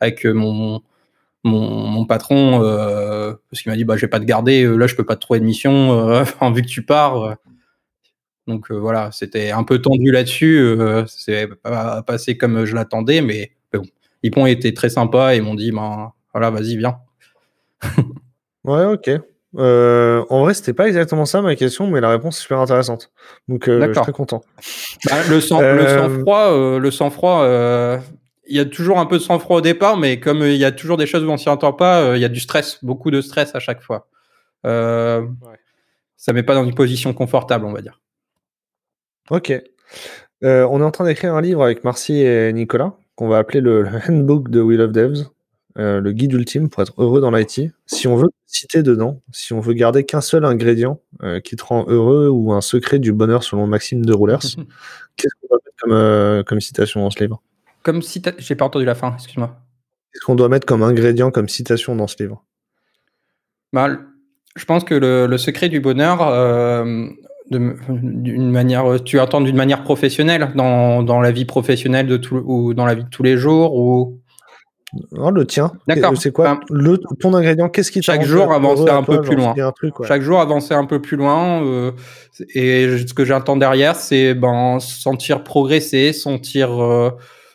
avec 0.00 0.24
mon 0.24 0.82
mon, 1.44 1.86
mon 1.88 2.04
patron, 2.04 2.60
parce 3.50 3.62
qu'il 3.62 3.70
m'a 3.70 3.76
dit, 3.76 3.84
bah, 3.84 3.96
je 3.96 4.02
vais 4.02 4.08
pas 4.08 4.20
te 4.20 4.24
garder, 4.24 4.64
là, 4.64 4.86
je 4.86 4.94
peux 4.94 5.04
pas 5.04 5.16
te 5.16 5.20
trouver 5.20 5.40
de 5.40 5.44
mission, 5.44 6.22
vu 6.52 6.62
que 6.62 6.68
tu 6.68 6.82
pars. 6.82 7.36
Donc 8.46 8.70
euh, 8.70 8.74
voilà, 8.74 9.10
c'était 9.12 9.50
un 9.50 9.64
peu 9.64 9.80
tendu 9.80 10.10
là-dessus. 10.10 10.58
Euh, 10.58 11.04
c'est 11.06 11.48
pas 11.62 12.02
passé 12.02 12.36
comme 12.36 12.64
je 12.64 12.74
l'attendais, 12.74 13.20
mais, 13.20 13.52
bon. 13.72 13.82
Ypon 14.22 14.46
était 14.46 14.72
très 14.72 14.88
sympa 14.88 15.34
et 15.34 15.40
m'ont 15.40 15.54
dit, 15.54 15.72
ben 15.72 16.12
voilà, 16.32 16.50
vas-y, 16.50 16.76
viens. 16.76 16.98
ouais, 18.64 18.84
ok. 18.84 19.10
Euh, 19.58 20.24
en 20.30 20.42
vrai, 20.42 20.54
c'était 20.54 20.72
pas 20.72 20.86
exactement 20.86 21.26
ça 21.26 21.42
ma 21.42 21.56
question, 21.56 21.88
mais 21.88 22.00
la 22.00 22.08
réponse 22.08 22.38
est 22.38 22.42
super 22.42 22.60
intéressante. 22.60 23.10
Donc, 23.48 23.64
je 23.66 23.82
suis 23.82 23.92
très 23.92 24.12
content. 24.12 24.42
Bah, 25.10 25.16
le 25.28 25.40
sang-froid, 25.40 26.78
le 26.78 26.90
sang-froid, 26.92 27.44
il 28.46 28.56
y 28.56 28.60
a 28.60 28.64
toujours 28.64 28.98
un 29.00 29.06
peu 29.06 29.18
de 29.18 29.22
sang-froid 29.22 29.58
au 29.58 29.60
départ, 29.60 29.96
mais 29.96 30.20
comme 30.20 30.42
il 30.42 30.56
y 30.56 30.64
a 30.64 30.70
toujours 30.70 30.96
des 30.96 31.06
choses 31.06 31.24
où 31.24 31.30
on 31.30 31.36
s'y 31.36 31.48
entend 31.48 31.72
pas, 31.72 32.16
il 32.16 32.20
y 32.20 32.24
a 32.24 32.28
du 32.28 32.40
stress, 32.40 32.78
beaucoup 32.82 33.10
de 33.10 33.20
stress 33.20 33.54
à 33.54 33.58
chaque 33.58 33.82
fois. 33.82 34.08
Ouais. 34.64 35.20
Ça 36.16 36.32
met 36.32 36.44
pas 36.44 36.54
dans 36.54 36.64
une 36.64 36.74
position 36.74 37.12
confortable, 37.12 37.64
on 37.64 37.72
va 37.72 37.82
dire. 37.82 38.01
Ok. 39.30 39.52
Euh, 40.44 40.66
on 40.70 40.80
est 40.80 40.84
en 40.84 40.90
train 40.90 41.04
d'écrire 41.04 41.34
un 41.34 41.40
livre 41.40 41.62
avec 41.62 41.84
Marcy 41.84 42.20
et 42.20 42.52
Nicolas, 42.52 42.94
qu'on 43.14 43.28
va 43.28 43.38
appeler 43.38 43.60
le, 43.60 43.86
Handbook 44.08 44.50
de 44.50 44.60
Wheel 44.60 44.80
of 44.80 44.92
Devs, 44.92 45.30
euh, 45.78 46.00
le 46.00 46.12
guide 46.12 46.32
ultime 46.32 46.68
pour 46.68 46.82
être 46.82 46.94
heureux 46.98 47.20
dans 47.20 47.30
l'IT. 47.30 47.72
Si 47.86 48.08
on 48.08 48.16
veut 48.16 48.28
citer 48.46 48.82
dedans, 48.82 49.20
si 49.32 49.52
on 49.52 49.60
veut 49.60 49.72
garder 49.74 50.04
qu'un 50.04 50.20
seul 50.20 50.44
ingrédient 50.44 51.00
euh, 51.22 51.40
qui 51.40 51.56
te 51.56 51.64
rend 51.64 51.86
heureux 51.88 52.28
ou 52.28 52.52
un 52.52 52.60
secret 52.60 52.98
du 52.98 53.12
bonheur 53.12 53.44
selon 53.44 53.66
Maxime 53.66 54.04
de 54.04 54.12
Roulers, 54.12 54.38
qu'est-ce 55.16 55.34
qu'on 55.40 55.48
doit 55.48 55.60
mettre 55.64 56.44
comme, 56.44 56.60
citation 56.60 57.00
dans 57.00 57.10
ce 57.10 57.20
livre? 57.20 57.40
Comme 57.82 58.02
citation, 58.02 58.40
j'ai 58.40 58.56
pas 58.56 58.64
entendu 58.64 58.84
la 58.84 58.94
fin, 58.94 59.14
excuse-moi. 59.14 59.56
Qu'est-ce 60.12 60.24
qu'on 60.24 60.34
doit 60.34 60.48
mettre 60.48 60.66
comme 60.66 60.82
ingrédient, 60.82 61.30
comme 61.30 61.48
citation 61.48 61.94
dans 61.96 62.06
ce 62.06 62.16
livre? 62.20 62.44
Bah, 63.72 63.88
Je 64.56 64.64
pense 64.64 64.84
que 64.84 64.94
le, 64.94 65.26
le 65.26 65.38
secret 65.38 65.68
du 65.68 65.80
bonheur, 65.80 66.20
d'une 67.50 68.50
manière, 68.50 69.02
tu 69.04 69.20
attends 69.20 69.40
d'une 69.40 69.56
manière 69.56 69.82
professionnelle, 69.82 70.52
dans, 70.54 71.02
dans, 71.02 71.20
la 71.20 71.30
vie 71.32 71.44
professionnelle 71.44 72.06
de 72.06 72.16
tout, 72.16 72.36
ou 72.36 72.74
dans 72.74 72.86
la 72.86 72.94
vie 72.94 73.04
de 73.04 73.08
tous 73.08 73.22
les 73.22 73.36
jours 73.36 73.74
ou? 73.74 74.18
Non, 75.10 75.30
le 75.30 75.46
tien. 75.46 75.72
D'accord. 75.86 76.12
C'est 76.18 76.32
quoi? 76.32 76.60
Le, 76.68 76.98
ton 77.18 77.32
ingrédient 77.32 77.70
Qu'est-ce 77.70 77.90
qui 77.90 78.02
chaque 78.02 78.24
jour 78.24 78.52
avancer 78.52 78.90
un 78.90 79.02
peu 79.02 79.22
plus 79.22 79.36
loin. 79.36 79.54
Chaque 80.06 80.20
jour 80.20 80.38
avancer 80.38 80.74
un 80.74 80.84
peu 80.84 81.00
plus 81.00 81.16
loin. 81.16 81.64
Euh, 81.64 81.92
et 82.54 82.98
ce 83.06 83.14
que 83.14 83.24
j'entends 83.24 83.56
derrière, 83.56 83.96
c'est 83.96 84.34
ben 84.34 84.80
sentir 84.80 85.44
progresser, 85.44 86.12
sentir 86.12 86.82
euh, 86.82 87.10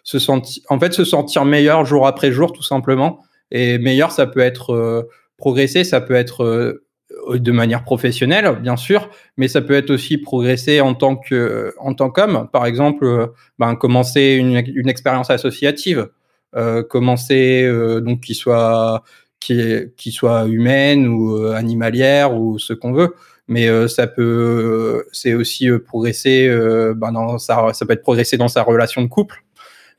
se 0.08 0.20
sentir, 0.20 0.64
en 0.70 0.80
fait, 0.80 0.94
se 0.94 1.04
sentir 1.04 1.44
meilleur 1.44 1.86
jour 1.86 2.08
après 2.08 2.32
jour, 2.32 2.54
tout 2.54 2.64
simplement. 2.64 3.20
Et 3.52 3.78
meilleur, 3.78 4.12
ça 4.12 4.26
peut 4.26 4.40
être 4.40 4.74
euh, 4.74 5.04
progresser, 5.38 5.84
ça 5.84 6.00
peut 6.00 6.16
être 6.16 6.46
euh, 6.46 6.87
de 7.36 7.52
manière 7.52 7.84
professionnelle, 7.84 8.58
bien 8.62 8.78
sûr, 8.78 9.10
mais 9.38 9.48
ça 9.48 9.62
peut 9.62 9.74
être 9.74 9.90
aussi 9.90 10.18
progresser 10.18 10.82
en 10.82 10.94
tant 10.94 11.16
que 11.16 11.74
en 11.80 11.94
tant 11.94 12.10
qu'homme. 12.10 12.48
Par 12.52 12.66
exemple, 12.66 13.06
euh, 13.06 13.28
ben, 13.60 13.76
commencer 13.76 14.36
une, 14.36 14.64
une 14.68 14.90
expérience 14.90 15.30
associative, 15.30 16.10
euh, 16.56 16.84
commencer 16.84 17.64
euh, 17.64 18.02
donc 18.02 18.22
qui 18.22 18.36
soit 18.36 19.04
qui, 19.40 19.62
qui 19.98 20.12
soit 20.12 20.46
humaine 20.48 21.08
ou 21.08 21.46
animalière 21.48 22.36
ou 22.36 22.60
ce 22.60 22.74
qu'on 22.74 22.94
veut. 22.94 23.16
Mais 23.50 23.70
ça 23.88 24.08
peut, 24.08 25.06
c'est 25.14 25.34
aussi 25.34 25.70
progresser 25.86 26.50
ben 26.98 27.14
dans 27.14 27.38
sa, 27.38 27.72
ça 27.72 27.86
peut 27.86 27.94
être 27.94 28.02
progresser 28.02 28.36
dans 28.36 28.50
sa 28.50 28.62
relation 28.62 29.02
de 29.02 29.08
couple. 29.08 29.42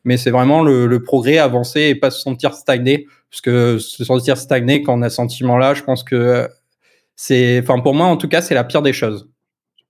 Mais 0.05 0.19
c'est 0.19 0.31
vraiment 0.31 0.63
le, 0.63 0.87
le, 0.87 1.03
progrès, 1.03 1.39
avancer 1.39 1.81
et 1.83 1.95
pas 1.95 2.11
se 2.11 2.21
sentir 2.21 2.53
stagné. 2.53 3.07
Parce 3.31 3.41
que 3.41 3.79
se 3.79 4.05
sentir 4.05 4.37
stagné 4.37 4.83
quand 4.83 4.99
on 4.99 5.03
a 5.03 5.09
ce 5.09 5.17
sentiment-là, 5.17 5.73
je 5.73 5.83
pense 5.83 6.03
que 6.03 6.49
c'est, 7.21 7.59
enfin 7.61 7.81
pour 7.81 7.95
moi 7.95 8.07
en 8.07 8.17
tout 8.17 8.29
cas, 8.29 8.41
c'est 8.41 8.55
la 8.55 8.63
pire 8.63 8.81
des 8.81 8.93
choses. 8.93 9.29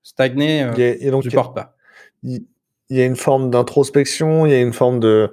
Stagner, 0.02 0.62
euh, 0.62 0.98
je 0.98 1.14
ne 1.14 1.20
supporte 1.20 1.54
pas. 1.54 1.76
Il 2.22 2.40
y 2.88 3.02
a 3.02 3.04
une 3.04 3.16
forme 3.16 3.50
d'introspection, 3.50 4.46
il 4.46 4.52
y 4.52 4.54
a 4.54 4.60
une 4.60 4.72
forme 4.72 4.98
de, 4.98 5.30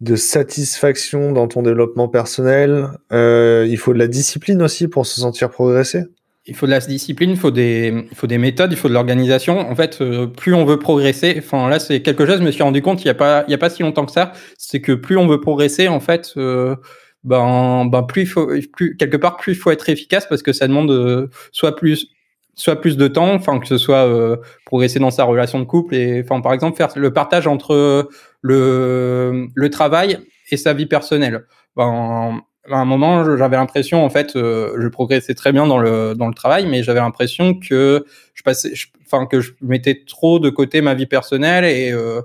de 0.00 0.14
satisfaction 0.14 1.32
dans 1.32 1.48
ton 1.48 1.62
développement 1.62 2.06
personnel. 2.06 2.90
Euh, 3.12 3.66
il 3.68 3.76
faut 3.76 3.92
de 3.92 3.98
la 3.98 4.06
discipline 4.06 4.62
aussi 4.62 4.86
pour 4.86 5.04
se 5.04 5.20
sentir 5.20 5.50
progresser. 5.50 6.04
il 6.46 6.54
faut 6.54 6.66
de 6.66 6.70
la 6.70 6.78
discipline, 6.78 7.30
il 7.30 7.36
faut 7.36 7.50
des, 7.50 8.06
il 8.08 8.16
faut 8.16 8.28
des 8.28 8.38
méthodes, 8.38 8.70
il 8.70 8.78
faut 8.78 8.88
de 8.88 8.94
l'organisation. 8.94 9.58
En 9.58 9.74
fait, 9.74 10.00
euh, 10.00 10.28
plus 10.28 10.54
on 10.54 10.64
veut 10.64 10.78
progresser, 10.78 11.34
enfin 11.38 11.68
là 11.68 11.80
c'est 11.80 12.02
quelque 12.02 12.24
chose, 12.24 12.38
je 12.38 12.44
me 12.44 12.52
suis 12.52 12.62
rendu 12.62 12.82
compte 12.82 13.02
il 13.02 13.08
y 13.08 13.10
a 13.10 13.14
pas, 13.14 13.44
il 13.48 13.50
y 13.50 13.54
a 13.54 13.58
pas 13.58 13.70
si 13.70 13.82
longtemps 13.82 14.06
que 14.06 14.12
ça, 14.12 14.30
c'est 14.58 14.80
que 14.80 14.92
plus 14.92 15.16
on 15.16 15.26
veut 15.26 15.40
progresser, 15.40 15.88
en 15.88 15.98
fait, 15.98 16.34
euh, 16.36 16.76
ben, 17.24 17.86
ben 17.86 18.02
plus 18.02 18.22
il 18.22 18.26
faut, 18.26 18.50
plus 18.72 18.96
quelque 18.96 19.16
part 19.16 19.36
plus 19.36 19.52
il 19.52 19.58
faut 19.58 19.70
être 19.70 19.88
efficace 19.88 20.26
parce 20.28 20.42
que 20.42 20.52
ça 20.52 20.68
demande 20.68 20.90
euh, 20.90 21.28
soit 21.52 21.76
plus, 21.76 22.08
soit 22.54 22.80
plus 22.80 22.96
de 22.96 23.08
temps, 23.08 23.32
enfin 23.34 23.58
que 23.58 23.66
ce 23.66 23.78
soit 23.78 24.06
euh, 24.06 24.36
progresser 24.66 24.98
dans 24.98 25.10
sa 25.10 25.24
relation 25.24 25.60
de 25.60 25.64
couple 25.64 25.94
et, 25.94 26.22
enfin 26.22 26.40
par 26.40 26.52
exemple 26.52 26.76
faire 26.76 26.90
le 26.96 27.12
partage 27.12 27.46
entre 27.46 28.08
le 28.40 29.48
le 29.54 29.70
travail 29.70 30.18
et 30.50 30.56
sa 30.56 30.72
vie 30.74 30.86
personnelle. 30.86 31.46
Ben, 31.76 32.42
à 32.70 32.76
un 32.76 32.84
moment, 32.84 33.36
j'avais 33.36 33.56
l'impression, 33.56 34.04
en 34.04 34.10
fait, 34.10 34.36
euh, 34.36 34.76
je 34.80 34.86
progressais 34.88 35.34
très 35.34 35.52
bien 35.52 35.66
dans 35.66 35.78
le 35.78 36.14
dans 36.14 36.28
le 36.28 36.34
travail, 36.34 36.66
mais 36.66 36.82
j'avais 36.82 37.00
l'impression 37.00 37.54
que 37.54 38.04
je 38.34 38.42
passais, 38.42 38.72
enfin 39.04 39.26
que 39.26 39.40
je 39.40 39.52
mettais 39.60 40.04
trop 40.06 40.38
de 40.38 40.48
côté 40.48 40.80
ma 40.80 40.94
vie 40.94 41.06
personnelle 41.06 41.64
et 41.64 41.90
euh, 41.90 42.22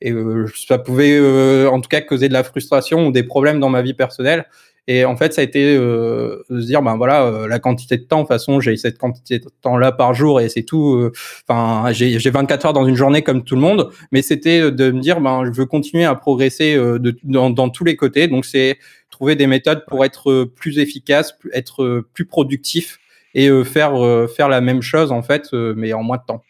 et 0.00 0.12
euh, 0.12 0.46
ça 0.54 0.78
pouvait, 0.78 1.18
en 1.66 1.80
tout 1.80 1.88
cas, 1.88 2.00
causer 2.00 2.28
de 2.28 2.32
la 2.32 2.44
frustration 2.44 3.06
ou 3.06 3.12
des 3.12 3.22
problèmes 3.22 3.60
dans 3.60 3.68
ma 3.68 3.82
vie 3.82 3.94
personnelle. 3.94 4.46
Et 4.90 5.04
en 5.04 5.16
fait, 5.16 5.34
ça 5.34 5.42
a 5.42 5.44
été 5.44 5.76
de 5.76 6.42
se 6.48 6.64
dire, 6.64 6.80
ben 6.80 6.96
voilà, 6.96 7.46
la 7.46 7.58
quantité 7.58 7.98
de 7.98 8.04
temps. 8.04 8.18
De 8.18 8.22
toute 8.22 8.28
façon, 8.28 8.58
j'ai 8.58 8.74
cette 8.78 8.96
quantité 8.96 9.38
de 9.38 9.46
temps 9.60 9.76
là 9.76 9.92
par 9.92 10.14
jour 10.14 10.40
et 10.40 10.48
c'est 10.48 10.62
tout. 10.62 11.10
Enfin, 11.46 11.92
j'ai 11.92 12.18
j'ai 12.18 12.30
24 12.30 12.64
heures 12.64 12.72
dans 12.72 12.86
une 12.86 12.94
journée 12.94 13.20
comme 13.20 13.44
tout 13.44 13.54
le 13.54 13.60
monde, 13.60 13.90
mais 14.12 14.22
c'était 14.22 14.70
de 14.70 14.90
me 14.90 15.00
dire, 15.00 15.20
ben 15.20 15.44
je 15.44 15.50
veux 15.50 15.66
continuer 15.66 16.06
à 16.06 16.14
progresser 16.14 16.76
de, 16.76 17.18
dans, 17.22 17.50
dans 17.50 17.68
tous 17.68 17.84
les 17.84 17.96
côtés. 17.96 18.28
Donc 18.28 18.46
c'est 18.46 18.78
trouver 19.18 19.34
des 19.34 19.48
méthodes 19.48 19.84
pour 19.86 20.04
être 20.04 20.30
euh, 20.30 20.46
plus 20.46 20.78
efficace, 20.78 21.36
être 21.52 21.82
euh, 21.82 22.08
plus 22.14 22.24
productif 22.24 23.00
et 23.34 23.48
euh, 23.48 23.64
faire 23.64 23.94
faire 24.30 24.48
la 24.48 24.60
même 24.60 24.80
chose 24.80 25.12
en 25.12 25.22
fait, 25.22 25.52
mais 25.52 25.92
en 25.92 26.02
moins 26.02 26.16
de 26.16 26.22
temps. 26.26 26.44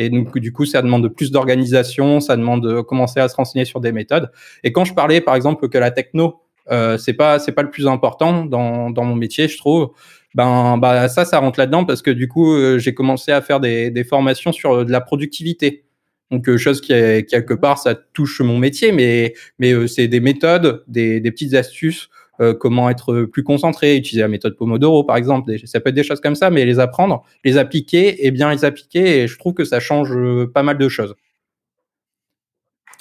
Et 0.00 0.10
donc, 0.10 0.38
du 0.38 0.52
coup, 0.52 0.64
ça 0.64 0.80
demande 0.80 1.08
plus 1.08 1.32
d'organisation, 1.32 2.20
ça 2.20 2.36
demande 2.36 2.62
de 2.62 2.80
commencer 2.80 3.20
à 3.20 3.28
se 3.28 3.34
renseigner 3.34 3.64
sur 3.64 3.80
des 3.80 3.92
méthodes. 3.92 4.30
Et 4.62 4.72
quand 4.72 4.84
je 4.84 4.94
parlais, 4.94 5.20
par 5.20 5.34
exemple, 5.34 5.68
que 5.68 5.76
la 5.76 5.90
techno, 5.90 6.40
euh, 6.70 6.96
c'est 6.98 7.14
pas 7.14 7.38
c'est 7.38 7.52
pas 7.52 7.62
le 7.62 7.70
plus 7.70 7.86
important 7.86 8.44
dans, 8.44 8.90
dans 8.90 9.04
mon 9.04 9.16
métier, 9.16 9.48
je 9.48 9.58
trouve. 9.58 9.90
Ben, 10.34 10.78
bah 10.78 11.08
ça, 11.08 11.24
ça 11.24 11.38
rentre 11.40 11.58
là-dedans 11.58 11.84
parce 11.84 12.02
que 12.02 12.10
du 12.10 12.28
coup, 12.28 12.78
j'ai 12.78 12.94
commencé 12.94 13.32
à 13.32 13.40
faire 13.40 13.58
des, 13.60 13.90
des 13.90 14.04
formations 14.04 14.52
sur 14.52 14.84
de 14.84 14.92
la 14.92 15.00
productivité. 15.00 15.84
Donc, 16.30 16.48
euh, 16.48 16.58
chose 16.58 16.80
qui, 16.80 16.92
est, 16.92 17.28
quelque 17.28 17.54
part, 17.54 17.78
ça 17.78 17.94
touche 17.94 18.40
mon 18.40 18.58
métier, 18.58 18.92
mais, 18.92 19.34
mais 19.58 19.72
euh, 19.72 19.86
c'est 19.86 20.08
des 20.08 20.20
méthodes, 20.20 20.84
des, 20.86 21.20
des 21.20 21.30
petites 21.30 21.54
astuces, 21.54 22.10
euh, 22.40 22.54
comment 22.54 22.88
être 22.90 23.22
plus 23.24 23.42
concentré, 23.42 23.96
utiliser 23.96 24.22
la 24.22 24.28
méthode 24.28 24.56
Pomodoro, 24.56 25.04
par 25.04 25.16
exemple. 25.16 25.52
Ça 25.64 25.80
peut 25.80 25.90
être 25.90 25.94
des 25.94 26.02
choses 26.02 26.20
comme 26.20 26.34
ça, 26.34 26.50
mais 26.50 26.64
les 26.64 26.78
apprendre, 26.78 27.24
les 27.44 27.58
appliquer 27.58 28.26
et 28.26 28.30
bien 28.30 28.50
les 28.50 28.64
appliquer, 28.64 29.22
et 29.22 29.28
je 29.28 29.38
trouve 29.38 29.54
que 29.54 29.64
ça 29.64 29.80
change 29.80 30.16
pas 30.54 30.62
mal 30.62 30.78
de 30.78 30.88
choses. 30.88 31.14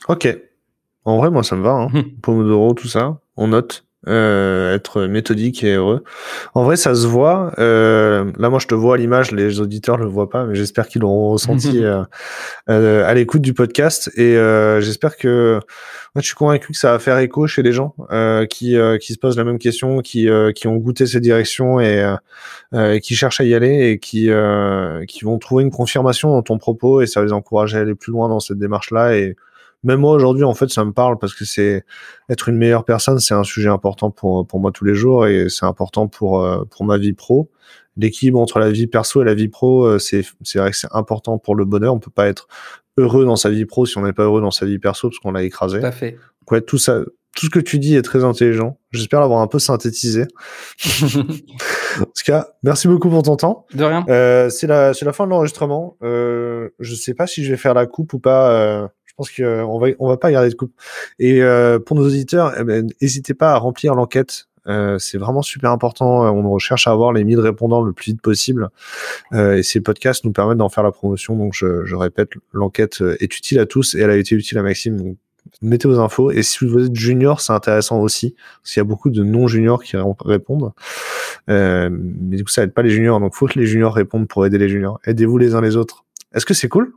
Ok. 0.08 0.28
En 1.06 1.18
vrai, 1.18 1.30
moi, 1.30 1.44
ça 1.44 1.56
me 1.56 1.64
va. 1.64 1.72
Hein. 1.72 2.04
Pomodoro, 2.22 2.74
tout 2.74 2.88
ça, 2.88 3.20
on 3.36 3.48
note. 3.48 3.87
Euh, 4.08 4.74
être 4.74 5.02
méthodique 5.04 5.64
et 5.64 5.74
heureux. 5.74 6.04
En 6.54 6.64
vrai, 6.64 6.78
ça 6.78 6.96
se 6.96 7.06
voit. 7.06 7.52
Euh, 7.60 8.32
là, 8.38 8.50
moi, 8.50 8.60
je 8.60 8.68
te 8.68 8.76
vois 8.76 8.96
à 8.96 8.98
l'image, 8.98 9.32
les 9.32 9.60
auditeurs 9.60 9.98
le 9.98 10.06
voient 10.06 10.30
pas, 10.30 10.46
mais 10.46 10.56
j'espère 10.56 10.88
qu'ils 10.88 11.02
l'auront 11.02 11.32
ressenti 11.32 11.80
euh, 11.84 12.04
euh, 12.70 13.06
à 13.06 13.14
l'écoute 13.14 13.42
du 13.42 13.54
podcast. 13.54 14.10
Et 14.16 14.38
euh, 14.38 14.80
j'espère 14.80 15.18
que 15.18 15.60
moi, 16.16 16.22
je 16.22 16.28
suis 16.28 16.36
convaincu 16.36 16.72
que 16.72 16.78
ça 16.78 16.94
va 16.94 17.00
faire 17.00 17.18
écho 17.18 17.48
chez 17.48 17.64
les 17.64 17.74
gens 17.74 17.96
qui, 18.50 18.78
qui 19.02 19.14
se 19.14 19.20
posent 19.20 19.38
la 19.38 19.44
même 19.44 19.60
question, 19.60 20.00
qui, 20.00 20.30
qui 20.56 20.68
ont 20.68 20.78
goûté 20.78 21.06
ces 21.06 21.20
directions 21.20 21.80
et, 21.80 22.16
et 22.74 23.02
qui 23.02 23.16
cherchent 23.16 23.42
à 23.42 23.44
y 23.44 23.54
aller 23.54 23.92
et 23.92 24.00
qui, 24.00 24.30
qui 25.08 25.26
vont 25.26 25.38
trouver 25.38 25.64
une 25.64 25.72
confirmation 25.72 26.30
dans 26.30 26.42
ton 26.42 26.58
propos 26.58 27.02
et 27.02 27.08
ça 27.08 27.20
va 27.20 27.26
les 27.26 27.34
encourager 27.34 27.78
à 27.78 27.82
aller 27.82 27.94
plus 27.94 28.12
loin 28.12 28.30
dans 28.30 28.40
cette 28.40 28.58
démarche-là 28.58 29.16
et 29.16 29.36
même 29.84 30.00
moi 30.00 30.14
aujourd'hui 30.14 30.44
en 30.44 30.54
fait 30.54 30.70
ça 30.70 30.84
me 30.84 30.92
parle 30.92 31.18
parce 31.18 31.34
que 31.34 31.46
c'est 31.46 31.84
être 32.30 32.50
une 32.50 32.58
meilleure 32.58 32.86
personne 32.86 33.20
c'est 33.20 33.34
un 33.34 33.44
sujet 33.44 33.70
important 33.70 34.12
pour 34.12 34.46
pour 34.48 34.60
moi 34.60 34.72
tous 34.72 34.86
les 34.86 34.96
jours 34.96 35.28
et 35.28 35.50
c'est 35.50 35.66
important 35.66 36.08
pour 36.08 36.44
euh, 36.44 36.64
pour 36.66 36.86
ma 36.86 36.98
vie 36.98 37.14
pro 37.14 37.50
l'équilibre 37.96 38.40
entre 38.40 38.60
la 38.60 38.72
vie 38.72 38.88
perso 38.88 39.22
et 39.22 39.26
la 39.26 39.34
vie 39.34 39.48
pro 39.48 39.86
euh, 39.86 40.00
c'est 40.00 40.24
c'est 40.44 40.60
vrai 40.60 40.72
que 40.72 40.78
c'est 40.78 40.92
important 40.92 41.38
pour 41.38 41.56
le 41.56 41.66
bonheur 41.66 41.94
on 41.94 42.00
peut 42.00 42.12
pas 42.12 42.28
être 42.28 42.48
heureux 42.98 43.26
dans 43.26 43.36
sa 43.36 43.50
vie 43.50 43.66
pro 43.66 43.86
si 43.86 43.98
on 43.98 44.02
n'est 44.02 44.14
pas 44.14 44.24
heureux 44.24 44.42
dans 44.42 44.52
sa 44.52 44.66
vie 44.66 44.80
perso 44.80 45.10
parce 45.10 45.20
qu'on 45.20 45.32
l'a 45.32 45.44
écrasé 45.44 45.80
tout 45.80 45.86
à 45.86 45.92
fait 45.92 46.18
ouais, 46.50 46.62
tout 46.62 46.78
ça 46.78 47.02
tout 47.38 47.46
ce 47.46 47.52
que 47.52 47.60
tu 47.60 47.78
dis 47.78 47.96
est 47.96 48.02
très 48.02 48.24
intelligent. 48.24 48.80
J'espère 48.92 49.20
l'avoir 49.20 49.42
un 49.42 49.48
peu 49.48 49.60
synthétisé. 49.60 50.26
en 51.16 52.06
tout 52.06 52.24
cas, 52.26 52.48
merci 52.64 52.88
beaucoup 52.88 53.10
pour 53.10 53.22
ton 53.22 53.36
temps. 53.36 53.68
De 53.76 53.84
rien. 53.84 54.04
Euh, 54.10 54.50
c'est 54.50 54.66
la, 54.66 54.96
c'est 54.96 55.06
la 55.06 55.14
fin 55.14 55.26
de 55.26 55.30
l'enregistrement. 55.30 55.98
Euh, 56.02 56.70
je 56.80 56.96
sais 56.96 57.14
pas 57.14 57.28
si 57.28 57.44
je 57.44 57.52
vais 57.52 57.58
faire 57.58 57.76
la 57.76 57.86
coupe 57.86 58.14
ou 58.14 58.20
pas. 58.20 58.52
Euh, 58.52 58.88
pense 59.18 59.32
qu'on 59.32 59.80
va 59.80 59.88
on 60.00 60.08
va 60.08 60.18
pas 60.18 60.32
garder 60.32 60.50
de 60.50 60.56
coupe. 60.56 60.74
Et 61.20 61.42
euh, 61.42 61.80
pour 61.80 61.96
nos 61.96 62.06
auditeurs, 62.06 62.54
eh 62.60 62.64
ben, 62.64 62.88
n'hésitez 63.02 63.34
pas 63.34 63.52
à 63.52 63.58
remplir 63.58 63.96
l'enquête. 63.96 64.48
Euh, 64.68 64.98
c'est 65.00 65.18
vraiment 65.18 65.42
super 65.42 65.72
important. 65.72 66.24
On 66.24 66.50
recherche 66.50 66.88
à 66.88 66.92
avoir 66.92 67.14
les 67.14 67.24
1000 67.24 67.40
répondants 67.40 67.82
le 67.82 67.94
plus 67.94 68.12
vite 68.12 68.22
possible. 68.22 68.70
Euh, 69.34 69.58
et 69.58 69.64
ces 69.64 69.82
podcasts 69.82 70.26
nous 70.26 70.34
permettent 70.34 70.58
d'en 70.58 70.70
faire 70.70 70.84
la 70.84 70.92
promotion. 70.92 71.36
Donc, 71.36 71.54
je, 71.54 71.86
je 71.86 71.96
répète, 71.96 72.32
l'enquête 72.52 73.02
est 73.20 73.38
utile 73.38 73.60
à 73.60 73.66
tous 73.66 73.96
et 73.96 74.02
elle 74.02 74.10
a 74.10 74.18
été 74.18 74.36
utile 74.36 74.58
à 74.58 74.64
Maxime. 74.64 74.98
Donc, 74.98 75.18
mettez 75.62 75.88
vos 75.88 76.00
infos. 76.00 76.32
Et 76.32 76.44
si 76.44 76.66
vous 76.66 76.86
êtes 76.86 76.96
junior, 76.96 77.42
c'est 77.42 77.54
intéressant 77.54 78.00
aussi, 78.02 78.36
parce 78.62 78.74
qu'il 78.74 78.80
y 78.80 78.82
a 78.82 78.86
beaucoup 78.86 79.10
de 79.10 79.24
non-juniors 79.24 79.84
qui 79.84 79.98
répondent. 80.26 80.72
Euh, 81.50 81.90
mais 81.92 82.38
du 82.38 82.44
coup, 82.44 82.50
ça 82.50 82.64
aide 82.64 82.74
pas 82.74 82.82
les 82.82 82.90
juniors. 82.90 83.20
Donc, 83.20 83.36
faut 83.36 83.48
que 83.48 83.60
les 83.60 83.66
juniors 83.66 83.94
répondent 83.94 84.28
pour 84.28 84.46
aider 84.46 84.58
les 84.58 84.70
juniors. 84.70 85.00
Aidez-vous 85.06 85.38
les 85.38 85.56
uns 85.56 85.62
les 85.62 85.76
autres. 85.76 86.06
Est-ce 86.34 86.46
que 86.46 86.54
c'est 86.54 86.70
cool? 86.70 86.94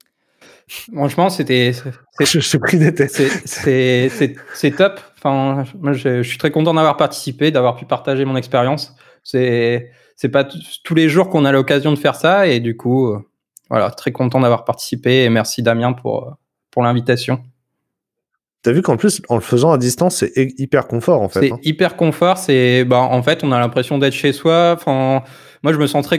Franchement, 0.68 1.30
c'était. 1.30 1.72
Je 2.20 2.40
suis 2.40 2.58
pris 2.58 2.78
d'été. 2.78 3.08
C'est 3.08 4.76
top. 4.76 5.00
Enfin, 5.18 5.64
moi, 5.78 5.92
je, 5.92 6.22
suis 6.22 6.38
très 6.38 6.50
content 6.50 6.74
d'avoir 6.74 6.96
participé, 6.96 7.50
d'avoir 7.50 7.76
pu 7.76 7.84
partager 7.84 8.24
mon 8.24 8.36
expérience. 8.36 8.94
C'est 9.22 9.90
c'est 10.16 10.28
pas 10.28 10.44
tous 10.84 10.94
les 10.94 11.08
jours 11.08 11.30
qu'on 11.30 11.44
a 11.44 11.52
l'occasion 11.52 11.92
de 11.92 11.98
faire 11.98 12.14
ça, 12.14 12.46
et 12.46 12.60
du 12.60 12.76
coup, 12.76 13.08
euh, 13.08 13.18
voilà, 13.70 13.90
très 13.90 14.12
content 14.12 14.40
d'avoir 14.40 14.64
participé. 14.64 15.24
Et 15.24 15.30
merci 15.30 15.62
Damien 15.62 15.92
pour 15.92 16.36
pour 16.70 16.82
l'invitation. 16.82 17.42
T'as 18.62 18.72
vu 18.72 18.82
qu'en 18.82 18.98
plus, 18.98 19.22
en 19.30 19.36
le 19.36 19.40
faisant 19.40 19.72
à 19.72 19.78
distance, 19.78 20.16
c'est 20.16 20.32
hyper 20.36 20.86
confort 20.86 21.22
en 21.22 21.30
fait. 21.30 21.40
C'est 21.40 21.52
hein. 21.52 21.58
hyper 21.62 21.96
confort. 21.96 22.36
C'est, 22.36 22.84
bah, 22.84 22.98
en 22.98 23.22
fait, 23.22 23.42
on 23.42 23.52
a 23.52 23.58
l'impression 23.58 23.96
d'être 23.96 24.12
chez 24.12 24.32
soi. 24.32 24.74
Enfin, 24.76 25.22
moi, 25.62 25.72
je 25.72 25.78
me 25.78 25.86
sens 25.86 26.04
très 26.04 26.18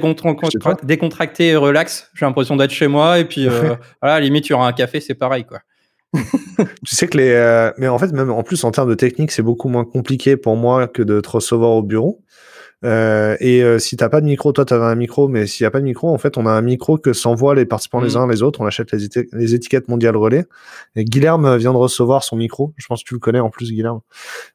décontracté 0.83 1.49
et 1.49 1.55
relax. 1.55 2.09
J'ai 2.15 2.25
l'impression 2.25 2.55
d'être 2.55 2.71
chez 2.71 2.87
moi. 2.87 3.19
Et 3.19 3.25
puis, 3.25 3.47
euh, 3.47 3.75
voilà, 4.01 4.19
limite, 4.19 4.47
il 4.47 4.51
y 4.51 4.53
aura 4.53 4.67
un 4.67 4.73
café, 4.73 4.99
c'est 4.99 5.13
pareil, 5.13 5.45
quoi. 5.45 5.59
tu 6.85 6.95
sais 6.95 7.07
que 7.07 7.17
les, 7.17 7.29
euh, 7.29 7.71
mais 7.77 7.87
en 7.87 7.97
fait, 7.97 8.11
même 8.11 8.31
en 8.31 8.43
plus 8.43 8.63
en 8.65 8.71
termes 8.71 8.89
de 8.89 8.95
technique, 8.95 9.31
c'est 9.31 9.43
beaucoup 9.43 9.69
moins 9.69 9.85
compliqué 9.85 10.35
pour 10.35 10.57
moi 10.57 10.87
que 10.87 11.03
de 11.03 11.21
te 11.21 11.29
recevoir 11.29 11.71
au 11.71 11.83
bureau. 11.83 12.21
Euh, 12.83 13.37
et 13.39 13.63
euh, 13.63 13.77
si 13.77 13.95
t'as 13.95 14.09
pas 14.09 14.21
de 14.21 14.25
micro, 14.25 14.51
toi 14.53 14.65
t'avais 14.65 14.85
un 14.85 14.95
micro, 14.95 15.27
mais 15.27 15.45
s'il 15.45 15.63
y 15.63 15.67
a 15.67 15.71
pas 15.71 15.79
de 15.79 15.85
micro, 15.85 16.09
en 16.09 16.17
fait, 16.17 16.37
on 16.37 16.45
a 16.47 16.51
un 16.51 16.61
micro 16.61 16.97
que 16.97 17.13
s'envoient 17.13 17.53
les 17.53 17.65
participants 17.65 18.01
les 18.01 18.15
mm. 18.15 18.17
uns 18.17 18.27
les 18.27 18.41
autres. 18.41 18.61
On 18.61 18.65
achète 18.65 18.91
les, 18.91 19.07
les, 19.33 19.55
étiquettes 19.55 19.87
mondiales 19.87 20.17
relais. 20.17 20.45
Et 20.95 21.05
Guilherme 21.05 21.57
vient 21.57 21.73
de 21.73 21.77
recevoir 21.77 22.23
son 22.23 22.35
micro. 22.35 22.73
Je 22.77 22.87
pense 22.87 23.03
que 23.03 23.07
tu 23.07 23.13
le 23.13 23.19
connais 23.19 23.39
en 23.39 23.49
plus, 23.49 23.71
Guilherme. 23.71 24.01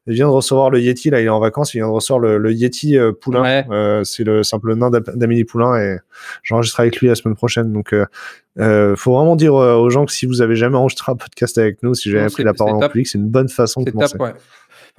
Il 0.07 0.13
vient 0.13 0.27
de 0.27 0.31
recevoir 0.31 0.69
le 0.69 0.81
Yeti. 0.81 1.09
Là, 1.09 1.21
il 1.21 1.25
est 1.25 1.29
en 1.29 1.39
vacances. 1.39 1.73
Il 1.73 1.77
vient 1.77 1.87
de 1.87 1.93
recevoir 1.93 2.19
le, 2.19 2.37
le 2.37 2.51
Yeti 2.51 2.97
euh, 2.97 3.13
Poulain. 3.13 3.63
Euh, 3.71 4.03
c'est 4.03 4.23
le 4.23 4.43
simple 4.43 4.75
nain 4.75 4.89
d'Amélie 4.89 5.45
Poulain 5.45 5.79
et 5.79 5.97
j'enregistre 6.43 6.79
avec 6.81 6.97
lui 6.97 7.07
la 7.07 7.15
semaine 7.15 7.35
prochaine. 7.35 7.71
Donc, 7.71 7.93
euh, 7.93 8.95
faut 8.95 9.13
vraiment 9.13 9.35
dire 9.35 9.53
aux 9.53 9.89
gens 9.89 10.05
que 10.05 10.11
si 10.11 10.25
vous 10.25 10.41
avez 10.41 10.55
jamais 10.55 10.77
enregistré 10.77 11.11
un 11.11 11.15
podcast 11.15 11.57
avec 11.57 11.81
nous, 11.83 11.93
si 11.93 12.09
j'ai 12.09 12.25
pris 12.27 12.43
la 12.43 12.53
parole 12.53 12.83
en 12.83 12.89
public, 12.89 13.07
c'est 13.07 13.19
une 13.19 13.29
bonne 13.29 13.49
façon 13.49 13.81
de 13.81 13.91
commencer. 13.91 14.17
Top, 14.17 14.21
ouais 14.21 14.33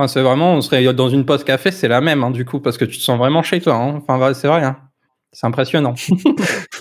c'est 0.07 0.22
vraiment, 0.22 0.55
on 0.55 0.61
serait 0.61 0.92
dans 0.94 1.09
une 1.09 1.24
pause 1.24 1.42
café, 1.42 1.70
c'est 1.70 1.88
la 1.88 2.01
même, 2.01 2.22
hein, 2.22 2.30
du 2.30 2.44
coup, 2.44 2.61
parce 2.61 2.78
que 2.78 2.84
tu 2.84 2.99
te 2.99 3.03
sens 3.03 3.18
vraiment 3.18 3.42
chez 3.42 3.61
toi. 3.61 3.74
Hein. 3.74 4.01
Enfin, 4.07 4.32
c'est 4.34 4.46
vrai. 4.46 4.62
Hein. 4.62 4.76
C'est 5.32 5.46
impressionnant. 5.46 5.94
je 5.96 6.12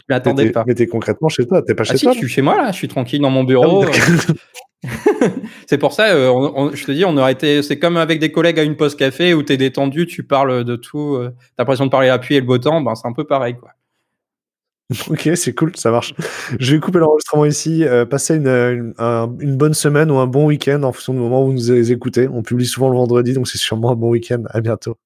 m'attendais 0.10 0.52
pas. 0.52 0.64
Mais 0.66 0.76
t'es 0.76 0.88
concrètement 0.88 1.28
chez 1.30 1.46
toi, 1.46 1.62
t'es 1.62 1.76
pas 1.76 1.84
ah 1.88 1.92
chez 1.92 1.98
si, 1.98 2.06
toi. 2.06 2.14
Je 2.14 2.20
suis 2.20 2.30
chez 2.30 2.42
moi 2.42 2.56
là, 2.56 2.72
je 2.72 2.78
suis 2.78 2.88
tranquille 2.88 3.22
dans 3.22 3.30
mon 3.30 3.44
bureau. 3.44 3.84
Ah 3.84 3.88
euh. 3.88 4.34
c'est 5.68 5.78
pour 5.78 5.92
ça, 5.94 6.10
euh, 6.10 6.70
je 6.74 6.86
te 6.86 6.92
dis, 6.92 7.04
on 7.04 7.18
aurait 7.18 7.32
été, 7.32 7.64
c'est 7.64 7.80
comme 7.80 7.98
avec 7.98 8.20
des 8.20 8.32
collègues 8.32 8.60
à 8.60 8.64
une 8.64 8.76
pause 8.76 8.96
café 8.96 9.34
où 9.34 9.42
t'es 9.42 9.58
détendu, 9.58 10.06
tu 10.06 10.24
parles 10.24 10.64
de 10.64 10.76
tout, 10.76 11.16
euh, 11.16 11.34
t'as 11.56 11.64
l'impression 11.64 11.86
de 11.86 11.92
parler 11.92 12.10
à 12.10 12.12
la 12.12 12.20
pluie 12.20 12.36
et 12.36 12.40
le 12.40 12.46
beau 12.46 12.58
temps, 12.58 12.80
ben 12.82 12.94
c'est 12.96 13.08
un 13.08 13.14
peu 13.14 13.26
pareil 13.26 13.56
quoi. 13.56 13.72
Ok, 15.10 15.30
c'est 15.36 15.54
cool, 15.54 15.76
ça 15.76 15.92
marche. 15.92 16.14
Je 16.60 16.74
vais 16.74 16.80
couper 16.80 17.00
l'enregistrement 17.00 17.46
ici. 17.46 17.84
Euh, 17.84 18.06
passez 18.06 18.36
une, 18.36 18.48
une, 18.48 19.58
bonne 19.58 19.74
semaine 19.74 20.10
ou 20.12 20.18
un 20.18 20.28
bon 20.28 20.46
week-end 20.46 20.84
en 20.84 20.94
fonction 20.94 21.14
du 21.14 21.20
moment 21.20 21.44
où 21.44 21.48
vous 21.48 21.54
nous 21.54 21.92
écoutez. 21.92 22.28
On 22.28 22.42
publie 22.42 22.66
souvent 22.66 22.90
le 22.90 22.96
vendredi, 22.96 23.34
donc 23.34 23.48
c'est 23.48 23.58
sûrement 23.58 23.92
un 23.92 23.96
bon 23.96 24.10
week-end. 24.10 24.44
À 24.50 24.62
bientôt. 24.62 24.98